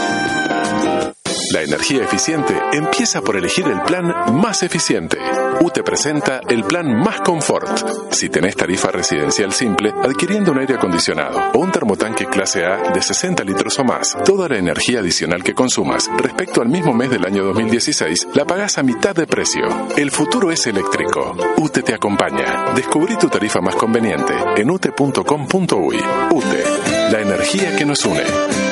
La 1.52 1.62
energía 1.62 2.04
eficiente 2.04 2.54
empieza 2.72 3.22
por 3.22 3.36
elegir 3.36 3.66
el 3.66 3.80
plan 3.82 4.12
más 4.34 4.62
eficiente. 4.62 5.18
UTE 5.60 5.82
presenta 5.82 6.40
el 6.46 6.64
plan 6.64 6.86
Más 6.86 7.20
Confort. 7.20 8.12
Si 8.12 8.28
tenés 8.28 8.54
tarifa 8.54 8.90
residencial 8.90 9.52
simple, 9.52 9.90
adquiriendo 9.90 10.52
un 10.52 10.58
aire 10.58 10.74
acondicionado 10.74 11.40
o 11.54 11.58
un 11.60 11.72
termotanque 11.72 12.26
clase 12.26 12.64
A 12.64 12.92
de 12.92 13.00
60 13.00 13.44
litros 13.44 13.78
o 13.78 13.84
más, 13.84 14.16
toda 14.24 14.48
la 14.48 14.58
energía 14.58 15.00
adicional 15.00 15.42
que 15.42 15.54
consumas 15.54 16.10
respecto 16.18 16.60
al 16.60 16.68
mismo 16.68 16.92
mes 16.92 17.10
del 17.10 17.24
año 17.24 17.44
2016 17.44 18.28
la 18.34 18.44
pagás 18.44 18.76
a 18.76 18.82
mitad 18.82 19.14
de 19.14 19.26
precio. 19.26 19.62
El 19.96 20.10
futuro 20.10 20.52
es 20.52 20.66
eléctrico. 20.66 21.34
UTE 21.56 21.82
te 21.82 21.94
acompaña. 21.94 22.74
Descubrí 22.74 23.16
tu 23.16 23.28
tarifa 23.28 23.60
más 23.60 23.76
conveniente 23.76 24.34
en 24.56 24.70
ute.com.uy. 24.70 25.96
UTE, 26.30 26.64
la 27.10 27.20
energía 27.20 27.74
que 27.76 27.86
nos 27.86 28.04
une. 28.04 28.67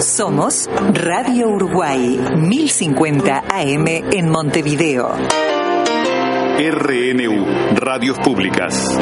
Somos 0.00 0.66
Radio 0.94 1.50
Uruguay, 1.50 2.18
1050 2.34 3.44
AM 3.50 3.86
en 3.86 4.30
Montevideo. 4.30 5.12
RNU, 6.58 7.46
Radios 7.74 8.18
Públicas. 8.20 8.98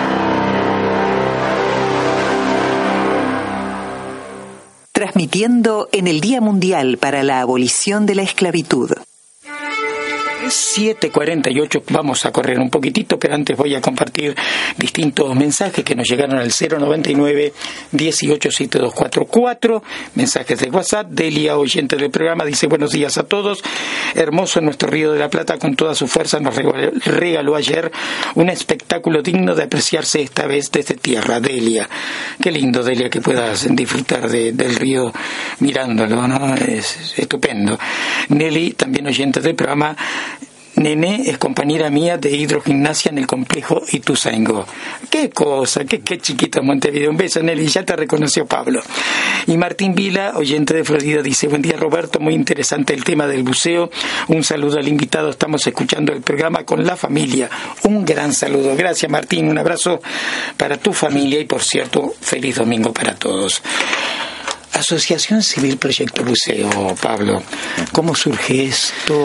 Transmitiendo 4.90 5.88
en 5.92 6.08
el 6.08 6.20
Día 6.20 6.40
Mundial 6.40 6.98
para 6.98 7.22
la 7.22 7.42
Abolición 7.42 8.04
de 8.04 8.16
la 8.16 8.22
Esclavitud. 8.22 8.90
7.48, 10.48 11.82
vamos 11.90 12.26
a 12.26 12.32
correr 12.32 12.58
un 12.58 12.70
poquitito, 12.70 13.18
pero 13.18 13.34
antes 13.34 13.56
voy 13.56 13.74
a 13.74 13.80
compartir 13.80 14.34
distintos 14.76 15.34
mensajes 15.34 15.84
que 15.84 15.94
nos 15.94 16.08
llegaron 16.08 16.38
al 16.38 16.50
099 16.50 17.52
187244, 17.92 19.82
mensajes 20.14 20.60
de 20.60 20.70
WhatsApp, 20.70 21.08
Delia, 21.10 21.56
oyente 21.56 21.96
del 21.96 22.10
programa, 22.10 22.44
dice 22.44 22.66
buenos 22.66 22.92
días 22.92 23.18
a 23.18 23.24
todos, 23.24 23.62
hermoso 24.14 24.60
nuestro 24.60 24.88
Río 24.88 25.12
de 25.12 25.18
la 25.18 25.30
Plata 25.30 25.58
con 25.58 25.76
toda 25.76 25.94
su 25.94 26.06
fuerza 26.06 26.40
nos 26.40 26.54
regaló 27.04 27.56
ayer 27.56 27.90
un 28.34 28.48
espectáculo 28.48 29.22
digno 29.22 29.54
de 29.54 29.64
apreciarse 29.64 30.22
esta 30.22 30.46
vez 30.46 30.70
desde 30.70 30.94
tierra, 30.94 31.40
Delia. 31.40 31.88
Qué 32.40 32.50
lindo, 32.50 32.82
Delia, 32.82 33.10
que 33.10 33.20
puedas 33.20 33.66
disfrutar 33.74 34.28
del 34.28 34.76
río 34.76 35.12
mirándolo, 35.60 36.26
¿no? 36.26 36.54
Es 36.54 37.14
estupendo. 37.18 37.78
Nelly, 38.28 38.72
también 38.72 39.06
oyente 39.06 39.40
del 39.40 39.54
programa, 39.54 39.96
Nene 40.78 41.24
es 41.26 41.38
compañera 41.38 41.90
mía 41.90 42.18
de 42.18 42.30
hidrogimnasia 42.30 43.10
en 43.10 43.18
el 43.18 43.26
complejo 43.26 43.82
Ituzaingó. 43.90 44.64
Qué 45.10 45.30
cosa, 45.30 45.84
qué, 45.84 46.00
qué 46.00 46.18
chiquito 46.18 46.62
Montevideo. 46.62 47.10
Un 47.10 47.16
beso, 47.16 47.42
Nelly, 47.42 47.66
ya 47.66 47.84
te 47.84 47.96
reconoció 47.96 48.46
Pablo. 48.46 48.80
Y 49.46 49.56
Martín 49.56 49.94
Vila, 49.94 50.34
oyente 50.36 50.74
de 50.74 50.84
Florida, 50.84 51.20
dice, 51.22 51.48
buen 51.48 51.62
día 51.62 51.76
Roberto, 51.76 52.20
muy 52.20 52.34
interesante 52.34 52.94
el 52.94 53.02
tema 53.02 53.26
del 53.26 53.42
buceo. 53.42 53.90
Un 54.28 54.44
saludo 54.44 54.78
al 54.78 54.86
invitado, 54.86 55.30
estamos 55.30 55.66
escuchando 55.66 56.12
el 56.12 56.22
programa 56.22 56.64
con 56.64 56.84
la 56.86 56.96
familia. 56.96 57.50
Un 57.82 58.04
gran 58.04 58.32
saludo. 58.32 58.76
Gracias 58.76 59.10
Martín, 59.10 59.48
un 59.48 59.58
abrazo 59.58 60.00
para 60.56 60.76
tu 60.76 60.92
familia 60.92 61.40
y 61.40 61.44
por 61.44 61.62
cierto, 61.62 62.14
feliz 62.20 62.56
domingo 62.56 62.92
para 62.92 63.14
todos. 63.14 63.62
Asociación 64.78 65.42
Civil 65.42 65.76
Proyecto 65.76 66.24
Buceo, 66.24 66.94
Pablo. 67.00 67.42
¿Cómo 67.92 68.14
surge 68.14 68.64
esto? 68.64 69.16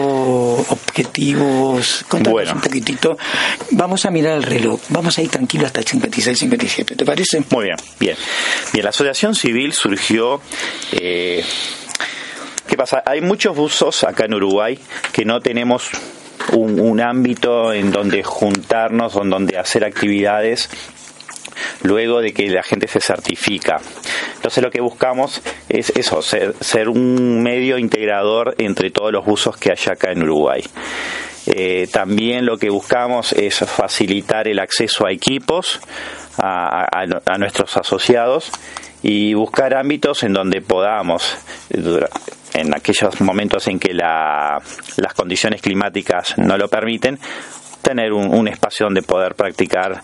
¿Objetivos? 0.68 2.04
Contanos 2.08 2.52
un 2.52 2.60
poquitito. 2.60 3.16
Vamos 3.70 4.04
a 4.04 4.10
mirar 4.10 4.36
el 4.38 4.42
reloj. 4.42 4.80
Vamos 4.88 5.16
a 5.18 5.22
ir 5.22 5.30
tranquilo 5.30 5.66
hasta 5.66 5.80
el 5.80 5.86
56, 5.86 6.38
57. 6.38 6.96
¿Te 6.96 7.04
parece? 7.04 7.42
Muy 7.50 7.64
bien, 7.64 7.76
bien. 7.98 8.16
Bien, 8.72 8.84
la 8.84 8.90
Asociación 8.90 9.34
Civil 9.34 9.72
surgió... 9.72 10.40
Eh, 10.92 11.44
¿Qué 12.68 12.76
pasa? 12.76 13.02
Hay 13.04 13.20
muchos 13.20 13.54
buzos 13.54 14.04
acá 14.04 14.24
en 14.24 14.34
Uruguay 14.34 14.78
que 15.12 15.24
no 15.24 15.40
tenemos 15.40 15.90
un, 16.52 16.80
un 16.80 17.00
ámbito 17.00 17.72
en 17.72 17.92
donde 17.92 18.22
juntarnos, 18.22 19.16
en 19.16 19.30
donde 19.30 19.58
hacer 19.58 19.84
actividades 19.84 20.70
luego 21.82 22.20
de 22.20 22.32
que 22.32 22.48
la 22.48 22.62
gente 22.62 22.88
se 22.88 23.00
certifica. 23.00 23.80
Entonces 24.36 24.62
lo 24.62 24.70
que 24.70 24.80
buscamos 24.80 25.42
es 25.68 25.90
eso, 25.96 26.22
ser, 26.22 26.88
un 26.88 27.42
medio 27.42 27.78
integrador 27.78 28.54
entre 28.58 28.90
todos 28.90 29.12
los 29.12 29.24
buzos 29.24 29.56
que 29.56 29.70
hay 29.70 29.92
acá 29.92 30.12
en 30.12 30.22
Uruguay. 30.22 30.62
Eh, 31.46 31.88
también 31.92 32.46
lo 32.46 32.56
que 32.56 32.70
buscamos 32.70 33.32
es 33.32 33.58
facilitar 33.58 34.48
el 34.48 34.58
acceso 34.58 35.06
a 35.06 35.12
equipos 35.12 35.80
a, 36.38 37.36
nuestros 37.38 37.76
asociados 37.76 38.50
y 39.02 39.34
buscar 39.34 39.74
ámbitos 39.76 40.22
en 40.22 40.32
donde 40.32 40.62
podamos, 40.62 41.36
en 42.54 42.74
aquellos 42.74 43.20
momentos 43.20 43.68
en 43.68 43.78
que 43.78 43.92
las 43.92 45.14
condiciones 45.14 45.60
climáticas 45.60 46.38
no 46.38 46.56
lo 46.56 46.68
permiten, 46.68 47.18
tener 47.84 48.12
un, 48.12 48.48
espacio 48.48 48.86
donde 48.86 49.02
poder 49.02 49.36
practicar 49.36 50.02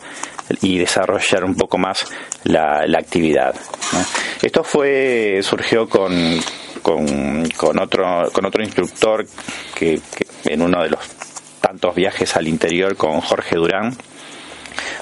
y 0.60 0.78
desarrollar 0.78 1.44
un 1.44 1.56
poco 1.56 1.78
más 1.78 2.06
la, 2.44 2.84
actividad. 2.96 3.54
Esto 4.42 4.62
fue 4.62 5.40
surgió 5.42 5.88
con, 5.88 6.38
con, 6.82 7.78
otro 7.80 8.30
con 8.32 8.44
otro 8.44 8.62
instructor 8.62 9.26
que, 9.74 10.00
en 10.44 10.62
uno 10.62 10.82
de 10.82 10.90
los 10.90 11.00
tantos 11.60 11.94
viajes 11.94 12.36
al 12.36 12.46
interior 12.46 12.96
con 12.96 13.20
Jorge 13.20 13.56
Durán 13.56 13.96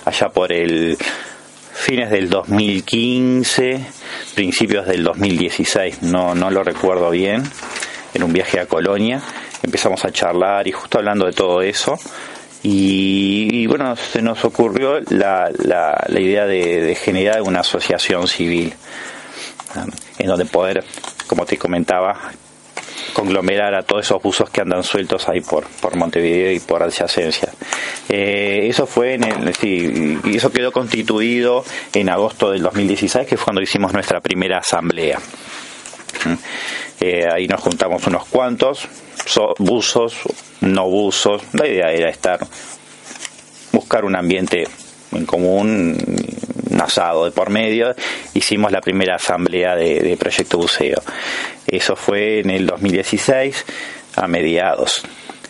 allá 0.04 0.28
por 0.28 0.52
el 0.52 0.96
fines 1.72 2.10
del 2.10 2.28
2015 2.28 3.80
principios 4.34 4.86
del 4.86 5.04
2016 5.04 6.02
no 6.02 6.34
no 6.34 6.50
lo 6.50 6.64
recuerdo 6.64 7.10
bien 7.10 7.44
en 8.14 8.22
un 8.24 8.32
viaje 8.32 8.58
a 8.58 8.66
Colonia 8.66 9.22
empezamos 9.62 10.04
a 10.04 10.10
charlar 10.10 10.66
y 10.66 10.72
justo 10.72 10.98
hablando 10.98 11.26
de 11.26 11.32
todo 11.32 11.62
eso 11.62 11.96
y, 12.62 13.66
bueno, 13.66 13.94
se 13.96 14.20
nos 14.20 14.44
ocurrió 14.44 15.00
la, 15.10 15.50
la, 15.58 16.20
idea 16.20 16.46
de, 16.46 16.94
generar 16.96 17.42
una 17.42 17.60
asociación 17.60 18.26
civil 18.26 18.74
en 20.18 20.26
donde 20.26 20.44
poder, 20.44 20.84
como 21.28 21.46
te 21.46 21.56
comentaba, 21.56 22.32
conglomerar 23.12 23.74
a 23.74 23.82
todos 23.82 24.06
esos 24.06 24.22
buzos 24.22 24.50
que 24.50 24.60
andan 24.60 24.82
sueltos 24.82 25.28
ahí 25.28 25.40
por, 25.40 25.66
por 25.80 25.96
Montevideo 25.96 26.52
y 26.52 26.60
por 26.60 26.82
adyacencia. 26.82 27.48
Eh, 28.08 28.66
eso 28.68 28.86
fue 28.86 29.14
en 29.14 29.24
el, 29.24 29.54
sí, 29.54 30.18
y 30.24 30.36
eso 30.36 30.50
quedó 30.50 30.72
constituido 30.72 31.64
en 31.94 32.08
agosto 32.08 32.50
del 32.50 32.62
2016, 32.62 33.26
que 33.26 33.36
fue 33.36 33.44
cuando 33.44 33.62
hicimos 33.62 33.92
nuestra 33.92 34.20
primera 34.20 34.58
asamblea. 34.58 35.18
¿Mm? 36.24 36.34
Eh, 37.00 37.26
ahí 37.32 37.46
nos 37.46 37.60
juntamos 37.60 38.06
unos 38.06 38.26
cuantos, 38.26 38.88
buzos, 39.58 40.14
no 40.60 40.88
buzos. 40.88 41.42
La 41.52 41.66
idea 41.66 41.92
era 41.92 42.10
estar, 42.10 42.40
buscar 43.72 44.04
un 44.04 44.16
ambiente 44.16 44.66
en 45.12 45.26
común, 45.26 45.96
un 46.70 46.80
asado 46.80 47.24
de 47.24 47.30
por 47.30 47.50
medio. 47.50 47.94
Hicimos 48.34 48.72
la 48.72 48.80
primera 48.80 49.16
asamblea 49.16 49.76
de, 49.76 50.16
Proyecto 50.18 50.58
Buceo. 50.58 51.02
Eso 51.66 51.96
fue 51.96 52.40
en 52.40 52.50
el 52.50 52.66
2016, 52.66 53.64
a 54.16 54.26
mediados. 54.26 55.02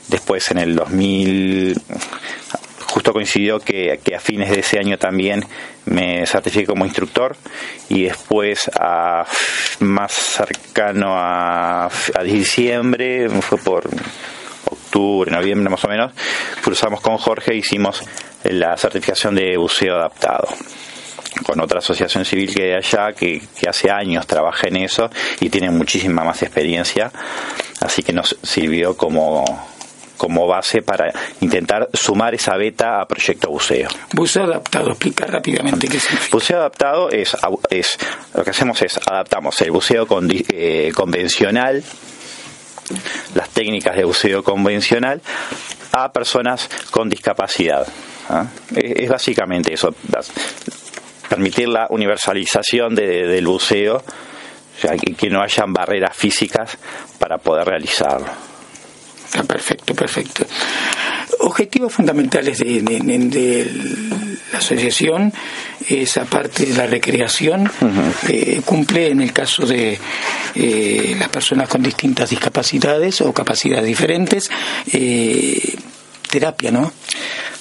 Después 0.09 0.51
en 0.51 0.59
el 0.59 0.75
2000, 0.75 1.81
justo 2.89 3.13
coincidió 3.13 3.61
que, 3.61 4.01
a 4.15 4.21
fines 4.21 4.51
de 4.51 4.61
ese 4.61 4.79
año 4.79 4.99
también 4.99 5.45
me 5.87 6.27
certifiqué 6.27 6.67
como 6.67 6.85
instructor 6.85 7.37
y 7.89 8.05
después 8.05 8.71
a 8.79 9.25
más 9.81 10.13
cercano 10.13 11.15
a, 11.17 11.87
a 11.87 12.23
diciembre, 12.25 13.29
fue 13.41 13.59
por 13.59 13.89
octubre, 14.65 15.31
noviembre 15.31 15.71
más 15.71 15.85
o 15.85 15.89
menos, 15.89 16.13
cruzamos 16.63 17.01
con 17.01 17.17
Jorge 17.19 17.53
e 17.53 17.57
hicimos 17.57 18.03
la 18.45 18.77
certificación 18.77 19.35
de 19.35 19.57
buceo 19.57 19.97
adaptado 19.97 20.49
con 21.45 21.61
otra 21.61 21.79
asociación 21.79 22.25
civil 22.25 22.55
que 22.55 22.65
hay 22.65 22.73
allá 22.73 23.13
que, 23.13 23.43
hace 23.69 23.91
años 23.91 24.27
trabaja 24.27 24.69
en 24.69 24.77
eso 24.77 25.11
y 25.41 25.51
tiene 25.51 25.71
muchísima 25.71 26.25
más 26.25 26.43
experiencia, 26.43 27.11
así 27.81 28.03
que 28.03 28.13
nos 28.13 28.37
sirvió 28.43 28.97
como, 28.97 29.45
como 30.19 30.47
base 30.47 30.83
para 30.83 31.13
intentar 31.41 31.89
sumar 31.95 32.35
esa 32.35 32.57
beta 32.57 33.01
a 33.01 33.09
Proyecto 33.09 33.49
Buceo. 33.49 33.89
Buceo 34.13 34.45
adaptado, 34.45 34.91
explica 34.91 35.25
rápidamente 35.25 35.89
qué 35.89 35.99
significa. 35.99 36.37
Buceo 36.37 36.59
adaptado 36.59 37.11
es, 37.11 37.35
es 37.71 37.99
lo 38.35 38.45
que 38.45 38.51
hacemos 38.51 38.83
es 38.83 38.99
adaptamos 39.07 39.59
el 39.63 39.71
buceo 39.71 40.07
con, 40.07 40.29
eh, 40.31 40.93
convencional 40.95 41.83
las 43.35 43.51
técnicas 43.51 43.97
de 43.97 44.05
buceo 44.05 44.43
convencional 44.43 45.21
a 45.93 46.13
personas 46.13 46.69
con 46.91 47.09
discapacidad. 47.09 47.87
¿ah? 48.29 48.47
Es, 48.75 49.09
básicamente 49.09 49.75
eso, 49.75 49.95
permitir 51.29 51.69
la 51.69 51.87
universalización 51.91 52.95
del 52.95 53.47
buceo, 53.47 54.03
y 55.03 55.15
que 55.15 55.29
no 55.29 55.43
hayan 55.43 55.73
barreras 55.73 56.17
físicas 56.17 56.79
para 57.19 57.39
poder 57.39 57.67
realizarlo. 57.67 58.48
Ah, 59.35 59.43
perfecto, 59.43 59.95
perfecto. 59.95 60.47
Objetivos 61.41 61.93
fundamentales 61.93 62.59
de, 62.59 63.71
la 64.53 64.59
asociación 64.59 65.33
esa 65.89 66.25
parte 66.25 66.67
de 66.67 66.75
la 66.75 66.87
recreación 66.87 67.71
eh, 68.29 68.61
cumple 68.65 69.09
en 69.09 69.21
el 69.21 69.33
caso 69.33 69.67
de 69.67 69.99
eh, 70.55 71.17
las 71.19 71.29
personas 71.29 71.69
con 71.69 71.83
distintas 71.83 72.31
discapacidades 72.31 73.21
o 73.21 73.33
capacidades 73.33 73.87
diferentes 73.87 74.51
eh, 74.93 75.77
terapia, 76.31 76.71
¿no? 76.71 76.93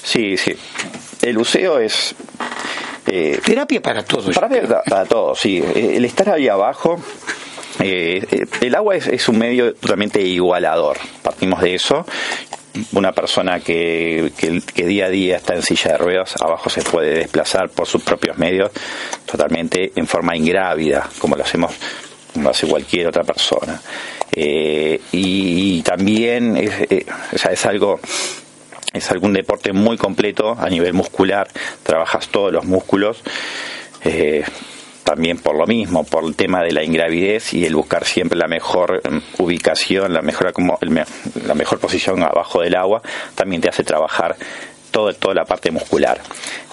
Sí, 0.03 0.37
sí. 0.37 0.53
El 1.21 1.37
buceo 1.37 1.79
es 1.79 2.15
terapia 3.05 3.81
para 3.81 4.03
todos. 4.03 4.35
Para, 4.35 4.83
para 4.83 5.05
todos, 5.05 5.39
sí. 5.39 5.63
El 5.75 6.03
estar 6.05 6.29
ahí 6.29 6.47
abajo 6.47 6.99
el 7.79 8.75
agua 8.75 8.95
es, 8.95 9.07
es, 9.07 9.29
un 9.29 9.37
medio 9.37 9.73
totalmente 9.75 10.21
igualador, 10.21 10.97
partimos 11.21 11.61
de 11.61 11.75
eso 11.75 12.05
una 12.93 13.11
persona 13.11 13.59
que, 13.59 14.31
que, 14.37 14.85
día 14.85 15.05
a 15.05 15.09
día 15.09 15.37
está 15.37 15.55
en 15.55 15.61
silla 15.61 15.93
de 15.93 15.97
ruedas, 15.97 16.35
abajo 16.41 16.69
se 16.69 16.81
puede 16.81 17.15
desplazar 17.15 17.69
por 17.69 17.87
sus 17.87 18.03
propios 18.03 18.37
medios 18.37 18.71
totalmente 19.25 19.91
en 19.95 20.07
forma 20.07 20.35
ingrávida, 20.35 21.09
como 21.19 21.35
lo 21.35 21.43
hacemos, 21.43 21.73
como 22.33 22.49
hace 22.49 22.67
cualquier 22.67 23.07
otra 23.07 23.23
persona. 23.23 23.81
Eh, 24.31 24.99
y, 25.11 25.81
también 25.81 26.57
es, 26.57 26.71
eh, 26.89 27.05
es 27.31 27.65
algo 27.65 27.99
es 28.93 29.11
algún 29.11 29.33
deporte 29.33 29.73
muy 29.73 29.97
completo 29.97 30.55
a 30.57 30.69
nivel 30.69 30.93
muscular, 30.93 31.47
trabajas 31.83 32.29
todos 32.29 32.51
los 32.51 32.65
músculos. 32.65 33.21
Eh, 34.03 34.43
también 35.07 35.37
por 35.37 35.55
lo 35.55 35.65
mismo, 35.65 36.03
por 36.03 36.25
el 36.25 36.35
tema 36.35 36.61
de 36.61 36.73
la 36.73 36.83
ingravidez 36.83 37.53
y 37.53 37.63
el 37.63 37.73
buscar 37.73 38.03
siempre 38.03 38.37
la 38.37 38.49
mejor 38.49 39.01
mm, 39.09 39.41
ubicación, 39.41 40.13
la 40.13 40.21
mejor, 40.21 40.51
la 40.81 41.53
mejor 41.53 41.79
posición 41.79 42.23
abajo 42.23 42.59
del 42.59 42.75
agua, 42.75 43.01
también 43.33 43.61
te 43.61 43.69
hace 43.69 43.85
trabajar 43.85 44.35
todo, 44.91 45.13
toda 45.13 45.33
la 45.33 45.45
parte 45.45 45.71
muscular. 45.71 46.19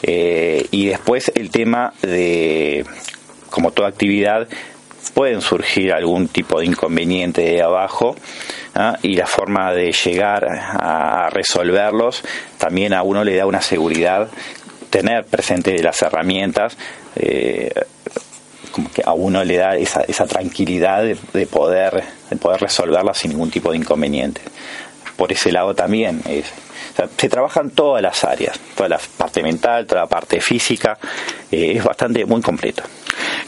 Eh, 0.03 0.67
y 0.73 0.87
después 0.87 1.31
el 1.37 1.51
tema 1.51 1.93
de, 2.03 2.85
como 3.51 3.71
toda 3.71 3.89
actividad, 3.89 4.49
pueden 5.15 5.41
surgir 5.41 5.93
algún 5.93 6.27
tipo 6.27 6.59
de 6.59 6.67
inconveniente 6.67 7.43
de 7.43 7.63
abajo 7.63 8.17
¿ah? 8.75 8.99
y 9.03 9.15
la 9.15 9.29
forma 9.29 9.73
de 9.73 9.93
llegar 9.93 10.45
a 10.45 11.31
resolverlos 11.31 12.25
también 12.59 12.95
a 12.95 13.05
uno 13.05 13.23
le 13.23 13.37
da 13.37 13.47
una 13.47 13.63
seguridad 13.63 14.29
tener 14.91 15.25
presente 15.25 15.81
las 15.83 16.03
herramientas 16.03 16.77
eh, 17.17 17.73
como 18.73 18.91
que 18.91 19.03
a 19.05 19.13
uno 19.13 19.45
le 19.45 19.57
da 19.57 19.77
esa, 19.77 20.01
esa 20.03 20.27
tranquilidad 20.27 21.03
de, 21.03 21.47
poder 21.47 22.03
de 22.31 22.37
poder 22.37 22.61
resolverlas 22.61 23.19
sin 23.19 23.31
ningún 23.31 23.51
tipo 23.51 23.71
de 23.71 23.79
inconveniente 23.79 24.41
por 25.17 25.31
ese 25.31 25.53
lado 25.53 25.75
también 25.75 26.23
es 26.29 26.53
se 27.17 27.29
trabajan 27.29 27.71
todas 27.71 28.01
las 28.03 28.23
áreas, 28.25 28.59
toda 28.77 28.89
la 28.89 29.01
parte 29.17 29.43
mental, 29.43 29.87
toda 29.87 30.03
la 30.03 30.07
parte 30.07 30.41
física, 30.41 30.97
eh, 31.51 31.73
es 31.77 31.83
bastante 31.83 32.25
muy 32.25 32.41
completo. 32.41 32.85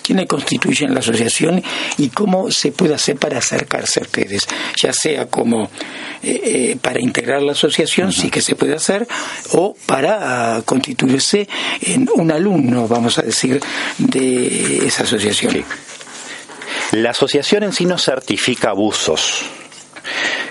¿Quiénes 0.03 0.27
constituyen 0.27 0.95
la 0.95 1.01
asociación 1.01 1.63
y 1.99 2.09
cómo 2.11 2.51
se 2.51 2.73
puede 2.73 2.95
hacer 2.95 3.17
para 3.17 3.39
acercarse 3.39 4.01
a 4.01 4.03
ustedes? 4.03 4.47
Ya 4.81 4.93
sea 4.93 5.27
como 5.27 5.65
eh, 6.23 6.41
eh, 6.45 6.79
para 6.81 7.01
integrar 7.01 7.43
la 7.43 7.53
asociación, 7.53 8.13
sí 8.13 8.31
que 8.31 8.41
se 8.41 8.55
puede 8.55 8.75
hacer, 8.75 9.07
o 9.53 9.77
para 9.87 10.63
constituirse 10.65 11.49
en 11.83 12.09
un 12.15 12.31
alumno, 12.31 12.89
vamos 12.89 13.19
a 13.19 13.23
decir, 13.23 13.61
de 13.99 14.87
esa 14.87 15.03
asociación. 15.03 15.65
La 16.93 17.11
asociación 17.11 17.65
en 17.65 17.73
sí 17.73 17.85
no 17.85 17.99
certifica 17.99 18.71
abusos 18.71 19.45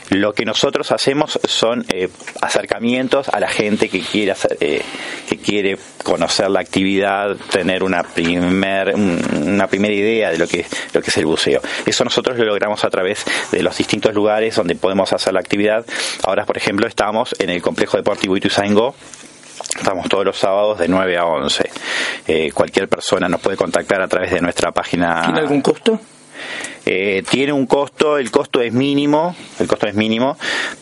lo 0.10 0.34
que 0.34 0.46
nosotros 0.46 0.92
hacemos 0.92 1.40
son 1.48 1.86
eh, 1.90 2.10
acercamientos 2.42 3.30
a 3.30 3.40
la 3.40 3.50
gente 3.50 3.90
que 3.90 4.02
quiere 4.02 4.34
eh, 4.60 4.82
que 5.30 5.38
quiere 5.38 5.78
conocer 6.04 6.50
la 6.50 6.60
actividad, 6.60 7.36
tener 7.50 7.84
una 7.84 8.04
primer, 8.04 8.96
una 8.96 9.68
primera 9.68 9.94
idea 9.94 10.32
de 10.32 10.38
lo 10.38 10.48
que 10.48 10.66
lo 10.94 11.02
que 11.02 11.10
es 11.10 11.18
el 11.18 11.26
buceo. 11.26 11.62
Eso 11.86 12.04
nosotros 12.04 12.38
lo 12.38 12.46
logramos 12.46 12.84
a 12.84 12.90
través 12.90 13.26
de 13.52 13.64
los 13.64 13.78
distintos 13.78 14.14
lugares 14.14 14.56
donde 14.56 14.76
podemos 14.76 15.12
hacer 15.14 15.34
la 15.34 15.40
actividad. 15.40 15.86
Ahora, 16.24 16.46
por 16.46 16.58
ejemplo, 16.58 16.88
estamos 16.88 17.36
en 17.40 17.50
el 17.50 17.62
complejo 17.62 17.98
deportivo 17.98 18.38
Ituzaingó 18.38 18.96
Estamos 19.78 20.08
todos 20.08 20.26
los 20.26 20.38
sábados 20.38 20.80
de 20.80 20.88
9 20.88 21.18
a 21.18 21.26
11. 21.26 21.70
Eh, 22.28 22.52
cualquier 22.54 22.88
persona 22.88 23.28
nos 23.28 23.42
puede 23.42 23.58
contactar 23.58 24.02
a 24.02 24.08
través 24.08 24.32
de 24.32 24.42
nuestra 24.42 24.72
página. 24.72 25.22
¿Tiene 25.24 25.40
algún 25.40 25.62
costo? 25.62 26.00
Eh, 26.86 27.24
tiene 27.30 27.52
un 27.52 27.66
costo, 27.66 28.18
el 28.18 28.30
costo 28.30 28.62
es 28.62 28.72
mínimo, 28.72 29.36
el 29.60 29.68
costo 29.68 29.88
es 29.88 29.96
mínimo, 29.96 30.38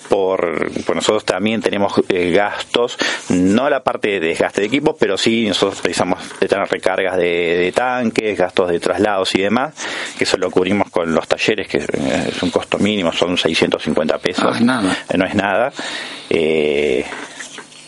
por, 0.10 0.70
nosotros 0.94 1.24
también 1.24 1.62
tenemos 1.62 1.94
eh, 2.10 2.32
gastos, 2.32 2.98
no 3.30 3.70
la 3.70 3.84
parte 3.84 4.10
de 4.10 4.20
desgaste 4.20 4.62
de 4.62 4.68
equipos, 4.68 4.96
pero 5.00 5.18
sí 5.18 5.48
nosotros 5.48 5.82
precisamos 5.82 6.20
de 6.40 6.48
tener 6.48 6.68
recargas 6.70 7.18
de, 7.18 7.72
tanques, 7.74 8.38
gastos 8.38 8.70
de 8.70 8.80
traslados 8.80 9.34
y 9.36 9.42
demás, 9.42 9.74
que 10.18 10.26
eso 10.26 10.38
lo 10.38 10.52
cubrimos 10.52 10.90
con 10.90 11.14
los 11.14 11.28
talleres, 11.28 11.68
que 11.68 11.78
es 11.78 12.44
un 12.44 12.50
costo 12.50 12.78
mínimo, 12.80 13.14
son 13.14 13.38
650 13.38 14.18
pesos. 14.18 14.44
No 14.44 14.56
es 14.56 14.62
nada. 14.62 14.98
no 15.16 15.26
es 15.26 15.36
nada. 15.36 15.74
Eh, 16.30 17.06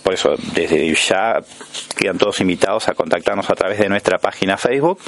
por 0.06 0.14
eso, 0.14 0.36
desde 0.54 0.94
ya 0.94 1.42
quedan 1.98 2.20
todos 2.20 2.40
invitados 2.40 2.88
a 2.88 2.94
contactarnos 2.94 3.50
a 3.50 3.56
través 3.56 3.80
de 3.80 3.90
nuestra 3.90 4.20
página 4.20 4.56
Facebook, 4.56 5.00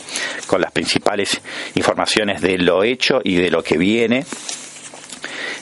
con 0.47 0.59
las 0.59 0.71
principales 0.71 1.39
informaciones 1.75 2.41
de 2.41 2.57
lo 2.57 2.83
hecho 2.83 3.21
y 3.23 3.35
de 3.35 3.51
lo 3.51 3.61
que 3.61 3.77
viene 3.77 4.25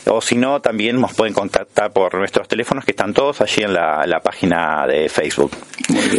o 0.06 0.22
si 0.22 0.36
no, 0.36 0.62
también 0.62 1.00
nos 1.00 1.14
pueden 1.14 1.34
contactar 1.34 1.92
por 1.92 2.16
nuestros 2.16 2.48
teléfonos 2.48 2.86
que 2.86 2.92
están 2.92 3.14
todos 3.14 3.42
allí 3.42 3.64
en 3.64 3.74
la, 3.74 4.20
página 4.24 4.86
de 4.88 5.10
Facebook. 5.10 5.52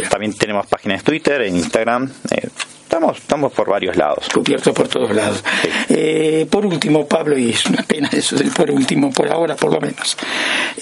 También 0.09 0.33
tenemos 0.33 0.67
páginas 0.67 0.99
de 0.99 1.03
Twitter, 1.03 1.41
en 1.41 1.55
Instagram. 1.55 2.11
Eh, 2.31 2.47
estamos, 2.83 3.17
estamos 3.17 3.53
por 3.53 3.69
varios 3.69 3.95
lados. 3.95 4.27
Cubierto 4.33 4.73
por 4.73 4.87
todos 4.87 5.13
lados. 5.15 5.43
Eh, 5.89 6.47
por 6.49 6.65
último, 6.65 7.07
Pablo, 7.07 7.37
y 7.37 7.51
es 7.51 7.65
una 7.65 7.83
pena 7.83 8.09
eso 8.11 8.35
del 8.35 8.49
por 8.51 8.71
último, 8.71 9.11
por 9.11 9.31
ahora 9.31 9.55
por 9.55 9.71
lo 9.71 9.79
menos, 9.79 10.17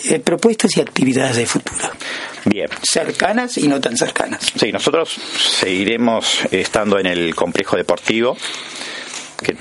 eh, 0.05 0.19
propuestas 0.19 0.75
y 0.77 0.81
actividades 0.81 1.37
de 1.37 1.45
futuro. 1.45 1.89
Bien. 2.45 2.69
Cercanas 2.81 3.57
y 3.57 3.67
no 3.67 3.79
tan 3.79 3.97
cercanas. 3.97 4.51
Sí, 4.55 4.71
nosotros 4.71 5.09
seguiremos 5.11 6.41
estando 6.51 6.99
en 6.99 7.05
el 7.05 7.35
complejo 7.35 7.75
deportivo, 7.75 8.37
que 9.43 9.55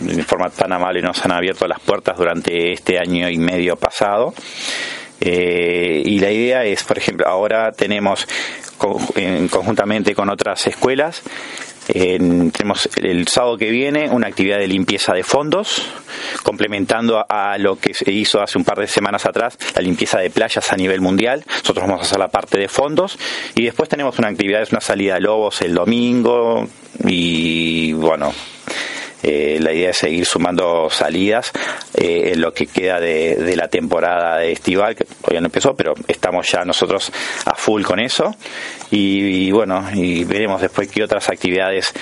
de 0.00 0.22
forma 0.24 0.50
tan 0.50 0.72
amable 0.72 1.02
nos 1.02 1.24
han 1.24 1.32
abierto 1.32 1.66
las 1.66 1.80
puertas 1.80 2.16
durante 2.16 2.72
este 2.72 2.98
año 2.98 3.28
y 3.28 3.38
medio 3.38 3.76
pasado. 3.76 4.34
Eh, 5.20 6.02
y 6.04 6.18
la 6.18 6.30
idea 6.30 6.64
es, 6.64 6.82
por 6.82 6.98
ejemplo, 6.98 7.28
ahora 7.28 7.70
tenemos 7.72 8.26
conjuntamente 8.78 10.14
con 10.14 10.28
otras 10.28 10.66
escuelas, 10.66 11.22
tenemos 11.86 12.88
el 12.96 13.26
sábado 13.28 13.56
que 13.56 13.70
viene 13.70 14.08
una 14.08 14.28
actividad 14.28 14.58
de 14.58 14.66
limpieza 14.66 15.12
de 15.14 15.22
fondos, 15.22 15.82
complementando 16.42 17.24
a, 17.28 17.58
lo 17.58 17.76
que 17.76 17.92
se 17.94 18.10
hizo 18.10 18.40
hace 18.40 18.58
un 18.58 18.64
par 18.64 18.78
de 18.78 18.86
semanas 18.86 19.26
atrás, 19.26 19.58
la 19.74 19.82
limpieza 19.82 20.18
de 20.18 20.30
playas 20.30 20.72
a 20.72 20.76
nivel 20.76 21.00
mundial. 21.00 21.44
Nosotros 21.46 21.86
vamos 21.86 22.00
a 22.00 22.02
hacer 22.02 22.18
la 22.18 22.28
parte 22.28 22.58
de 22.58 22.68
fondos 22.68 23.18
y 23.54 23.64
después 23.64 23.88
tenemos 23.88 24.18
una 24.18 24.28
actividad, 24.28 24.62
es 24.62 24.70
una 24.70 24.80
salida 24.80 25.14
de 25.14 25.20
lobos 25.20 25.60
el 25.62 25.74
domingo 25.74 26.66
y 27.04 27.92
bueno, 27.94 28.32
eh, 29.22 29.58
la 29.60 29.72
idea 29.72 29.90
es 29.90 29.98
seguir 29.98 30.26
sumando 30.26 30.88
salidas 30.90 31.52
eh, 31.94 32.32
en 32.32 32.40
lo 32.40 32.52
que 32.52 32.66
queda 32.66 33.00
de, 33.00 33.54
la 33.56 33.68
temporada 33.68 34.42
estival, 34.44 34.96
que 34.96 35.04
todavía 35.04 35.40
no 35.40 35.46
empezó, 35.46 35.74
pero 35.74 35.94
estamos 36.08 36.50
ya 36.50 36.64
nosotros 36.64 37.12
a 37.44 37.54
full 37.54 37.82
con 37.82 38.00
eso. 38.00 38.34
y 38.90 39.50
bueno, 39.50 39.88
y 39.94 40.24
veremos 40.24 40.60
después 40.60 40.88
qué 40.88 41.04
otras 41.04 41.28
actividades 41.28 41.92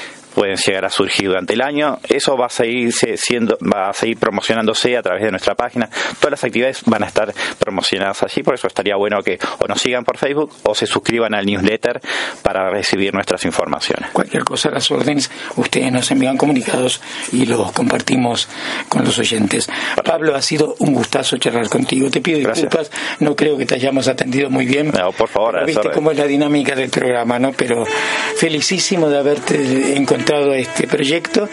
pueden 0.40 0.56
llegar 0.56 0.86
a 0.86 0.88
surgir 0.88 1.28
durante 1.28 1.52
el 1.52 1.60
año. 1.60 1.98
Eso 2.08 2.34
va 2.34 2.46
a 2.46 2.48
seguir 2.48 2.90
siendo, 2.94 3.58
va 3.60 3.90
a 3.90 3.92
seguir 3.92 4.16
promocionándose 4.16 4.96
a 4.96 5.02
través 5.02 5.22
de 5.22 5.30
nuestra 5.30 5.54
página. 5.54 5.90
Todas 6.18 6.30
las 6.30 6.44
actividades 6.44 6.82
van 6.86 7.02
a 7.02 7.08
estar 7.08 7.30
promocionadas 7.58 8.22
allí, 8.22 8.42
por 8.42 8.54
eso 8.54 8.66
estaría 8.66 8.96
bueno 8.96 9.20
que 9.22 9.38
o 9.58 9.66
nos 9.66 9.82
sigan 9.82 10.02
por 10.02 10.16
Facebook 10.16 10.50
o 10.62 10.74
se 10.74 10.86
suscriban 10.86 11.34
al 11.34 11.44
newsletter 11.44 12.00
para 12.42 12.70
recibir 12.70 13.12
nuestras 13.12 13.44
informaciones. 13.44 14.12
Cualquier 14.12 14.42
cosa, 14.44 14.70
las 14.70 14.90
órdenes, 14.90 15.30
ustedes 15.56 15.92
nos 15.92 16.10
envían 16.10 16.38
comunicados 16.38 17.02
y 17.32 17.44
los 17.44 17.72
compartimos 17.72 18.48
con 18.88 19.04
los 19.04 19.18
oyentes. 19.18 19.68
Pablo, 20.02 20.34
ha 20.34 20.40
sido 20.40 20.74
un 20.78 20.94
gustazo 20.94 21.36
charlar 21.36 21.68
contigo. 21.68 22.10
Te 22.10 22.22
pido 22.22 22.38
disculpas, 22.38 22.90
no 23.18 23.36
creo 23.36 23.58
que 23.58 23.66
te 23.66 23.74
hayamos 23.74 24.08
atendido 24.08 24.48
muy 24.48 24.64
bien. 24.64 24.90
No, 24.90 25.12
por 25.12 25.28
favor. 25.28 25.66
Viste 25.66 25.90
cómo 25.92 26.12
es 26.12 26.16
la 26.16 26.26
dinámica 26.26 26.74
del 26.74 26.88
programa, 26.88 27.38
¿no? 27.38 27.52
Pero 27.52 27.84
felicísimo 28.36 29.10
de 29.10 29.18
haberte 29.18 29.98
encontrado 29.98 30.29
este 30.54 30.86
proyecto, 30.86 31.48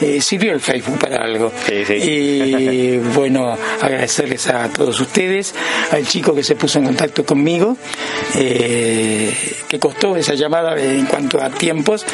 eh, 0.00 0.20
sirvió 0.20 0.52
el 0.52 0.60
Facebook 0.60 0.98
para 0.98 1.24
algo. 1.24 1.52
Y 1.90 2.96
bueno, 3.14 3.56
agradecerles 3.80 4.46
a 4.48 4.68
todos 4.68 5.00
ustedes, 5.00 5.54
al 5.90 6.06
chico 6.06 6.34
que 6.34 6.44
se 6.44 6.54
puso 6.54 6.78
en 6.78 6.86
contacto 6.86 7.24
conmigo, 7.24 7.76
eh, 8.36 9.32
que 9.68 9.78
costó 9.78 10.16
esa 10.16 10.34
llamada 10.34 10.80
en 10.80 11.06
cuanto 11.06 11.42
a 11.42 11.50
tiempos, 11.50 12.04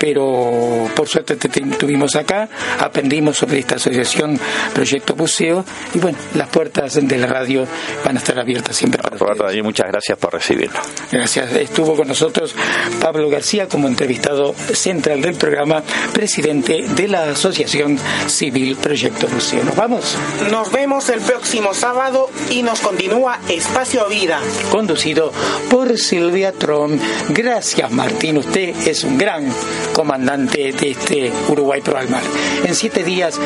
pero 0.00 0.88
por 0.94 1.08
suerte 1.08 1.36
te, 1.36 1.48
tuvimos 1.48 2.16
acá, 2.16 2.48
aprendimos 2.78 3.36
sobre 3.36 3.60
esta 3.60 3.76
asociación 3.76 4.38
Proyecto 4.74 5.14
Buceo 5.14 5.64
y 5.94 5.98
bueno, 5.98 6.18
las 6.34 6.48
puertas 6.48 6.98
de 7.00 7.18
la 7.18 7.26
radio 7.26 7.66
van 8.04 8.16
a 8.16 8.18
estar 8.18 8.38
abiertas 8.38 8.76
siempre 8.76 9.02
para 9.02 9.16
Roberto, 9.16 9.44
muchas 9.62 9.88
gracias 9.88 10.18
por 10.18 10.32
recibirlo. 10.32 10.80
Gracias. 11.12 11.52
Estuvo 11.52 11.94
con 11.96 12.08
nosotros 12.08 12.54
Pablo 13.00 13.28
García 13.28 13.68
como 13.68 13.86
entrevistado 13.86 14.54
central 14.54 15.20
del 15.20 15.34
programa 15.34 15.49
programa, 15.50 15.82
presidente 16.12 16.86
de 16.94 17.08
la 17.08 17.30
Asociación 17.30 17.98
Civil 18.28 18.76
Proyecto 18.76 19.26
Buceo. 19.26 19.64
¿Nos 19.64 19.74
vamos? 19.74 20.16
Nos 20.48 20.70
vemos 20.70 21.08
el 21.08 21.20
próximo 21.20 21.74
sábado 21.74 22.30
y 22.50 22.62
nos 22.62 22.78
continúa 22.78 23.40
Espacio 23.48 24.06
Vida. 24.08 24.38
Conducido 24.70 25.32
por 25.68 25.98
Silvia 25.98 26.52
Trom. 26.52 26.96
Gracias, 27.30 27.90
Martín. 27.90 28.38
Usted 28.38 28.76
es 28.86 29.02
un 29.02 29.18
gran 29.18 29.52
comandante 29.92 30.72
de 30.72 30.90
este 30.92 31.32
Uruguay 31.48 31.80
Pro 31.80 31.98
al 31.98 32.08
Mar. 32.08 32.22
En 32.64 32.76
siete 32.76 33.02
días, 33.02 33.36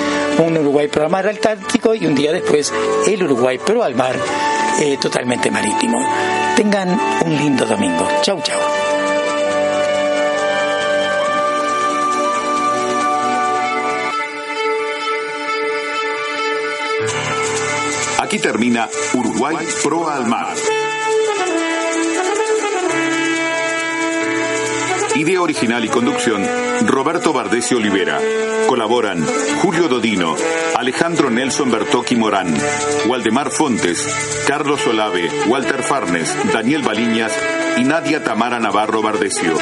un 0.44 0.58
Uruguay 0.58 0.88
Pro 0.88 1.04
al 1.04 1.10
Mar 1.10 1.26
Antártico 1.26 1.94
y 1.94 2.04
un 2.04 2.14
día 2.14 2.32
después, 2.32 2.70
el 3.06 3.22
Uruguay 3.22 3.56
Pro 3.56 3.82
al 3.82 3.94
Mar 3.94 4.14
eh, 4.78 4.98
totalmente 5.00 5.50
marítimo. 5.50 5.98
Tengan 6.54 7.00
un 7.24 7.34
lindo 7.34 7.64
domingo. 7.64 8.06
Chau, 8.20 8.42
chau. 8.42 8.83
Aquí 18.34 18.42
termina 18.42 18.88
Uruguay 19.12 19.64
Pro 19.84 20.10
al 20.10 20.26
Mar. 20.26 20.48
Idea 25.14 25.40
original 25.40 25.84
y 25.84 25.88
conducción, 25.88 26.44
Roberto 26.84 27.32
Bardesio 27.32 27.76
Olivera. 27.76 28.18
Colaboran 28.66 29.24
Julio 29.62 29.86
Dodino, 29.86 30.34
Alejandro 30.74 31.30
Nelson 31.30 31.70
Bertocchi 31.70 32.16
Morán, 32.16 32.52
Waldemar 33.06 33.52
Fontes, 33.52 34.04
Carlos 34.48 34.84
Olave, 34.88 35.30
Walter 35.46 35.84
Farnes, 35.84 36.36
Daniel 36.52 36.82
Baliñas 36.82 37.32
y 37.76 37.84
Nadia 37.84 38.24
Tamara 38.24 38.58
Navarro 38.58 39.00
Bardesio. 39.00 39.54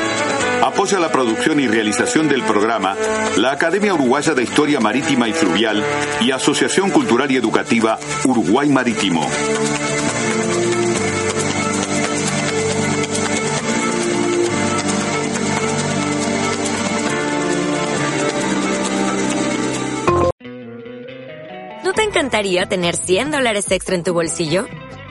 Apoya 0.63 1.01
la 1.01 1.11
producción 1.11 1.59
y 1.59 1.67
realización 1.67 2.29
del 2.29 2.43
programa 2.45 2.97
la 3.37 3.51
Academia 3.51 3.95
Uruguaya 3.95 4.33
de 4.33 4.45
Historia 4.45 4.79
Marítima 4.79 5.29
y 5.29 5.33
Fluvial 5.33 5.85
y 6.21 6.31
Asociación 6.31 6.91
Cultural 6.91 7.29
y 7.33 7.37
Educativa 7.37 7.99
Uruguay 8.25 8.69
Marítimo. 8.69 9.29
¿No 21.83 21.93
te 21.93 22.03
encantaría 22.05 22.67
tener 22.67 22.95
100 22.95 23.33
dólares 23.33 23.69
extra 23.73 23.97
en 23.97 24.05
tu 24.05 24.15
bolsillo? 24.15 24.67